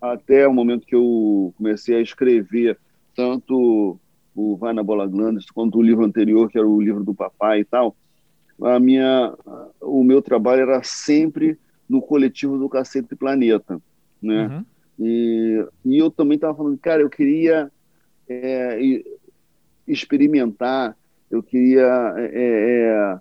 até 0.00 0.46
o 0.46 0.52
momento 0.52 0.86
que 0.86 0.94
eu 0.94 1.52
comecei 1.56 1.96
a 1.96 2.00
escrever 2.00 2.78
tanto 3.14 3.98
o 4.34 4.56
Vai 4.56 4.72
na 4.72 4.82
Bola 4.82 5.06
Glandes 5.06 5.50
quanto 5.50 5.78
o 5.78 5.82
livro 5.82 6.04
anterior, 6.04 6.50
que 6.50 6.58
era 6.58 6.66
o 6.66 6.80
livro 6.80 7.02
do 7.02 7.14
papai 7.14 7.60
e 7.60 7.64
tal, 7.64 7.96
a 8.62 8.78
minha, 8.78 9.34
o 9.80 10.04
meu 10.04 10.20
trabalho 10.20 10.62
era 10.62 10.82
sempre 10.82 11.58
no 11.88 12.02
coletivo 12.02 12.58
do 12.58 12.68
Cacete 12.68 13.14
Planeta, 13.14 13.80
né? 14.20 14.46
Uhum. 14.46 14.64
E, 14.98 15.66
e 15.84 15.98
eu 15.98 16.10
também 16.10 16.36
estava 16.36 16.54
falando, 16.54 16.78
cara, 16.78 17.02
eu 17.02 17.10
queria 17.10 17.70
é, 18.28 18.78
experimentar, 19.86 20.96
eu 21.30 21.42
queria, 21.42 22.14
é, 22.16 22.30
é, 22.32 23.18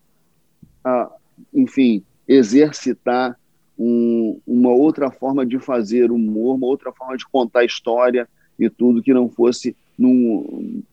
a, 0.83 1.11
enfim, 1.53 2.03
exercitar 2.27 3.37
um, 3.77 4.39
uma 4.45 4.69
outra 4.69 5.11
forma 5.11 5.45
de 5.45 5.59
fazer 5.59 6.11
humor, 6.11 6.55
uma 6.55 6.67
outra 6.67 6.91
forma 6.91 7.17
de 7.17 7.27
contar 7.27 7.65
história 7.65 8.27
e 8.57 8.69
tudo 8.69 9.01
que 9.01 9.13
não 9.13 9.29
fosse 9.29 9.75
num, 9.97 10.83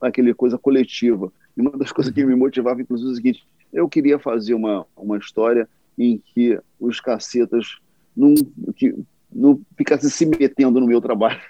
aquele 0.00 0.32
coisa 0.34 0.56
coletiva. 0.58 1.32
E 1.56 1.60
uma 1.60 1.72
das 1.72 1.92
coisas 1.92 2.12
que 2.12 2.24
me 2.24 2.34
motivava, 2.34 2.80
inclusive, 2.80 3.10
é 3.10 3.12
o 3.12 3.16
seguinte: 3.16 3.46
eu 3.72 3.88
queria 3.88 4.18
fazer 4.18 4.54
uma, 4.54 4.86
uma 4.96 5.18
história 5.18 5.68
em 5.98 6.18
que 6.18 6.58
os 6.78 7.00
cacetas 7.00 7.78
não, 8.16 8.34
que, 8.74 8.94
não 9.32 9.60
ficassem 9.76 10.08
se 10.08 10.24
metendo 10.26 10.80
no 10.80 10.86
meu 10.86 11.00
trabalho. 11.00 11.40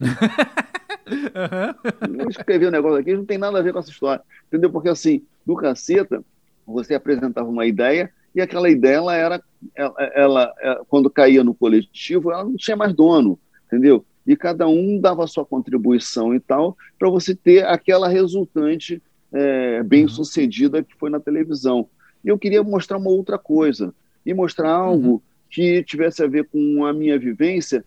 uhum. 1.10 2.20
Eu 2.20 2.28
escrevi 2.28 2.66
um 2.66 2.70
negócio 2.70 2.98
aqui, 2.98 3.14
não 3.14 3.24
tem 3.24 3.38
nada 3.38 3.58
a 3.58 3.62
ver 3.62 3.72
com 3.72 3.78
essa 3.78 3.90
história. 3.90 4.22
Entendeu? 4.48 4.70
Porque 4.70 4.88
assim, 4.88 5.22
no 5.46 5.56
caceta, 5.56 6.24
você 6.66 6.94
apresentava 6.94 7.48
uma 7.48 7.66
ideia 7.66 8.10
e 8.34 8.40
aquela 8.40 8.70
ideia 8.70 8.96
ela 8.96 9.16
era, 9.16 9.42
ela, 9.74 9.94
ela, 10.14 10.54
ela, 10.60 10.84
quando 10.88 11.10
caía 11.10 11.42
no 11.42 11.54
coletivo, 11.54 12.30
ela 12.30 12.44
não 12.44 12.56
tinha 12.56 12.76
mais 12.76 12.94
dono, 12.94 13.38
entendeu? 13.66 14.04
E 14.26 14.36
cada 14.36 14.68
um 14.68 15.00
dava 15.00 15.24
a 15.24 15.26
sua 15.26 15.44
contribuição 15.44 16.34
e 16.34 16.38
tal, 16.38 16.76
para 16.98 17.10
você 17.10 17.34
ter 17.34 17.66
aquela 17.66 18.08
resultante 18.08 19.02
é, 19.32 19.82
bem 19.82 20.06
sucedida 20.06 20.82
que 20.82 20.94
foi 20.96 21.10
na 21.10 21.18
televisão. 21.18 21.88
E 22.24 22.28
eu 22.28 22.38
queria 22.38 22.62
mostrar 22.62 22.98
uma 22.98 23.10
outra 23.10 23.38
coisa, 23.38 23.92
e 24.24 24.34
mostrar 24.34 24.70
algo 24.70 25.12
uhum. 25.12 25.20
que 25.48 25.82
tivesse 25.82 26.22
a 26.22 26.26
ver 26.26 26.46
com 26.48 26.84
a 26.84 26.92
minha 26.92 27.18
vivência, 27.18 27.84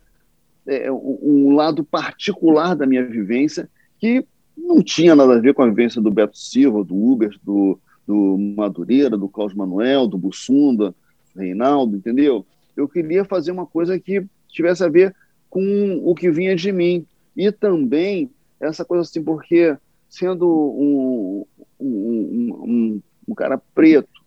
é, 0.68 0.92
um 0.92 1.56
lado 1.56 1.84
particular 1.84 2.76
da 2.76 2.86
minha 2.86 3.06
vivência, 3.06 3.70
que 4.00 4.26
não 4.58 4.82
tinha 4.82 5.16
nada 5.16 5.36
a 5.36 5.40
ver 5.40 5.54
com 5.54 5.64
a 5.64 5.68
vivência 5.68 6.02
do 6.02 6.12
Beto 6.12 6.38
Silva, 6.38 6.84
do 6.84 6.96
Uber, 6.96 7.36
do, 7.44 7.80
do 8.08 8.38
Madureira, 8.38 9.18
do 9.18 9.28
Cláudio 9.28 9.58
Manuel, 9.58 10.08
do 10.08 10.18
Bussunda, 10.18 10.94
do 11.34 11.42
Reinaldo, 11.42 11.98
entendeu? 11.98 12.46
Eu 12.76 12.88
queria 12.88 13.26
fazer 13.26 13.52
uma 13.52 13.66
coisa 13.66 14.00
que 14.00 14.26
tivesse 14.48 14.84
a 14.84 14.90
ver 14.90 15.16
com 15.50 16.02
o 16.04 16.16
que 16.16 16.32
vinha 16.32 16.56
de 16.56 16.72
mim. 16.72 17.06
E 17.36 17.52
também 17.52 18.30
essa 18.60 18.86
coisa 18.86 19.02
assim, 19.02 19.24
porque 19.24 19.76
sendo 20.10 20.48
um, 20.48 21.46
um, 21.80 21.88
um, 21.88 22.64
um, 22.66 23.02
um 23.28 23.36
cara 23.36 23.60
preto, 23.74 24.22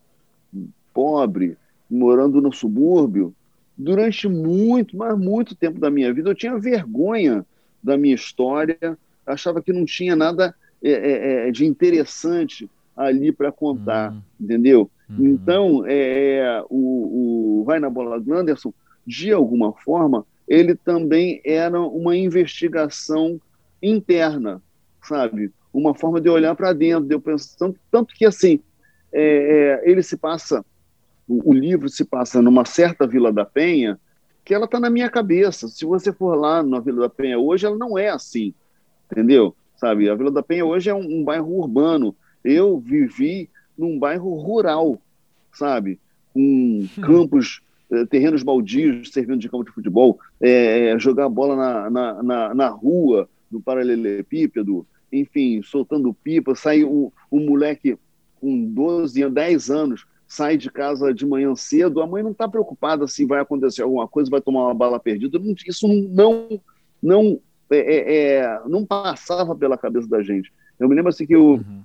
pobre, 0.92 1.56
morando 1.88 2.40
no 2.40 2.52
subúrbio, 2.52 3.34
durante 3.76 4.28
muito, 4.28 4.96
mas 4.96 5.18
muito 5.18 5.54
tempo 5.54 5.78
da 5.78 5.90
minha 5.90 6.12
vida, 6.12 6.30
eu 6.30 6.34
tinha 6.34 6.58
vergonha 6.58 7.44
da 7.82 7.96
minha 7.96 8.14
história, 8.14 8.98
achava 9.26 9.60
que 9.60 9.72
não 9.72 9.84
tinha 9.84 10.16
nada 10.16 10.54
é, 10.82 10.90
é, 10.90 11.48
é 11.48 11.50
de 11.50 11.66
interessante 11.66 12.70
ali 12.96 13.30
para 13.30 13.52
contar, 13.52 14.12
uhum. 14.12 14.20
entendeu? 14.40 14.90
Uhum. 15.08 15.26
Então, 15.26 15.84
é, 15.86 16.64
o, 16.70 17.60
o 17.60 17.64
Vai 17.64 17.78
na 17.78 17.90
Bola 17.90 18.18
do 18.18 18.32
Anderson, 18.32 18.72
de 19.06 19.32
alguma 19.32 19.72
forma, 19.72 20.24
ele 20.48 20.74
também 20.74 21.40
era 21.44 21.80
uma 21.80 22.16
investigação 22.16 23.40
interna, 23.82 24.62
sabe? 25.02 25.52
Uma 25.72 25.94
forma 25.94 26.20
de 26.20 26.28
olhar 26.28 26.54
para 26.54 26.72
dentro, 26.72 27.06
de 27.06 27.14
eu 27.14 27.20
pensar, 27.20 27.56
tanto, 27.58 27.80
tanto 27.90 28.14
que 28.14 28.24
assim, 28.24 28.60
é, 29.12 29.82
é, 29.84 29.90
ele 29.90 30.02
se 30.02 30.16
passa 30.16 30.64
o, 31.28 31.52
livro 31.52 31.88
se 31.88 32.04
passa 32.04 32.40
numa 32.40 32.64
certa 32.64 33.06
Vila 33.06 33.32
da 33.32 33.44
Penha, 33.44 33.98
que 34.44 34.54
ela 34.54 34.66
está 34.66 34.78
na 34.78 34.88
minha 34.88 35.10
cabeça. 35.10 35.68
Se 35.68 35.84
você 35.84 36.12
for 36.12 36.36
lá 36.36 36.62
na 36.62 36.78
Vila 36.78 37.02
da 37.02 37.08
Penha 37.08 37.38
hoje, 37.38 37.66
ela 37.66 37.76
não 37.76 37.98
é 37.98 38.08
assim, 38.08 38.54
entendeu? 39.10 39.54
Sabe, 39.76 40.08
a 40.08 40.14
Vila 40.14 40.30
da 40.30 40.42
Penha 40.42 40.64
hoje 40.64 40.88
é 40.88 40.94
um, 40.94 41.20
um 41.20 41.24
bairro 41.24 41.58
urbano. 41.58 42.14
Eu 42.44 42.78
vivi 42.78 43.50
num 43.76 43.98
bairro 43.98 44.34
rural, 44.34 45.00
sabe, 45.52 45.98
com 46.32 46.40
hum. 46.40 46.88
campos, 47.02 47.60
eh, 47.90 48.06
terrenos 48.06 48.42
baldios 48.42 49.10
servindo 49.10 49.38
de 49.38 49.48
campo 49.48 49.64
de 49.64 49.72
futebol, 49.72 50.18
é, 50.40 50.96
jogar 50.98 51.28
bola 51.28 51.56
na, 51.56 51.90
na, 51.90 52.22
na, 52.22 52.54
na 52.54 52.68
rua, 52.68 53.28
no 53.50 53.60
paralelepípedo, 53.60 54.86
enfim, 55.12 55.60
soltando 55.62 56.14
pipa. 56.14 56.54
Sai 56.54 56.84
o, 56.84 57.12
o 57.30 57.40
moleque 57.40 57.98
com 58.40 58.64
12, 58.64 59.28
10 59.28 59.70
anos 59.70 60.06
sai 60.26 60.56
de 60.56 60.70
casa 60.70 61.14
de 61.14 61.24
manhã 61.24 61.54
cedo, 61.54 62.00
a 62.00 62.06
mãe 62.06 62.22
não 62.22 62.32
está 62.32 62.48
preocupada 62.48 63.06
se 63.06 63.24
vai 63.24 63.40
acontecer 63.40 63.82
alguma 63.82 64.08
coisa, 64.08 64.30
vai 64.30 64.40
tomar 64.40 64.64
uma 64.64 64.74
bala 64.74 64.98
perdida. 64.98 65.38
Isso 65.66 65.86
não 65.88 66.60
não 67.02 67.40
é, 67.70 67.78
é, 67.78 68.36
é, 68.38 68.60
não 68.66 68.84
passava 68.84 69.54
pela 69.54 69.78
cabeça 69.78 70.08
da 70.08 70.22
gente. 70.22 70.52
Eu 70.78 70.88
me 70.88 70.94
lembro 70.94 71.10
assim 71.10 71.26
que 71.26 71.34
eu, 71.34 71.54
uhum. 71.54 71.82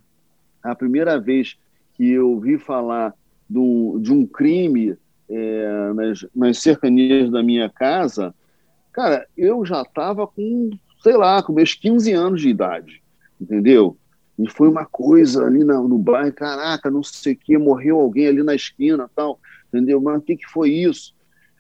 a 0.64 0.76
primeira 0.76 1.20
vez 1.20 1.58
que 1.94 2.12
eu 2.12 2.40
vi 2.40 2.58
falar 2.58 3.14
do, 3.50 4.00
de 4.00 4.12
um 4.14 4.26
crime 4.26 4.96
é, 5.30 5.94
nas, 5.94 6.26
nas 6.36 6.58
cercanias 6.60 7.30
da 7.30 7.42
minha 7.42 7.70
casa, 7.70 8.34
cara, 8.92 9.26
eu 9.38 9.66
já 9.66 9.82
estava 9.82 10.28
com, 10.28 10.70
sei 11.02 11.18
lá, 11.18 11.42
com 11.42 11.54
meus 11.54 11.74
15 11.74 12.12
anos 12.14 12.42
de 12.42 12.50
idade, 12.50 13.02
entendeu? 13.40 13.98
E 14.42 14.50
foi 14.50 14.68
uma 14.68 14.86
coisa 14.86 15.46
ali 15.46 15.64
no, 15.64 15.88
no 15.88 15.98
bairro, 15.98 16.34
caraca, 16.34 16.90
não 16.90 17.04
sei 17.04 17.34
o 17.34 17.38
que, 17.38 17.58
morreu 17.58 18.00
alguém 18.00 18.28
ali 18.28 18.42
na 18.42 18.56
esquina 18.56 19.10
tal, 19.16 19.40
entendeu? 19.68 20.02
Mas 20.02 20.18
o 20.18 20.22
que, 20.22 20.36
que 20.36 20.48
foi 20.48 20.72
isso? 20.72 21.14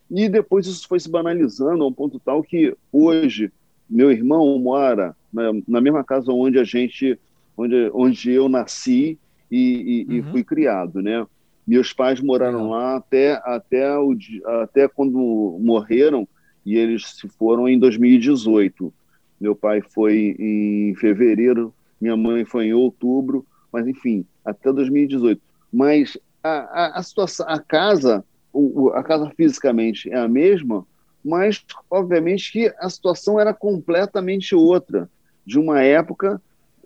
E 0.09 0.27
depois 0.27 0.65
isso 0.65 0.87
foi 0.87 0.99
se 0.99 1.09
banalizando 1.09 1.83
a 1.83 1.87
um 1.87 1.93
ponto 1.93 2.19
tal 2.19 2.41
que 2.41 2.75
hoje 2.91 3.51
meu 3.89 4.11
irmão 4.11 4.57
mora 4.57 5.15
na, 5.31 5.51
na 5.67 5.81
mesma 5.81 6.03
casa 6.03 6.31
onde 6.31 6.57
a 6.57 6.63
gente, 6.63 7.19
onde, 7.55 7.91
onde 7.93 8.31
eu 8.31 8.49
nasci 8.49 9.19
e, 9.49 10.05
e, 10.09 10.13
uhum. 10.13 10.17
e 10.17 10.31
fui 10.31 10.43
criado, 10.43 11.01
né? 11.01 11.25
Meus 11.67 11.93
pais 11.93 12.19
moraram 12.19 12.69
lá 12.69 12.95
até, 12.95 13.39
até, 13.45 13.97
o, 13.97 14.17
até 14.63 14.87
quando 14.87 15.57
morreram 15.61 16.27
e 16.65 16.75
eles 16.75 17.15
se 17.15 17.27
foram 17.27 17.69
em 17.69 17.77
2018. 17.77 18.91
Meu 19.39 19.55
pai 19.55 19.81
foi 19.81 20.35
em 20.39 20.95
fevereiro 20.95 21.73
minha 22.01 22.17
mãe 22.17 22.43
foi 22.43 22.65
em 22.65 22.73
outubro, 22.73 23.45
mas 23.71 23.87
enfim, 23.87 24.25
até 24.43 24.73
2018. 24.73 25.41
Mas 25.71 26.17
a, 26.43 26.49
a, 26.49 26.99
a 26.99 27.03
situação, 27.03 27.45
a 27.47 27.59
casa, 27.59 28.25
o, 28.51 28.89
a 28.89 29.03
casa 29.03 29.31
fisicamente 29.37 30.11
é 30.11 30.17
a 30.17 30.27
mesma, 30.27 30.85
mas 31.23 31.63
obviamente 31.89 32.51
que 32.51 32.73
a 32.79 32.89
situação 32.89 33.39
era 33.39 33.53
completamente 33.53 34.55
outra 34.55 35.09
de 35.45 35.59
uma 35.59 35.81
época 35.81 36.41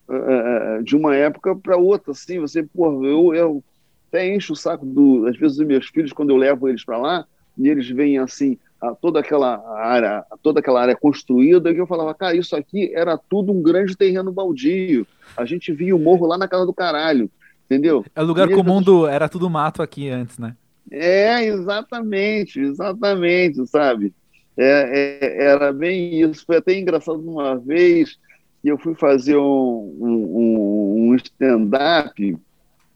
uh, 0.10 0.84
de 0.84 0.96
uma 0.96 1.16
época 1.16 1.56
para 1.56 1.78
outra 1.78 2.12
assim 2.12 2.40
você 2.40 2.62
pô, 2.62 3.06
eu, 3.06 3.34
eu 3.34 3.64
até 4.10 4.34
encho 4.34 4.54
o 4.54 4.56
saco 4.56 4.86
do 4.86 5.26
às 5.28 5.38
vezes 5.38 5.58
dos 5.58 5.66
meus 5.66 5.88
filhos 5.88 6.12
quando 6.12 6.32
eu 6.32 6.38
levo 6.38 6.68
eles 6.68 6.84
para 6.84 6.98
lá 6.98 7.26
e 7.58 7.70
eles 7.70 7.90
vêm 7.90 8.18
assim 8.18 8.58
toda 8.94 9.20
aquela 9.20 9.62
área, 9.78 10.24
toda 10.44 10.60
aquela 10.60 10.82
área 10.82 10.96
construída, 10.96 11.74
que 11.74 11.80
eu 11.80 11.88
falava, 11.88 12.14
cara, 12.14 12.36
isso 12.36 12.56
aqui 12.56 12.92
era 12.94 13.18
tudo 13.18 13.52
um 13.52 13.62
grande 13.62 13.96
terreno 13.96 14.32
baldio. 14.32 15.08
A 15.36 15.46
gente 15.46 15.72
via 15.72 15.96
o 15.96 16.00
morro 16.00 16.28
lá 16.28 16.38
na 16.38 16.48
casa 16.48 16.66
do 16.66 16.74
caralho, 16.74 17.30
entendeu? 17.66 18.06
É 18.16 18.22
o 18.22 18.26
lugar 18.26 18.50
comum 18.50 18.82
do 18.82 19.08
era 19.08 19.30
tudo 19.30 19.50
mato 19.50 19.82
aqui 19.82 20.10
antes, 20.10 20.38
né? 20.38 20.56
É, 20.92 21.44
exatamente, 21.46 22.60
exatamente, 22.60 23.66
sabe? 23.68 24.14
É, 24.58 25.20
é, 25.22 25.44
era 25.46 25.74
bem 25.74 26.22
isso. 26.22 26.46
Foi 26.46 26.58
até 26.58 26.78
engraçado 26.78 27.20
uma 27.20 27.58
vez 27.58 28.18
que 28.62 28.70
eu 28.70 28.78
fui 28.78 28.96
fazer 28.96 29.38
um, 29.38 29.98
um, 30.00 31.10
um 31.10 31.16
stand-up 31.16 32.38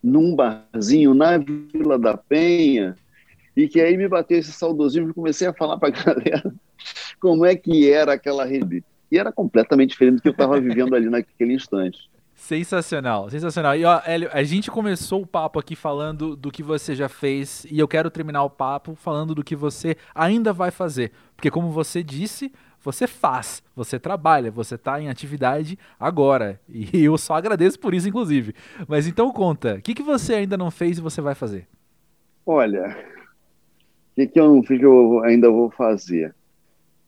num 0.04 0.36
barzinho 0.36 1.14
na 1.14 1.38
Vila 1.38 2.00
da 2.00 2.16
Penha, 2.16 2.96
e 3.60 3.68
que 3.68 3.82
aí 3.82 3.98
me 3.98 4.08
bateu 4.08 4.40
esse 4.40 4.54
saudosismo 4.54 5.10
e 5.10 5.14
comecei 5.14 5.48
a 5.48 5.54
falar 5.54 5.78
para 5.78 5.90
a 5.90 5.92
galera 6.04 6.54
como 7.20 7.46
é 7.46 7.56
que 7.56 7.92
era 7.92 8.14
aquela 8.14 8.46
rede. 8.46 8.84
E 9.12 9.18
era 9.18 9.32
completamente 9.32 9.90
diferente 9.90 10.16
do 10.16 10.22
que 10.22 10.30
eu 10.30 10.34
estava 10.34 10.60
vivendo 10.62 10.96
ali 10.96 11.10
naquele 11.10 11.54
instante. 11.54 12.10
Sensacional, 12.34 13.30
sensacional. 13.30 13.76
E 13.76 13.84
ó, 13.84 14.02
Hélio, 14.06 14.30
a 14.32 14.44
gente 14.44 14.72
começou 14.72 15.24
o 15.24 15.28
papo 15.28 15.60
aqui 15.60 15.76
falando 15.76 16.38
do 16.38 16.50
que 16.50 16.64
você 16.64 16.96
já 16.96 17.10
fez 17.10 17.66
e 17.70 17.78
eu 17.78 17.88
quero 17.88 18.10
terminar 18.10 18.44
o 18.44 18.50
papo 18.50 18.96
falando 18.96 19.36
do 19.36 19.44
que 19.44 19.58
você 19.58 19.98
ainda 20.16 20.54
vai 20.54 20.72
fazer. 20.72 21.12
Porque 21.36 21.52
como 21.52 21.70
você 21.70 22.02
disse, 22.02 22.54
você 22.82 23.08
faz, 23.08 23.62
você 23.76 24.00
trabalha, 24.00 24.50
você 24.50 24.76
está 24.76 25.02
em 25.02 25.10
atividade 25.10 25.78
agora. 26.00 26.62
E 26.70 26.88
eu 27.04 27.18
só 27.18 27.34
agradeço 27.34 27.78
por 27.78 27.94
isso, 27.94 28.08
inclusive. 28.08 28.56
Mas 28.88 29.06
então 29.06 29.34
conta, 29.34 29.76
o 29.76 29.82
que, 29.82 29.94
que 29.94 30.04
você 30.04 30.36
ainda 30.36 30.56
não 30.56 30.72
fez 30.72 30.98
e 30.98 31.02
você 31.02 31.20
vai 31.20 31.36
fazer? 31.36 31.68
Olha, 32.46 33.19
que, 34.28 34.34
que 34.34 34.40
eu 34.40 34.54
não 34.54 34.64
fiz 34.64 34.80
que 34.80 34.86
eu 34.86 35.24
ainda 35.24 35.50
vou 35.50 35.70
fazer? 35.70 36.36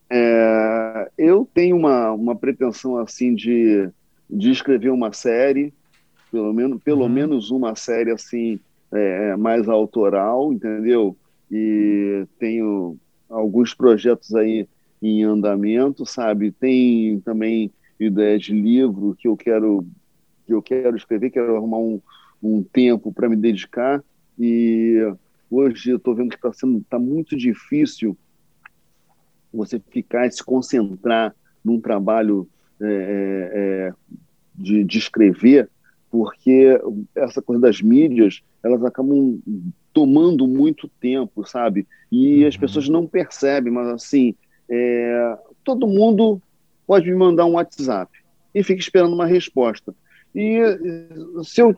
É, 0.10 1.10
eu 1.18 1.48
tenho 1.54 1.76
uma, 1.76 2.12
uma 2.12 2.36
pretensão 2.36 2.98
assim 2.98 3.34
de, 3.34 3.90
de 4.30 4.52
escrever 4.52 4.90
uma 4.90 5.12
série, 5.14 5.74
pelo 6.32 6.54
menos, 6.54 6.82
pelo 6.84 7.04
uhum. 7.04 7.10
menos 7.10 7.52
uma 7.52 7.76
série 7.76 8.12
assim 8.12 8.60
é, 8.92 9.36
mais 9.36 9.68
autoral, 9.68 10.52
entendeu? 10.54 11.16
E 11.50 12.26
tenho 12.40 12.98
alguns 13.30 13.74
projetos 13.74 14.34
aí 14.36 14.68
em 15.02 15.24
andamento, 15.24 16.06
sabe? 16.06 16.52
Tem 16.52 17.20
também 17.22 17.72
ideias 18.00 18.44
de 18.44 18.54
livro 18.54 19.16
que 19.18 19.28
eu 19.28 19.36
quero 19.36 19.86
que 20.46 20.54
eu 20.54 20.62
quero 20.62 20.98
escrever, 20.98 21.30
quero 21.30 21.56
arrumar 21.56 21.78
um, 21.78 22.02
um 22.42 22.64
tempo 22.64 23.14
para 23.14 23.30
me 23.30 23.36
dedicar 23.36 24.04
e 24.38 25.14
Hoje 25.52 25.90
eu 25.90 25.98
estou 25.98 26.16
vendo 26.16 26.30
que 26.30 26.38
está 26.38 26.54
sendo 26.54 26.82
tá 26.90 26.98
muito 26.98 27.36
difícil 27.36 28.18
você 29.54 29.82
ficar 29.90 30.26
e 30.26 30.32
se 30.32 30.42
concentrar 30.42 31.36
num 31.62 31.78
trabalho 31.78 32.48
é, 32.80 32.86
é, 32.86 33.52
é, 33.54 33.94
de, 34.56 34.86
de 34.86 34.98
escrever, 34.98 35.70
porque 36.10 36.80
essa 37.14 37.42
coisa 37.42 37.62
das 37.62 37.82
mídias 37.82 38.42
elas 38.64 38.82
acabam 38.86 39.42
tomando 39.92 40.48
muito 40.48 40.88
tempo, 40.88 41.46
sabe? 41.46 41.86
E 42.10 42.44
uhum. 42.44 42.48
as 42.48 42.56
pessoas 42.56 42.88
não 42.88 43.06
percebem, 43.06 43.74
mas 43.74 43.90
assim, 43.90 44.34
é, 44.70 45.38
todo 45.66 45.86
mundo 45.86 46.42
pode 46.88 47.10
me 47.10 47.16
mandar 47.16 47.46
um 47.46 47.54
WhatsApp 47.54 48.10
e 48.56 48.64
fica 48.64 48.80
esperando 48.80 49.14
uma 49.14 49.26
resposta. 49.26 49.94
E 50.34 50.62
se 51.44 51.62
eu, 51.62 51.76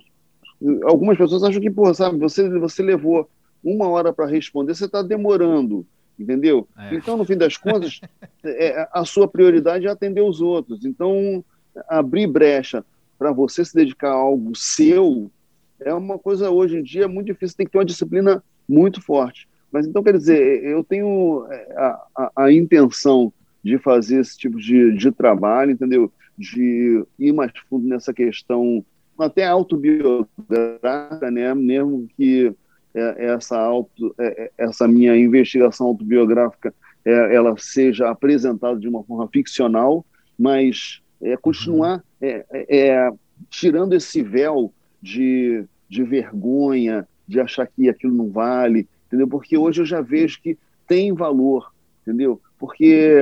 algumas 0.84 1.17
pessoas 1.17 1.43
acham 1.43 1.59
que, 1.59 1.71
pô, 1.71 1.91
sabe, 1.91 2.19
você, 2.19 2.47
você 2.59 2.84
levou 2.84 3.28
uma 3.64 3.88
hora 3.88 4.11
para 4.11 4.26
responder, 4.26 4.76
você 4.76 4.86
está 4.86 5.01
demorando, 5.01 5.86
entendeu? 6.20 6.68
É. 6.78 6.95
Então, 6.95 7.18
no 7.18 7.26
fim 7.26 7.38
das 7.38 7.57
contas, 7.57 8.01
é, 8.43 8.88
a 8.91 9.05
sua 9.05 9.28
prioridade 9.28 9.88
é 9.88 9.89
atender 9.89 10.22
os 10.22 10.41
outros. 10.41 10.86
Então, 10.86 11.43
abrir 11.88 12.28
brecha 12.28 12.86
para 13.18 13.32
você 13.32 13.64
se 13.64 13.74
dedicar 13.74 14.09
a 14.09 14.16
algo 14.16 14.55
seu 14.55 15.32
é 15.80 15.93
uma 15.93 16.18
coisa 16.18 16.49
hoje 16.49 16.78
em 16.78 16.84
dia 16.84 17.07
muito 17.07 17.28
difícil, 17.28 17.57
tem 17.57 17.66
que 17.66 17.72
ter 17.72 17.78
uma 17.78 17.86
disciplina 17.86 18.43
muito 18.68 19.01
forte. 19.01 19.47
Mas 19.72 19.88
então, 19.88 20.03
quer 20.03 20.18
dizer, 20.18 20.64
eu 20.64 20.84
tenho 20.84 21.45
é, 21.49 21.74
a, 21.76 22.05
a, 22.16 22.43
a 22.43 22.53
intenção 22.53 23.34
de 23.64 23.78
fazer 23.78 24.20
esse 24.20 24.38
tipo 24.38 24.57
de, 24.57 24.95
de 24.95 25.11
trabalho, 25.11 25.72
entendeu? 25.72 26.11
De 26.38 27.03
ir 27.18 27.34
mais 27.34 27.51
fundo 27.70 27.88
nessa 27.88 28.14
questão, 28.14 28.86
até 29.18 29.45
autobiográfica, 29.45 31.32
né? 31.32 31.53
Mesmo 31.53 32.07
que 32.16 32.47
é, 32.47 32.53
essa, 32.93 33.57
auto, 33.57 34.13
é, 34.19 34.51
essa 34.57 34.87
minha 34.87 35.15
investigação 35.17 35.87
autobiográfica 35.87 36.73
ela 37.05 37.53
seja 37.57 38.09
apresentada 38.09 38.79
de 38.79 38.87
uma 38.87 39.03
forma 39.03 39.27
ficcional, 39.27 40.05
mas 40.39 41.01
é, 41.21 41.35
continuar 41.35 42.01
é, 42.21 42.45
é, 42.51 43.11
tirando 43.49 43.93
esse 43.93 44.21
véu 44.21 44.73
de, 45.01 45.65
de 45.89 46.03
vergonha, 46.03 47.07
de 47.27 47.39
achar 47.39 47.67
que 47.67 47.89
aquilo 47.89 48.13
não 48.13 48.29
vale, 48.29 48.87
entendeu? 49.07 49.27
Porque 49.27 49.57
hoje 49.57 49.81
eu 49.81 49.85
já 49.85 50.01
vejo 50.01 50.41
que 50.41 50.57
tem 50.87 51.13
valor, 51.13 51.73
entendeu? 52.01 52.41
Porque 52.57 53.17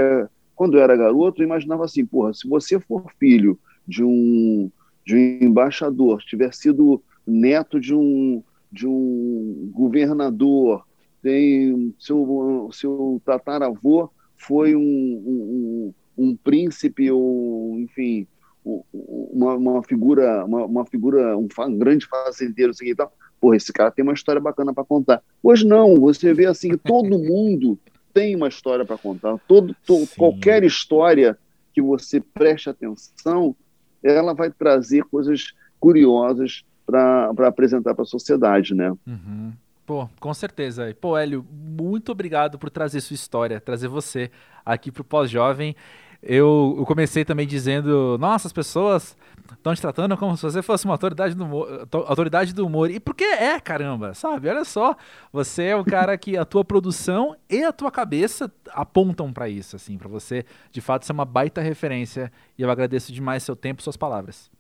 quando 0.56 0.78
eu 0.78 0.84
era 0.84 0.96
garoto, 0.96 1.42
eu 1.42 1.46
imaginava 1.46 1.86
assim, 1.86 2.06
porra, 2.06 2.34
se 2.34 2.48
você 2.48 2.80
for 2.80 3.12
filho 3.20 3.58
de 3.88 4.04
um, 4.04 4.70
de 5.06 5.16
um 5.16 5.48
embaixador, 5.48 6.22
tiver 6.22 6.54
sido 6.54 7.02
neto 7.26 7.80
de 7.80 7.96
um, 7.96 8.44
de 8.72 8.88
um 8.88 9.70
governador, 9.74 10.86
tem 11.22 11.94
seu, 12.00 12.70
seu 12.72 13.22
tataravô 13.26 14.10
foi 14.36 14.76
um, 14.76 14.82
um, 14.82 15.94
um 16.18 16.36
príncipe 16.36 17.12
ou, 17.12 17.80
enfim, 17.80 18.26
uma, 18.64 19.56
uma 19.56 19.84
figura, 19.84 20.46
uma, 20.46 20.66
uma, 20.66 20.86
figura, 20.86 21.38
um, 21.38 21.48
grande 21.78 22.08
fazendeiro, 22.08 22.72
assim, 22.72 22.88
e 22.88 22.96
tal 22.96 23.12
porra, 23.42 23.56
esse 23.56 23.74
cara 23.74 23.90
tem 23.90 24.04
uma 24.04 24.14
história 24.14 24.40
bacana 24.40 24.72
para 24.72 24.86
contar. 24.86 25.24
Hoje 25.42 25.66
não, 25.66 26.00
você 26.00 26.32
vê 26.32 26.46
assim 26.46 26.70
que 26.70 26.78
todo 26.78 27.18
mundo 27.18 27.78
tem 28.14 28.36
uma 28.36 28.48
história 28.48 28.86
para 28.86 28.98
contar. 28.98 29.38
Todo, 29.48 29.76
to, 29.86 30.08
qualquer 30.16 30.64
história 30.64 31.38
que 31.74 31.82
você 31.82 32.22
preste 32.22 32.70
atenção, 32.70 33.56
ela 34.04 34.34
vai 34.34 34.52
trazer 34.52 35.04
coisas 35.06 35.54
curiosas 35.80 36.64
para 36.92 37.48
apresentar 37.48 37.94
para 37.94 38.04
a 38.04 38.06
sociedade, 38.06 38.76
né? 38.76 38.92
Uhum. 39.08 39.54
Pô, 39.86 40.08
com 40.20 40.34
certeza. 40.34 40.96
Pô, 41.00 41.18
Hélio, 41.18 41.46
muito 41.52 42.12
obrigado 42.12 42.58
por 42.58 42.70
trazer 42.70 43.02
sua 43.02 43.16
história, 43.16 43.60
trazer 43.60 43.88
você 43.88 44.30
aqui 44.66 44.92
para 44.92 45.02
o 45.02 45.06
Pós-Jovem. 45.06 45.76
Eu, 46.24 46.76
eu, 46.78 46.86
comecei 46.86 47.26
também 47.26 47.48
dizendo, 47.48 48.16
nossa, 48.20 48.48
as 48.48 48.54
pessoas 48.54 49.18
estão 49.52 49.74
te 49.74 49.82
tratando 49.82 50.16
como 50.16 50.38
se 50.38 50.44
você 50.44 50.62
fosse 50.62 50.86
uma 50.86 50.94
autoridade 50.94 51.34
do 51.34 51.44
humor, 51.44 51.88
autoridade 52.06 52.54
do 52.54 52.66
humor. 52.66 52.92
E 52.92 53.00
porque 53.00 53.24
é, 53.24 53.60
caramba, 53.60 54.14
sabe? 54.14 54.48
Olha 54.48 54.64
só, 54.64 54.96
você 55.34 55.64
é 55.64 55.76
o 55.76 55.84
cara 55.84 56.16
que 56.18 56.38
a 56.38 56.46
tua 56.46 56.64
produção 56.64 57.36
e 57.50 57.64
a 57.64 57.74
tua 57.74 57.92
cabeça 57.92 58.52
apontam 58.70 59.34
para 59.34 59.50
isso, 59.50 59.76
assim, 59.76 59.98
para 59.98 60.08
você, 60.08 60.46
de 60.72 60.80
fato, 60.80 61.08
ser 61.08 61.12
uma 61.12 61.26
baita 61.26 61.60
referência. 61.60 62.32
E 62.56 62.62
eu 62.62 62.70
agradeço 62.70 63.12
demais 63.12 63.42
seu 63.42 63.56
tempo 63.56 63.82
e 63.82 63.84
suas 63.84 63.98
palavras. 63.98 64.52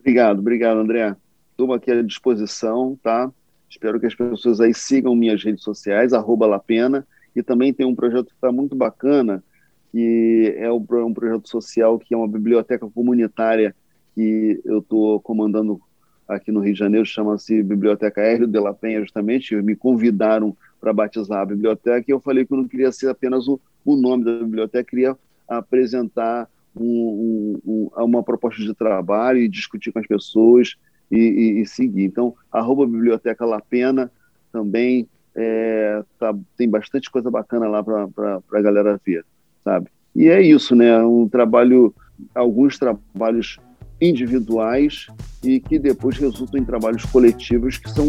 Obrigado, 0.00 0.40
obrigado, 0.40 0.80
André. 0.80 1.14
Estou 1.60 1.74
aqui 1.74 1.90
à 1.90 2.00
disposição, 2.00 2.98
tá? 3.02 3.30
Espero 3.68 4.00
que 4.00 4.06
as 4.06 4.14
pessoas 4.14 4.62
aí 4.62 4.72
sigam 4.72 5.14
minhas 5.14 5.44
redes 5.44 5.62
sociais, 5.62 6.14
arroba 6.14 6.46
Lapena, 6.46 7.06
e 7.36 7.42
também 7.42 7.70
tem 7.70 7.84
um 7.84 7.94
projeto 7.94 8.28
que 8.28 8.32
está 8.32 8.50
muito 8.50 8.74
bacana, 8.74 9.44
que 9.92 10.54
é 10.56 10.72
um 10.72 11.12
projeto 11.12 11.50
social, 11.50 11.98
que 11.98 12.14
é 12.14 12.16
uma 12.16 12.26
biblioteca 12.26 12.88
comunitária 12.88 13.76
que 14.14 14.58
eu 14.64 14.78
estou 14.78 15.20
comandando 15.20 15.78
aqui 16.26 16.50
no 16.50 16.60
Rio 16.60 16.72
de 16.72 16.78
Janeiro, 16.78 17.04
chama-se 17.04 17.62
Biblioteca 17.62 18.22
Hélio 18.22 18.46
de 18.46 18.58
la 18.58 18.72
Penha, 18.72 19.02
justamente, 19.02 19.54
me 19.56 19.76
convidaram 19.76 20.56
para 20.80 20.94
batizar 20.94 21.42
a 21.42 21.46
biblioteca, 21.46 22.06
e 22.08 22.10
eu 22.10 22.20
falei 22.20 22.46
que 22.46 22.54
eu 22.54 22.56
não 22.56 22.66
queria 22.66 22.90
ser 22.90 23.10
apenas 23.10 23.46
o, 23.46 23.60
o 23.84 23.96
nome 23.96 24.24
da 24.24 24.38
biblioteca, 24.38 24.88
queria 24.88 25.14
apresentar 25.46 26.48
um, 26.74 27.60
um, 27.66 27.90
uma 28.02 28.22
proposta 28.22 28.62
de 28.62 28.72
trabalho 28.72 29.40
e 29.40 29.46
discutir 29.46 29.92
com 29.92 29.98
as 29.98 30.06
pessoas 30.06 30.74
e, 31.10 31.18
e, 31.18 31.60
e 31.60 31.66
seguir. 31.66 32.04
Então, 32.04 32.34
arroba 32.50 32.86
Biblioteca 32.86 33.44
La 33.44 33.60
Pena 33.60 34.10
também 34.52 35.08
é, 35.34 36.02
tá, 36.18 36.34
tem 36.56 36.68
bastante 36.68 37.10
coisa 37.10 37.30
bacana 37.30 37.68
lá 37.68 37.82
para 37.82 38.40
a 38.52 38.60
galera 38.60 39.00
ver 39.04 39.24
sabe? 39.64 39.88
E 40.14 40.28
é 40.28 40.40
isso, 40.40 40.74
né? 40.74 41.02
Um 41.02 41.28
trabalho, 41.28 41.94
alguns 42.34 42.78
trabalhos 42.78 43.58
individuais 44.00 45.06
e 45.44 45.60
que 45.60 45.78
depois 45.78 46.16
resultam 46.16 46.60
em 46.60 46.64
trabalhos 46.64 47.04
coletivos 47.04 47.76
que 47.76 47.90
são 47.90 48.06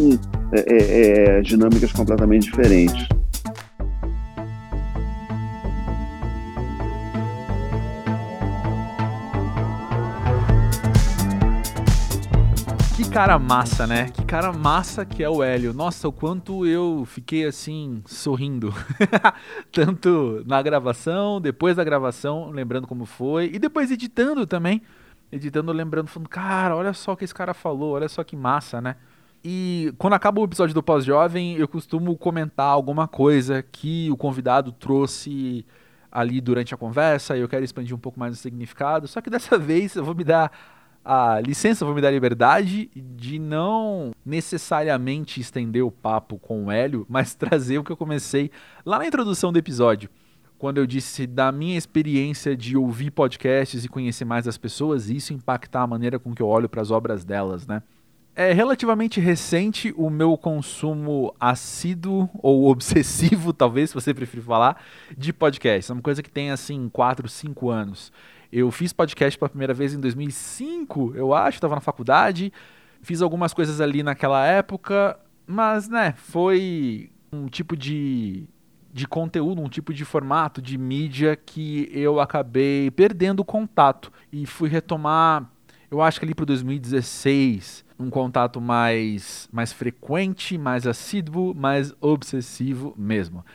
é, 0.54 0.60
é, 0.60 1.38
é 1.38 1.42
dinâmicas 1.42 1.92
completamente 1.92 2.46
diferentes. 2.46 3.08
Cara 13.12 13.38
massa, 13.38 13.86
né? 13.86 14.10
Que 14.10 14.24
cara 14.24 14.54
massa 14.54 15.06
que 15.06 15.22
é 15.22 15.30
o 15.30 15.44
Hélio. 15.44 15.74
Nossa, 15.74 16.08
o 16.08 16.14
quanto 16.14 16.66
eu 16.66 17.04
fiquei 17.06 17.46
assim, 17.46 18.02
sorrindo. 18.06 18.74
Tanto 19.70 20.42
na 20.48 20.62
gravação, 20.62 21.42
depois 21.42 21.76
da 21.76 21.84
gravação, 21.84 22.50
lembrando 22.52 22.88
como 22.88 23.06
foi, 23.06 23.52
e 23.54 23.60
depois 23.60 23.92
editando 23.92 24.48
também. 24.48 24.82
Editando, 25.30 25.74
lembrando, 25.74 26.08
falando, 26.08 26.30
cara, 26.30 26.74
olha 26.74 26.94
só 26.94 27.12
o 27.12 27.18
que 27.18 27.26
esse 27.26 27.36
cara 27.36 27.54
falou, 27.54 27.96
olha 27.96 28.08
só 28.08 28.24
que 28.24 28.36
massa, 28.36 28.80
né? 28.80 28.96
E 29.44 29.94
quando 29.98 30.14
acaba 30.14 30.40
o 30.40 30.46
episódio 30.46 30.74
do 30.74 30.82
Pós-Jovem, 30.82 31.58
eu 31.58 31.68
costumo 31.68 32.16
comentar 32.18 32.68
alguma 32.68 33.10
coisa 33.10 33.62
que 33.62 34.10
o 34.10 34.16
convidado 34.16 34.72
trouxe 34.72 35.66
ali 36.10 36.40
durante 36.40 36.74
a 36.74 36.78
conversa, 36.78 37.36
e 37.36 37.42
eu 37.42 37.50
quero 37.50 37.66
expandir 37.66 37.94
um 37.94 38.00
pouco 38.00 38.18
mais 38.18 38.34
o 38.34 38.38
significado. 38.38 39.06
Só 39.06 39.20
que 39.20 39.30
dessa 39.30 39.58
vez 39.60 39.98
eu 39.98 40.06
vou 40.06 40.16
me 40.16 40.24
dar 40.24 40.50
a 41.04 41.40
licença, 41.42 41.84
vou 41.84 41.96
me 41.96 42.02
dar 42.02 42.12
liberdade 42.12 42.90
de 42.96 43.40
não 43.40 44.12
necessariamente 44.26 45.42
estender 45.42 45.84
o 45.84 45.92
papo 45.92 46.38
com 46.38 46.66
o 46.66 46.72
Hélio, 46.72 47.06
mas 47.10 47.34
trazer 47.36 47.78
o 47.80 47.84
que 47.84 47.92
eu 47.92 47.98
comecei 47.98 48.52
lá 48.86 49.00
na 49.00 49.08
introdução 49.08 49.52
do 49.52 49.60
episódio. 49.60 50.10
Quando 50.60 50.78
eu 50.78 50.86
disse 50.86 51.26
da 51.26 51.52
minha 51.52 51.76
experiência 51.76 52.56
de 52.56 52.78
ouvir 52.78 53.10
podcasts 53.10 53.84
e 53.84 53.90
conhecer 53.90 54.26
mais 54.26 54.48
as 54.48 54.60
pessoas, 54.60 55.10
e 55.10 55.16
isso 55.16 55.34
impactar 55.34 55.82
a 55.82 55.88
maneira 55.88 56.20
com 56.20 56.36
que 56.36 56.42
eu 56.42 56.48
olho 56.48 56.70
para 56.70 56.82
as 56.82 56.92
obras 56.92 57.24
delas, 57.26 57.66
né? 57.66 57.82
É 58.36 58.54
relativamente 58.54 59.20
recente 59.20 59.94
o 59.98 60.10
meu 60.10 60.38
consumo 60.38 61.36
assíduo 61.40 62.30
ou 62.42 62.70
obsessivo, 62.72 63.52
talvez, 63.52 63.90
se 63.90 63.96
você 63.96 64.14
preferir 64.14 64.46
falar, 64.46 64.82
de 65.18 65.34
podcasts. 65.34 65.90
É 65.90 65.94
uma 65.94 66.02
coisa 66.02 66.22
que 66.22 66.30
tem 66.30 66.52
assim 66.52 66.88
4, 66.90 67.28
5 67.28 67.70
anos. 67.70 68.12
Eu 68.52 68.70
fiz 68.70 68.92
podcast 68.92 69.40
pela 69.40 69.50
primeira 69.50 69.74
vez 69.74 69.94
em 69.94 70.00
2005, 70.00 71.14
eu 71.16 71.34
acho, 71.34 71.58
estava 71.58 71.76
na 71.76 71.82
faculdade. 71.82 72.52
Fiz 73.02 73.22
algumas 73.22 73.54
coisas 73.54 73.80
ali 73.80 74.04
naquela 74.04 74.46
época, 74.46 75.18
mas, 75.48 75.88
né, 75.88 76.14
foi 76.18 77.10
um 77.32 77.48
tipo 77.48 77.78
de, 77.78 78.46
de 78.94 79.08
conteúdo, 79.08 79.62
um 79.62 79.70
tipo 79.70 79.94
de 79.94 80.04
formato 80.04 80.62
de 80.62 80.78
mídia 80.78 81.36
que 81.36 81.90
eu 81.94 82.20
acabei 82.20 82.92
perdendo 82.92 83.44
contato 83.44 84.12
e 84.32 84.46
fui 84.46 84.70
retomar, 84.70 85.50
eu 85.90 86.02
acho 86.02 86.20
que 86.20 86.26
ali 86.26 86.36
para 86.36 86.46
2016, 86.46 87.86
um 87.98 88.10
contato 88.10 88.60
mais, 88.60 89.48
mais 89.52 89.72
frequente, 89.72 90.58
mais 90.58 90.86
assíduo, 90.86 91.54
mais 91.56 91.94
obsessivo 92.00 92.94
mesmo. 92.98 93.46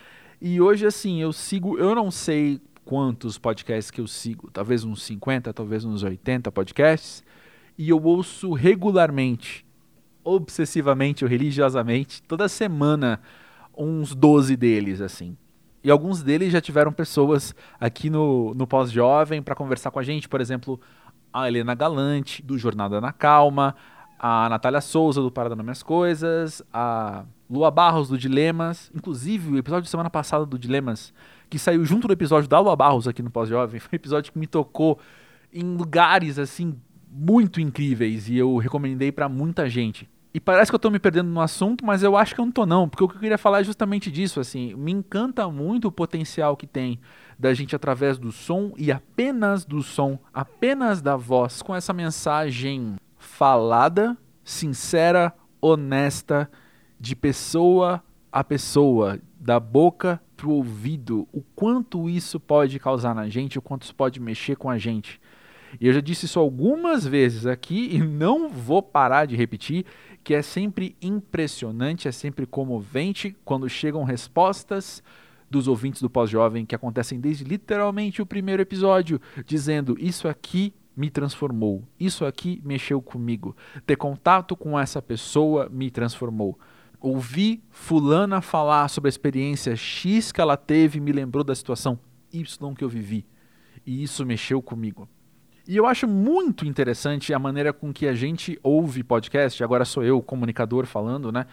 E 0.40 0.60
hoje, 0.60 0.86
assim, 0.86 1.20
eu 1.20 1.32
sigo, 1.32 1.78
eu 1.78 1.94
não 1.94 2.10
sei 2.10 2.60
quantos 2.86 3.36
podcasts 3.36 3.90
que 3.90 4.00
eu 4.00 4.06
sigo, 4.06 4.48
talvez 4.52 4.84
uns 4.84 5.02
50, 5.02 5.52
talvez 5.52 5.84
uns 5.84 6.04
80 6.04 6.52
podcasts, 6.52 7.24
e 7.76 7.90
eu 7.90 8.00
ouço 8.00 8.52
regularmente, 8.52 9.66
obsessivamente 10.22 11.24
ou 11.24 11.28
religiosamente, 11.28 12.22
toda 12.22 12.48
semana, 12.48 13.20
uns 13.76 14.14
12 14.14 14.56
deles, 14.56 15.00
assim. 15.00 15.36
E 15.82 15.90
alguns 15.90 16.22
deles 16.22 16.52
já 16.52 16.60
tiveram 16.60 16.92
pessoas 16.92 17.54
aqui 17.80 18.08
no, 18.08 18.54
no 18.54 18.68
Pós-Jovem 18.68 19.42
para 19.42 19.56
conversar 19.56 19.90
com 19.90 19.98
a 19.98 20.02
gente, 20.04 20.28
por 20.28 20.40
exemplo, 20.40 20.80
a 21.32 21.48
Helena 21.48 21.74
Galante, 21.74 22.40
do 22.40 22.56
Jornada 22.56 23.00
na 23.00 23.12
Calma, 23.12 23.74
a 24.16 24.48
Natália 24.48 24.80
Souza, 24.80 25.20
do 25.20 25.30
Parada 25.30 25.56
nas 25.56 25.64
Minhas 25.64 25.82
Coisas, 25.82 26.62
a 26.72 27.24
Lua 27.50 27.70
Barros, 27.70 28.08
do 28.08 28.16
Dilemas. 28.16 28.92
Inclusive, 28.94 29.50
o 29.50 29.58
episódio 29.58 29.82
de 29.82 29.90
semana 29.90 30.08
passada 30.08 30.46
do 30.46 30.56
Dilemas 30.56 31.12
que 31.48 31.58
saiu 31.58 31.84
junto 31.84 32.06
do 32.06 32.12
episódio 32.12 32.48
da 32.48 32.58
Lua 32.58 32.76
Barros 32.76 33.06
aqui 33.06 33.22
no 33.22 33.30
Pós-Jovem. 33.30 33.78
Foi 33.80 33.90
um 33.92 33.96
episódio 33.96 34.32
que 34.32 34.38
me 34.38 34.46
tocou 34.46 34.98
em 35.52 35.76
lugares 35.76 36.38
assim 36.38 36.76
muito 37.10 37.60
incríveis 37.60 38.28
e 38.28 38.36
eu 38.36 38.56
recomendei 38.56 39.10
para 39.10 39.28
muita 39.28 39.68
gente. 39.68 40.08
E 40.34 40.40
parece 40.40 40.70
que 40.70 40.74
eu 40.74 40.78
tô 40.78 40.90
me 40.90 40.98
perdendo 40.98 41.30
no 41.30 41.40
assunto, 41.40 41.84
mas 41.84 42.02
eu 42.02 42.14
acho 42.14 42.34
que 42.34 42.40
eu 42.40 42.44
não 42.44 42.52
tô 42.52 42.66
não, 42.66 42.86
porque 42.86 43.02
o 43.02 43.08
que 43.08 43.16
eu 43.16 43.20
queria 43.20 43.38
falar 43.38 43.60
é 43.60 43.64
justamente 43.64 44.10
disso, 44.10 44.38
assim, 44.38 44.74
me 44.74 44.92
encanta 44.92 45.48
muito 45.48 45.88
o 45.88 45.92
potencial 45.92 46.54
que 46.58 46.66
tem 46.66 47.00
da 47.38 47.54
gente 47.54 47.74
através 47.74 48.18
do 48.18 48.30
som 48.30 48.74
e 48.76 48.92
apenas 48.92 49.64
do 49.64 49.82
som, 49.82 50.18
apenas 50.34 51.00
da 51.00 51.16
voz, 51.16 51.62
com 51.62 51.74
essa 51.74 51.94
mensagem 51.94 52.96
falada, 53.16 54.14
sincera, 54.44 55.32
honesta, 55.58 56.50
de 57.00 57.16
pessoa 57.16 58.02
a 58.36 58.44
pessoa, 58.44 59.18
da 59.40 59.58
boca 59.58 60.20
pro 60.36 60.50
ouvido, 60.50 61.26
o 61.32 61.42
quanto 61.54 62.08
isso 62.08 62.38
pode 62.38 62.78
causar 62.78 63.14
na 63.14 63.28
gente, 63.28 63.58
o 63.58 63.62
quanto 63.62 63.84
isso 63.84 63.94
pode 63.94 64.20
mexer 64.20 64.56
com 64.56 64.68
a 64.68 64.78
gente. 64.78 65.20
E 65.80 65.86
eu 65.86 65.92
já 65.92 66.00
disse 66.00 66.26
isso 66.26 66.38
algumas 66.38 67.06
vezes 67.06 67.46
aqui 67.46 67.88
e 67.92 67.98
não 67.98 68.48
vou 68.48 68.82
parar 68.82 69.26
de 69.26 69.36
repetir 69.36 69.84
que 70.22 70.34
é 70.34 70.42
sempre 70.42 70.96
impressionante, 71.00 72.08
é 72.08 72.12
sempre 72.12 72.46
comovente 72.46 73.36
quando 73.44 73.68
chegam 73.68 74.02
respostas 74.04 75.02
dos 75.48 75.68
ouvintes 75.68 76.02
do 76.02 76.10
Pós-Jovem 76.10 76.66
que 76.66 76.74
acontecem 76.74 77.20
desde 77.20 77.44
literalmente 77.44 78.20
o 78.20 78.26
primeiro 78.26 78.62
episódio, 78.62 79.20
dizendo: 79.46 79.96
Isso 79.98 80.26
aqui 80.26 80.74
me 80.96 81.10
transformou, 81.10 81.84
isso 82.00 82.24
aqui 82.24 82.60
mexeu 82.64 83.00
comigo, 83.00 83.54
ter 83.86 83.96
contato 83.96 84.56
com 84.56 84.78
essa 84.78 85.00
pessoa 85.00 85.68
me 85.70 85.90
transformou. 85.90 86.58
Ouvi 87.00 87.62
Fulana 87.70 88.40
falar 88.40 88.88
sobre 88.88 89.08
a 89.08 89.10
experiência 89.10 89.76
X 89.76 90.32
que 90.32 90.40
ela 90.40 90.56
teve 90.56 91.00
me 91.00 91.12
lembrou 91.12 91.44
da 91.44 91.54
situação 91.54 91.98
Y 92.32 92.74
que 92.74 92.84
eu 92.84 92.88
vivi, 92.88 93.26
e 93.84 94.02
isso 94.02 94.24
mexeu 94.24 94.60
comigo. 94.60 95.08
E 95.68 95.76
eu 95.76 95.86
acho 95.86 96.06
muito 96.06 96.64
interessante 96.64 97.34
a 97.34 97.38
maneira 97.38 97.72
com 97.72 97.92
que 97.92 98.06
a 98.06 98.14
gente 98.14 98.58
ouve 98.62 99.02
podcast, 99.02 99.62
agora 99.64 99.84
sou 99.84 100.04
eu, 100.04 100.22
comunicador, 100.22 100.86
falando, 100.86 101.32
né? 101.32 101.44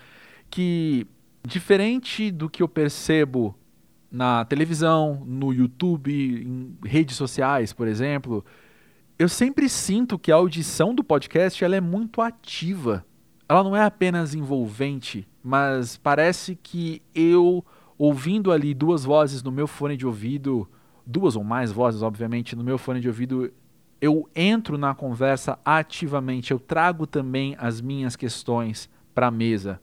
Que, 0.52 1.08
diferente 1.48 2.30
do 2.30 2.48
que 2.48 2.62
eu 2.62 2.68
percebo 2.68 3.56
na 4.12 4.46
televisão, 4.46 5.24
no 5.26 5.52
YouTube, 5.52 6.14
em 6.14 6.78
redes 6.86 7.16
sociais, 7.16 7.74
por 7.74 7.88
exemplo, 7.88 8.46
eu 9.18 9.28
sempre 9.28 9.68
sinto 9.68 10.20
que 10.20 10.32
a 10.32 10.36
audição 10.36 10.94
do 10.94 11.04
podcast 11.04 11.64
ela 11.64 11.76
é 11.76 11.82
muito 11.82 12.22
ativa. 12.22 13.04
Ela 13.50 13.64
não 13.64 13.76
é 13.76 13.84
apenas 13.84 14.36
envolvente, 14.36 15.28
mas 15.44 15.98
parece 15.98 16.56
que 16.56 17.02
eu, 17.14 17.66
ouvindo 17.98 18.52
ali 18.52 18.74
duas 18.74 19.04
vozes 19.04 19.44
no 19.44 19.52
meu 19.52 19.68
fone 19.68 19.98
de 19.98 20.08
ouvido, 20.08 20.68
duas 21.06 21.36
ou 21.36 21.44
mais 21.44 21.72
vozes, 21.72 22.02
obviamente, 22.02 22.56
no 22.56 22.64
meu 22.64 22.78
fone 22.78 23.02
de 23.02 23.10
ouvido, 23.10 23.52
eu 24.00 24.30
entro 24.34 24.78
na 24.78 24.96
conversa 24.96 25.60
ativamente, 25.66 26.52
eu 26.52 26.60
trago 26.60 27.06
também 27.06 27.56
as 27.60 27.82
minhas 27.82 28.16
questões 28.16 28.89
para 29.14 29.28
a 29.28 29.32
mesa, 29.32 29.80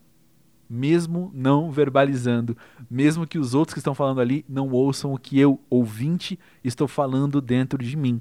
mesmo 0.68 1.30
não 1.34 1.70
verbalizando, 1.70 2.56
mesmo 2.90 3.26
que 3.26 3.38
os 3.38 3.54
outros 3.54 3.74
que 3.74 3.80
estão 3.80 3.94
falando 3.94 4.20
ali 4.20 4.44
não 4.48 4.70
ouçam 4.70 5.12
o 5.12 5.18
que 5.18 5.38
eu, 5.38 5.60
ouvinte, 5.68 6.38
estou 6.64 6.88
falando 6.88 7.40
dentro 7.40 7.82
de 7.82 7.96
mim. 7.96 8.20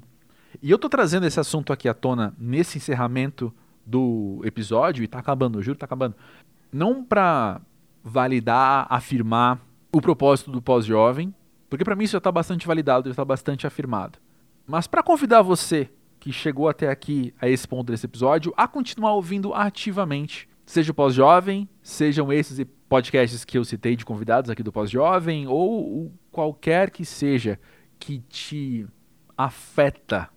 E 0.62 0.70
eu 0.70 0.76
estou 0.76 0.90
trazendo 0.90 1.26
esse 1.26 1.38
assunto 1.38 1.72
aqui 1.72 1.88
à 1.88 1.94
tona 1.94 2.34
nesse 2.38 2.78
encerramento 2.78 3.52
do 3.86 4.40
episódio, 4.44 5.02
e 5.02 5.04
está 5.04 5.18
acabando, 5.18 5.58
eu 5.58 5.62
juro, 5.62 5.76
está 5.76 5.86
acabando, 5.86 6.14
não 6.72 7.04
para 7.04 7.60
validar, 8.02 8.86
afirmar 8.88 9.60
o 9.92 10.00
propósito 10.00 10.50
do 10.50 10.62
pós-jovem, 10.62 11.34
porque 11.68 11.84
para 11.84 11.96
mim 11.96 12.04
isso 12.04 12.12
já 12.12 12.18
está 12.18 12.32
bastante 12.32 12.66
validado, 12.66 13.08
já 13.08 13.12
está 13.12 13.24
bastante 13.24 13.66
afirmado. 13.66 14.18
Mas 14.66 14.86
para 14.86 15.02
convidar 15.02 15.42
você 15.42 15.90
que 16.18 16.32
chegou 16.32 16.68
até 16.68 16.90
aqui 16.90 17.34
a 17.40 17.48
esse 17.48 17.66
ponto 17.66 17.90
desse 17.90 18.06
episódio 18.06 18.52
a 18.56 18.68
continuar 18.68 19.14
ouvindo 19.14 19.54
ativamente, 19.54 20.48
seja 20.66 20.92
o 20.92 20.94
Pós-Jovem, 20.94 21.68
sejam 21.82 22.32
esses 22.32 22.64
podcasts 22.88 23.44
que 23.44 23.58
eu 23.58 23.64
citei 23.64 23.96
de 23.96 24.04
convidados 24.04 24.50
aqui 24.50 24.62
do 24.62 24.72
Pós-Jovem 24.72 25.46
ou 25.46 26.12
qualquer 26.30 26.90
que 26.90 27.04
seja 27.04 27.58
que 27.98 28.18
te 28.28 28.86
afeta 29.36 30.28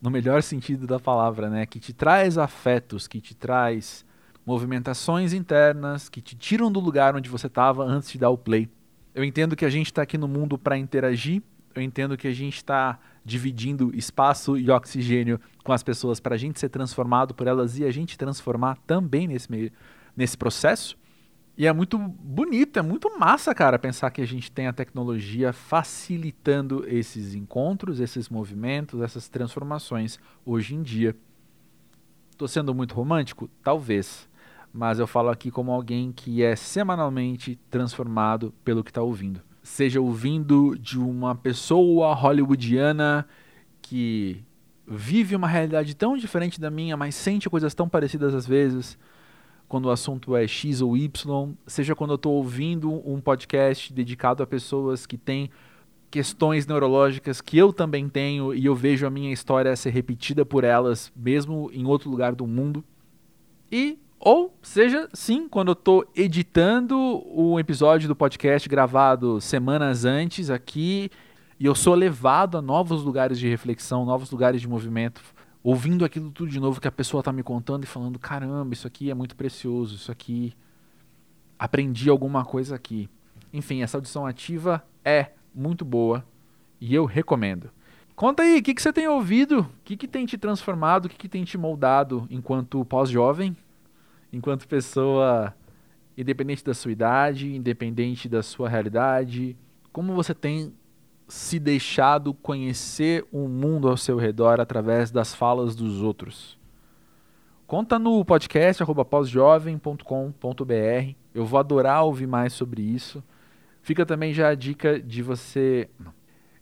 no 0.00 0.10
melhor 0.10 0.42
sentido 0.42 0.86
da 0.86 0.98
palavra, 0.98 1.48
né, 1.48 1.64
que 1.64 1.78
te 1.78 1.92
traz 1.92 2.36
afetos, 2.36 3.06
que 3.06 3.20
te 3.20 3.36
traz 3.36 4.04
movimentações 4.44 5.32
internas, 5.32 6.08
que 6.08 6.20
te 6.20 6.36
tiram 6.36 6.70
do 6.70 6.80
lugar 6.80 7.14
onde 7.14 7.28
você 7.28 7.46
estava 7.46 7.84
antes 7.84 8.10
de 8.10 8.18
dar 8.18 8.30
o 8.30 8.38
play. 8.38 8.68
Eu 9.14 9.24
entendo 9.24 9.54
que 9.54 9.64
a 9.64 9.70
gente 9.70 9.86
está 9.86 10.02
aqui 10.02 10.18
no 10.18 10.26
mundo 10.26 10.58
para 10.58 10.76
interagir, 10.76 11.42
eu 11.74 11.82
entendo 11.82 12.16
que 12.16 12.26
a 12.26 12.32
gente 12.32 12.56
está 12.56 12.98
dividindo 13.24 13.94
espaço 13.94 14.56
e 14.58 14.70
oxigênio 14.70 15.40
com 15.64 15.72
as 15.72 15.82
pessoas 15.82 16.20
para 16.20 16.34
a 16.34 16.38
gente 16.38 16.58
ser 16.58 16.68
transformado 16.68 17.34
por 17.34 17.46
elas 17.46 17.78
e 17.78 17.84
a 17.84 17.90
gente 17.90 18.18
transformar 18.18 18.76
também 18.86 19.28
nesse, 19.28 19.50
meio, 19.50 19.70
nesse 20.16 20.36
processo. 20.36 20.98
E 21.56 21.66
é 21.66 21.72
muito 21.72 21.98
bonito, 21.98 22.78
é 22.78 22.82
muito 22.82 23.18
massa, 23.18 23.54
cara, 23.54 23.78
pensar 23.78 24.10
que 24.10 24.22
a 24.22 24.26
gente 24.26 24.50
tem 24.50 24.66
a 24.66 24.72
tecnologia 24.72 25.52
facilitando 25.52 26.84
esses 26.88 27.34
encontros, 27.34 28.00
esses 28.00 28.28
movimentos, 28.28 29.00
essas 29.02 29.28
transformações 29.28 30.18
hoje 30.44 30.74
em 30.74 30.82
dia. 30.82 31.14
Estou 32.30 32.48
sendo 32.48 32.74
muito 32.74 32.94
romântico? 32.94 33.48
Talvez. 33.62 34.28
Mas 34.72 34.98
eu 34.98 35.06
falo 35.06 35.28
aqui 35.28 35.50
como 35.50 35.70
alguém 35.70 36.12
que 36.12 36.42
é 36.42 36.56
semanalmente 36.56 37.58
transformado 37.70 38.54
pelo 38.64 38.82
que 38.82 38.90
está 38.90 39.02
ouvindo 39.02 39.42
seja 39.62 40.00
ouvindo 40.00 40.76
de 40.78 40.98
uma 40.98 41.34
pessoa 41.34 42.12
hollywoodiana 42.14 43.26
que 43.80 44.42
vive 44.86 45.36
uma 45.36 45.46
realidade 45.46 45.94
tão 45.94 46.16
diferente 46.16 46.60
da 46.60 46.70
minha, 46.70 46.96
mas 46.96 47.14
sente 47.14 47.48
coisas 47.48 47.74
tão 47.74 47.88
parecidas 47.88 48.34
às 48.34 48.46
vezes, 48.46 48.98
quando 49.68 49.86
o 49.86 49.90
assunto 49.90 50.36
é 50.36 50.46
X 50.46 50.80
ou 50.82 50.96
Y, 50.96 51.54
seja 51.66 51.94
quando 51.94 52.10
eu 52.10 52.16
estou 52.16 52.34
ouvindo 52.34 52.90
um 53.08 53.20
podcast 53.20 53.92
dedicado 53.92 54.42
a 54.42 54.46
pessoas 54.46 55.06
que 55.06 55.16
têm 55.16 55.48
questões 56.10 56.66
neurológicas 56.66 57.40
que 57.40 57.56
eu 57.56 57.72
também 57.72 58.06
tenho 58.08 58.52
e 58.52 58.66
eu 58.66 58.74
vejo 58.74 59.06
a 59.06 59.10
minha 59.10 59.32
história 59.32 59.74
ser 59.76 59.90
repetida 59.90 60.44
por 60.44 60.64
elas, 60.64 61.10
mesmo 61.16 61.70
em 61.72 61.86
outro 61.86 62.10
lugar 62.10 62.34
do 62.34 62.46
mundo. 62.46 62.84
E 63.70 63.98
ou 64.24 64.56
seja, 64.62 65.08
sim, 65.12 65.48
quando 65.48 65.68
eu 65.68 65.72
estou 65.72 66.08
editando 66.14 66.96
um 67.26 67.58
episódio 67.58 68.06
do 68.06 68.14
podcast 68.14 68.68
gravado 68.68 69.40
semanas 69.40 70.04
antes 70.04 70.48
aqui 70.48 71.10
e 71.58 71.66
eu 71.66 71.74
sou 71.74 71.92
levado 71.96 72.56
a 72.56 72.62
novos 72.62 73.02
lugares 73.02 73.36
de 73.36 73.48
reflexão, 73.48 74.04
novos 74.04 74.30
lugares 74.30 74.60
de 74.60 74.68
movimento, 74.68 75.20
ouvindo 75.60 76.04
aquilo 76.04 76.30
tudo 76.30 76.48
de 76.48 76.60
novo 76.60 76.80
que 76.80 76.86
a 76.86 76.92
pessoa 76.92 77.20
está 77.20 77.32
me 77.32 77.42
contando 77.42 77.82
e 77.82 77.86
falando: 77.88 78.16
caramba, 78.16 78.72
isso 78.72 78.86
aqui 78.86 79.10
é 79.10 79.14
muito 79.14 79.34
precioso, 79.34 79.96
isso 79.96 80.12
aqui. 80.12 80.54
Aprendi 81.58 82.08
alguma 82.08 82.44
coisa 82.44 82.76
aqui. 82.76 83.10
Enfim, 83.52 83.82
essa 83.82 83.96
audição 83.96 84.24
ativa 84.24 84.84
é 85.04 85.32
muito 85.52 85.84
boa 85.84 86.24
e 86.80 86.94
eu 86.94 87.06
recomendo. 87.06 87.72
Conta 88.14 88.44
aí, 88.44 88.60
o 88.60 88.62
que, 88.62 88.72
que 88.72 88.82
você 88.82 88.92
tem 88.92 89.08
ouvido? 89.08 89.62
O 89.62 89.68
que, 89.82 89.96
que 89.96 90.06
tem 90.06 90.24
te 90.26 90.38
transformado? 90.38 91.06
O 91.06 91.08
que, 91.08 91.16
que 91.16 91.28
tem 91.28 91.42
te 91.42 91.58
moldado 91.58 92.24
enquanto 92.30 92.84
pós-jovem? 92.84 93.56
Enquanto 94.32 94.66
pessoa, 94.66 95.54
independente 96.16 96.64
da 96.64 96.74
sua 96.74 96.92
idade, 96.92 97.54
independente 97.54 98.28
da 98.28 98.42
sua 98.42 98.68
realidade, 98.68 99.56
como 99.92 100.14
você 100.14 100.34
tem 100.34 100.72
se 101.28 101.58
deixado 101.58 102.34
conhecer 102.34 103.24
o 103.32 103.48
mundo 103.48 103.88
ao 103.88 103.96
seu 103.96 104.16
redor 104.16 104.60
através 104.60 105.10
das 105.10 105.34
falas 105.34 105.74
dos 105.74 106.02
outros. 106.02 106.60
Conta 107.66 107.98
no 107.98 108.22
podcast 108.24 108.84
pausjovem.com.br. 109.08 111.14
Eu 111.34 111.46
vou 111.46 111.58
adorar 111.58 112.04
ouvir 112.04 112.26
mais 112.26 112.52
sobre 112.52 112.82
isso. 112.82 113.24
Fica 113.80 114.04
também 114.04 114.34
já 114.34 114.50
a 114.50 114.54
dica 114.54 115.00
de 115.00 115.22
você. 115.22 115.88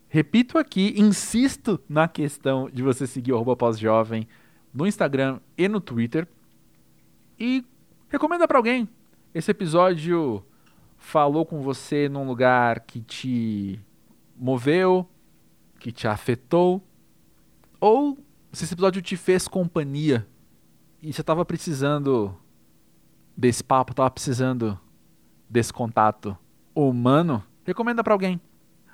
Repito 0.07 0.57
aqui, 0.57 0.93
insisto 0.97 1.79
na 1.87 2.07
questão 2.07 2.69
de 2.71 2.81
você 2.81 3.05
seguir 3.05 3.33
o 3.33 3.55
pós-jovem 3.55 4.27
no 4.73 4.87
Instagram 4.87 5.39
e 5.57 5.67
no 5.67 5.81
Twitter 5.81 6.27
e 7.41 7.65
recomenda 8.07 8.47
para 8.47 8.59
alguém. 8.59 8.87
Esse 9.33 9.49
episódio 9.49 10.45
falou 10.95 11.43
com 11.43 11.59
você 11.63 12.07
num 12.07 12.27
lugar 12.27 12.81
que 12.81 13.01
te 13.01 13.79
moveu, 14.35 15.09
que 15.79 15.91
te 15.91 16.07
afetou, 16.07 16.83
ou 17.79 18.15
se 18.53 18.63
esse 18.63 18.75
episódio 18.75 19.01
te 19.01 19.17
fez 19.17 19.47
companhia 19.47 20.27
e 21.01 21.11
você 21.11 21.21
estava 21.21 21.43
precisando 21.43 22.37
desse 23.35 23.63
papo, 23.63 23.91
estava 23.91 24.11
precisando 24.11 24.79
desse 25.49 25.73
contato 25.73 26.37
humano, 26.75 27.43
recomenda 27.63 28.03
para 28.03 28.13
alguém. 28.13 28.39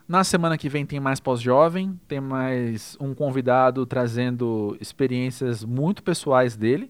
Na 0.07 0.23
semana 0.23 0.57
que 0.57 0.69
vem 0.69 0.85
tem 0.85 1.01
mais 1.01 1.19
pós-jovem, 1.19 1.99
tem 2.07 2.21
mais 2.21 2.95
um 2.97 3.13
convidado 3.13 3.85
trazendo 3.85 4.77
experiências 4.79 5.65
muito 5.65 6.01
pessoais 6.01 6.55
dele 6.55 6.89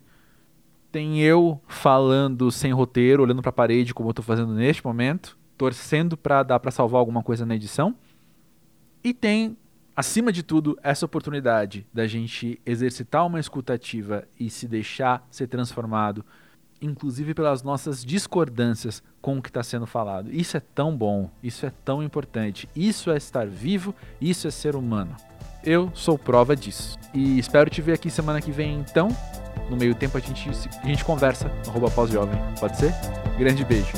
tem 0.97 1.19
eu 1.19 1.61
falando 1.67 2.51
sem 2.51 2.73
roteiro, 2.73 3.21
olhando 3.21 3.43
para 3.43 3.51
a 3.51 3.53
parede, 3.53 3.93
como 3.93 4.09
eu 4.09 4.11
estou 4.11 4.25
fazendo 4.25 4.51
neste 4.55 4.83
momento, 4.83 5.37
torcendo 5.55 6.17
para 6.17 6.41
dar 6.41 6.59
para 6.59 6.71
salvar 6.71 6.97
alguma 6.97 7.21
coisa 7.21 7.45
na 7.45 7.55
edição. 7.55 7.95
E 9.03 9.13
tem, 9.13 9.55
acima 9.95 10.31
de 10.31 10.41
tudo, 10.41 10.75
essa 10.81 11.05
oportunidade 11.05 11.85
da 11.93 12.07
gente 12.07 12.59
exercitar 12.65 13.27
uma 13.27 13.39
escutativa 13.39 14.27
e 14.39 14.49
se 14.49 14.67
deixar 14.67 15.23
ser 15.29 15.45
transformado, 15.45 16.25
inclusive 16.81 17.35
pelas 17.35 17.61
nossas 17.61 18.03
discordâncias 18.03 19.03
com 19.21 19.37
o 19.37 19.41
que 19.41 19.49
está 19.49 19.61
sendo 19.61 19.85
falado. 19.85 20.33
Isso 20.33 20.57
é 20.57 20.59
tão 20.59 20.97
bom, 20.97 21.29
isso 21.43 21.63
é 21.63 21.71
tão 21.85 22.01
importante, 22.01 22.67
isso 22.75 23.11
é 23.11 23.17
estar 23.17 23.45
vivo, 23.45 23.93
isso 24.19 24.47
é 24.47 24.51
ser 24.51 24.75
humano. 24.75 25.15
Eu 25.63 25.91
sou 25.93 26.17
prova 26.17 26.55
disso. 26.55 26.97
E 27.13 27.37
espero 27.37 27.69
te 27.69 27.83
ver 27.83 27.93
aqui 27.93 28.09
semana 28.09 28.41
que 28.41 28.51
vem 28.51 28.79
então. 28.79 29.09
No 29.70 29.76
meio 29.76 29.93
tempo 29.93 30.18
a 30.18 30.22
gente, 30.22 30.49
a 30.49 30.88
gente 30.88 31.03
conversa 31.03 31.51
no 31.65 31.72
arroba 31.72 31.89
pós-jovem. 31.89 32.39
Pode 32.59 32.78
ser? 32.78 32.93
Grande 33.38 33.65
beijo. 33.65 33.93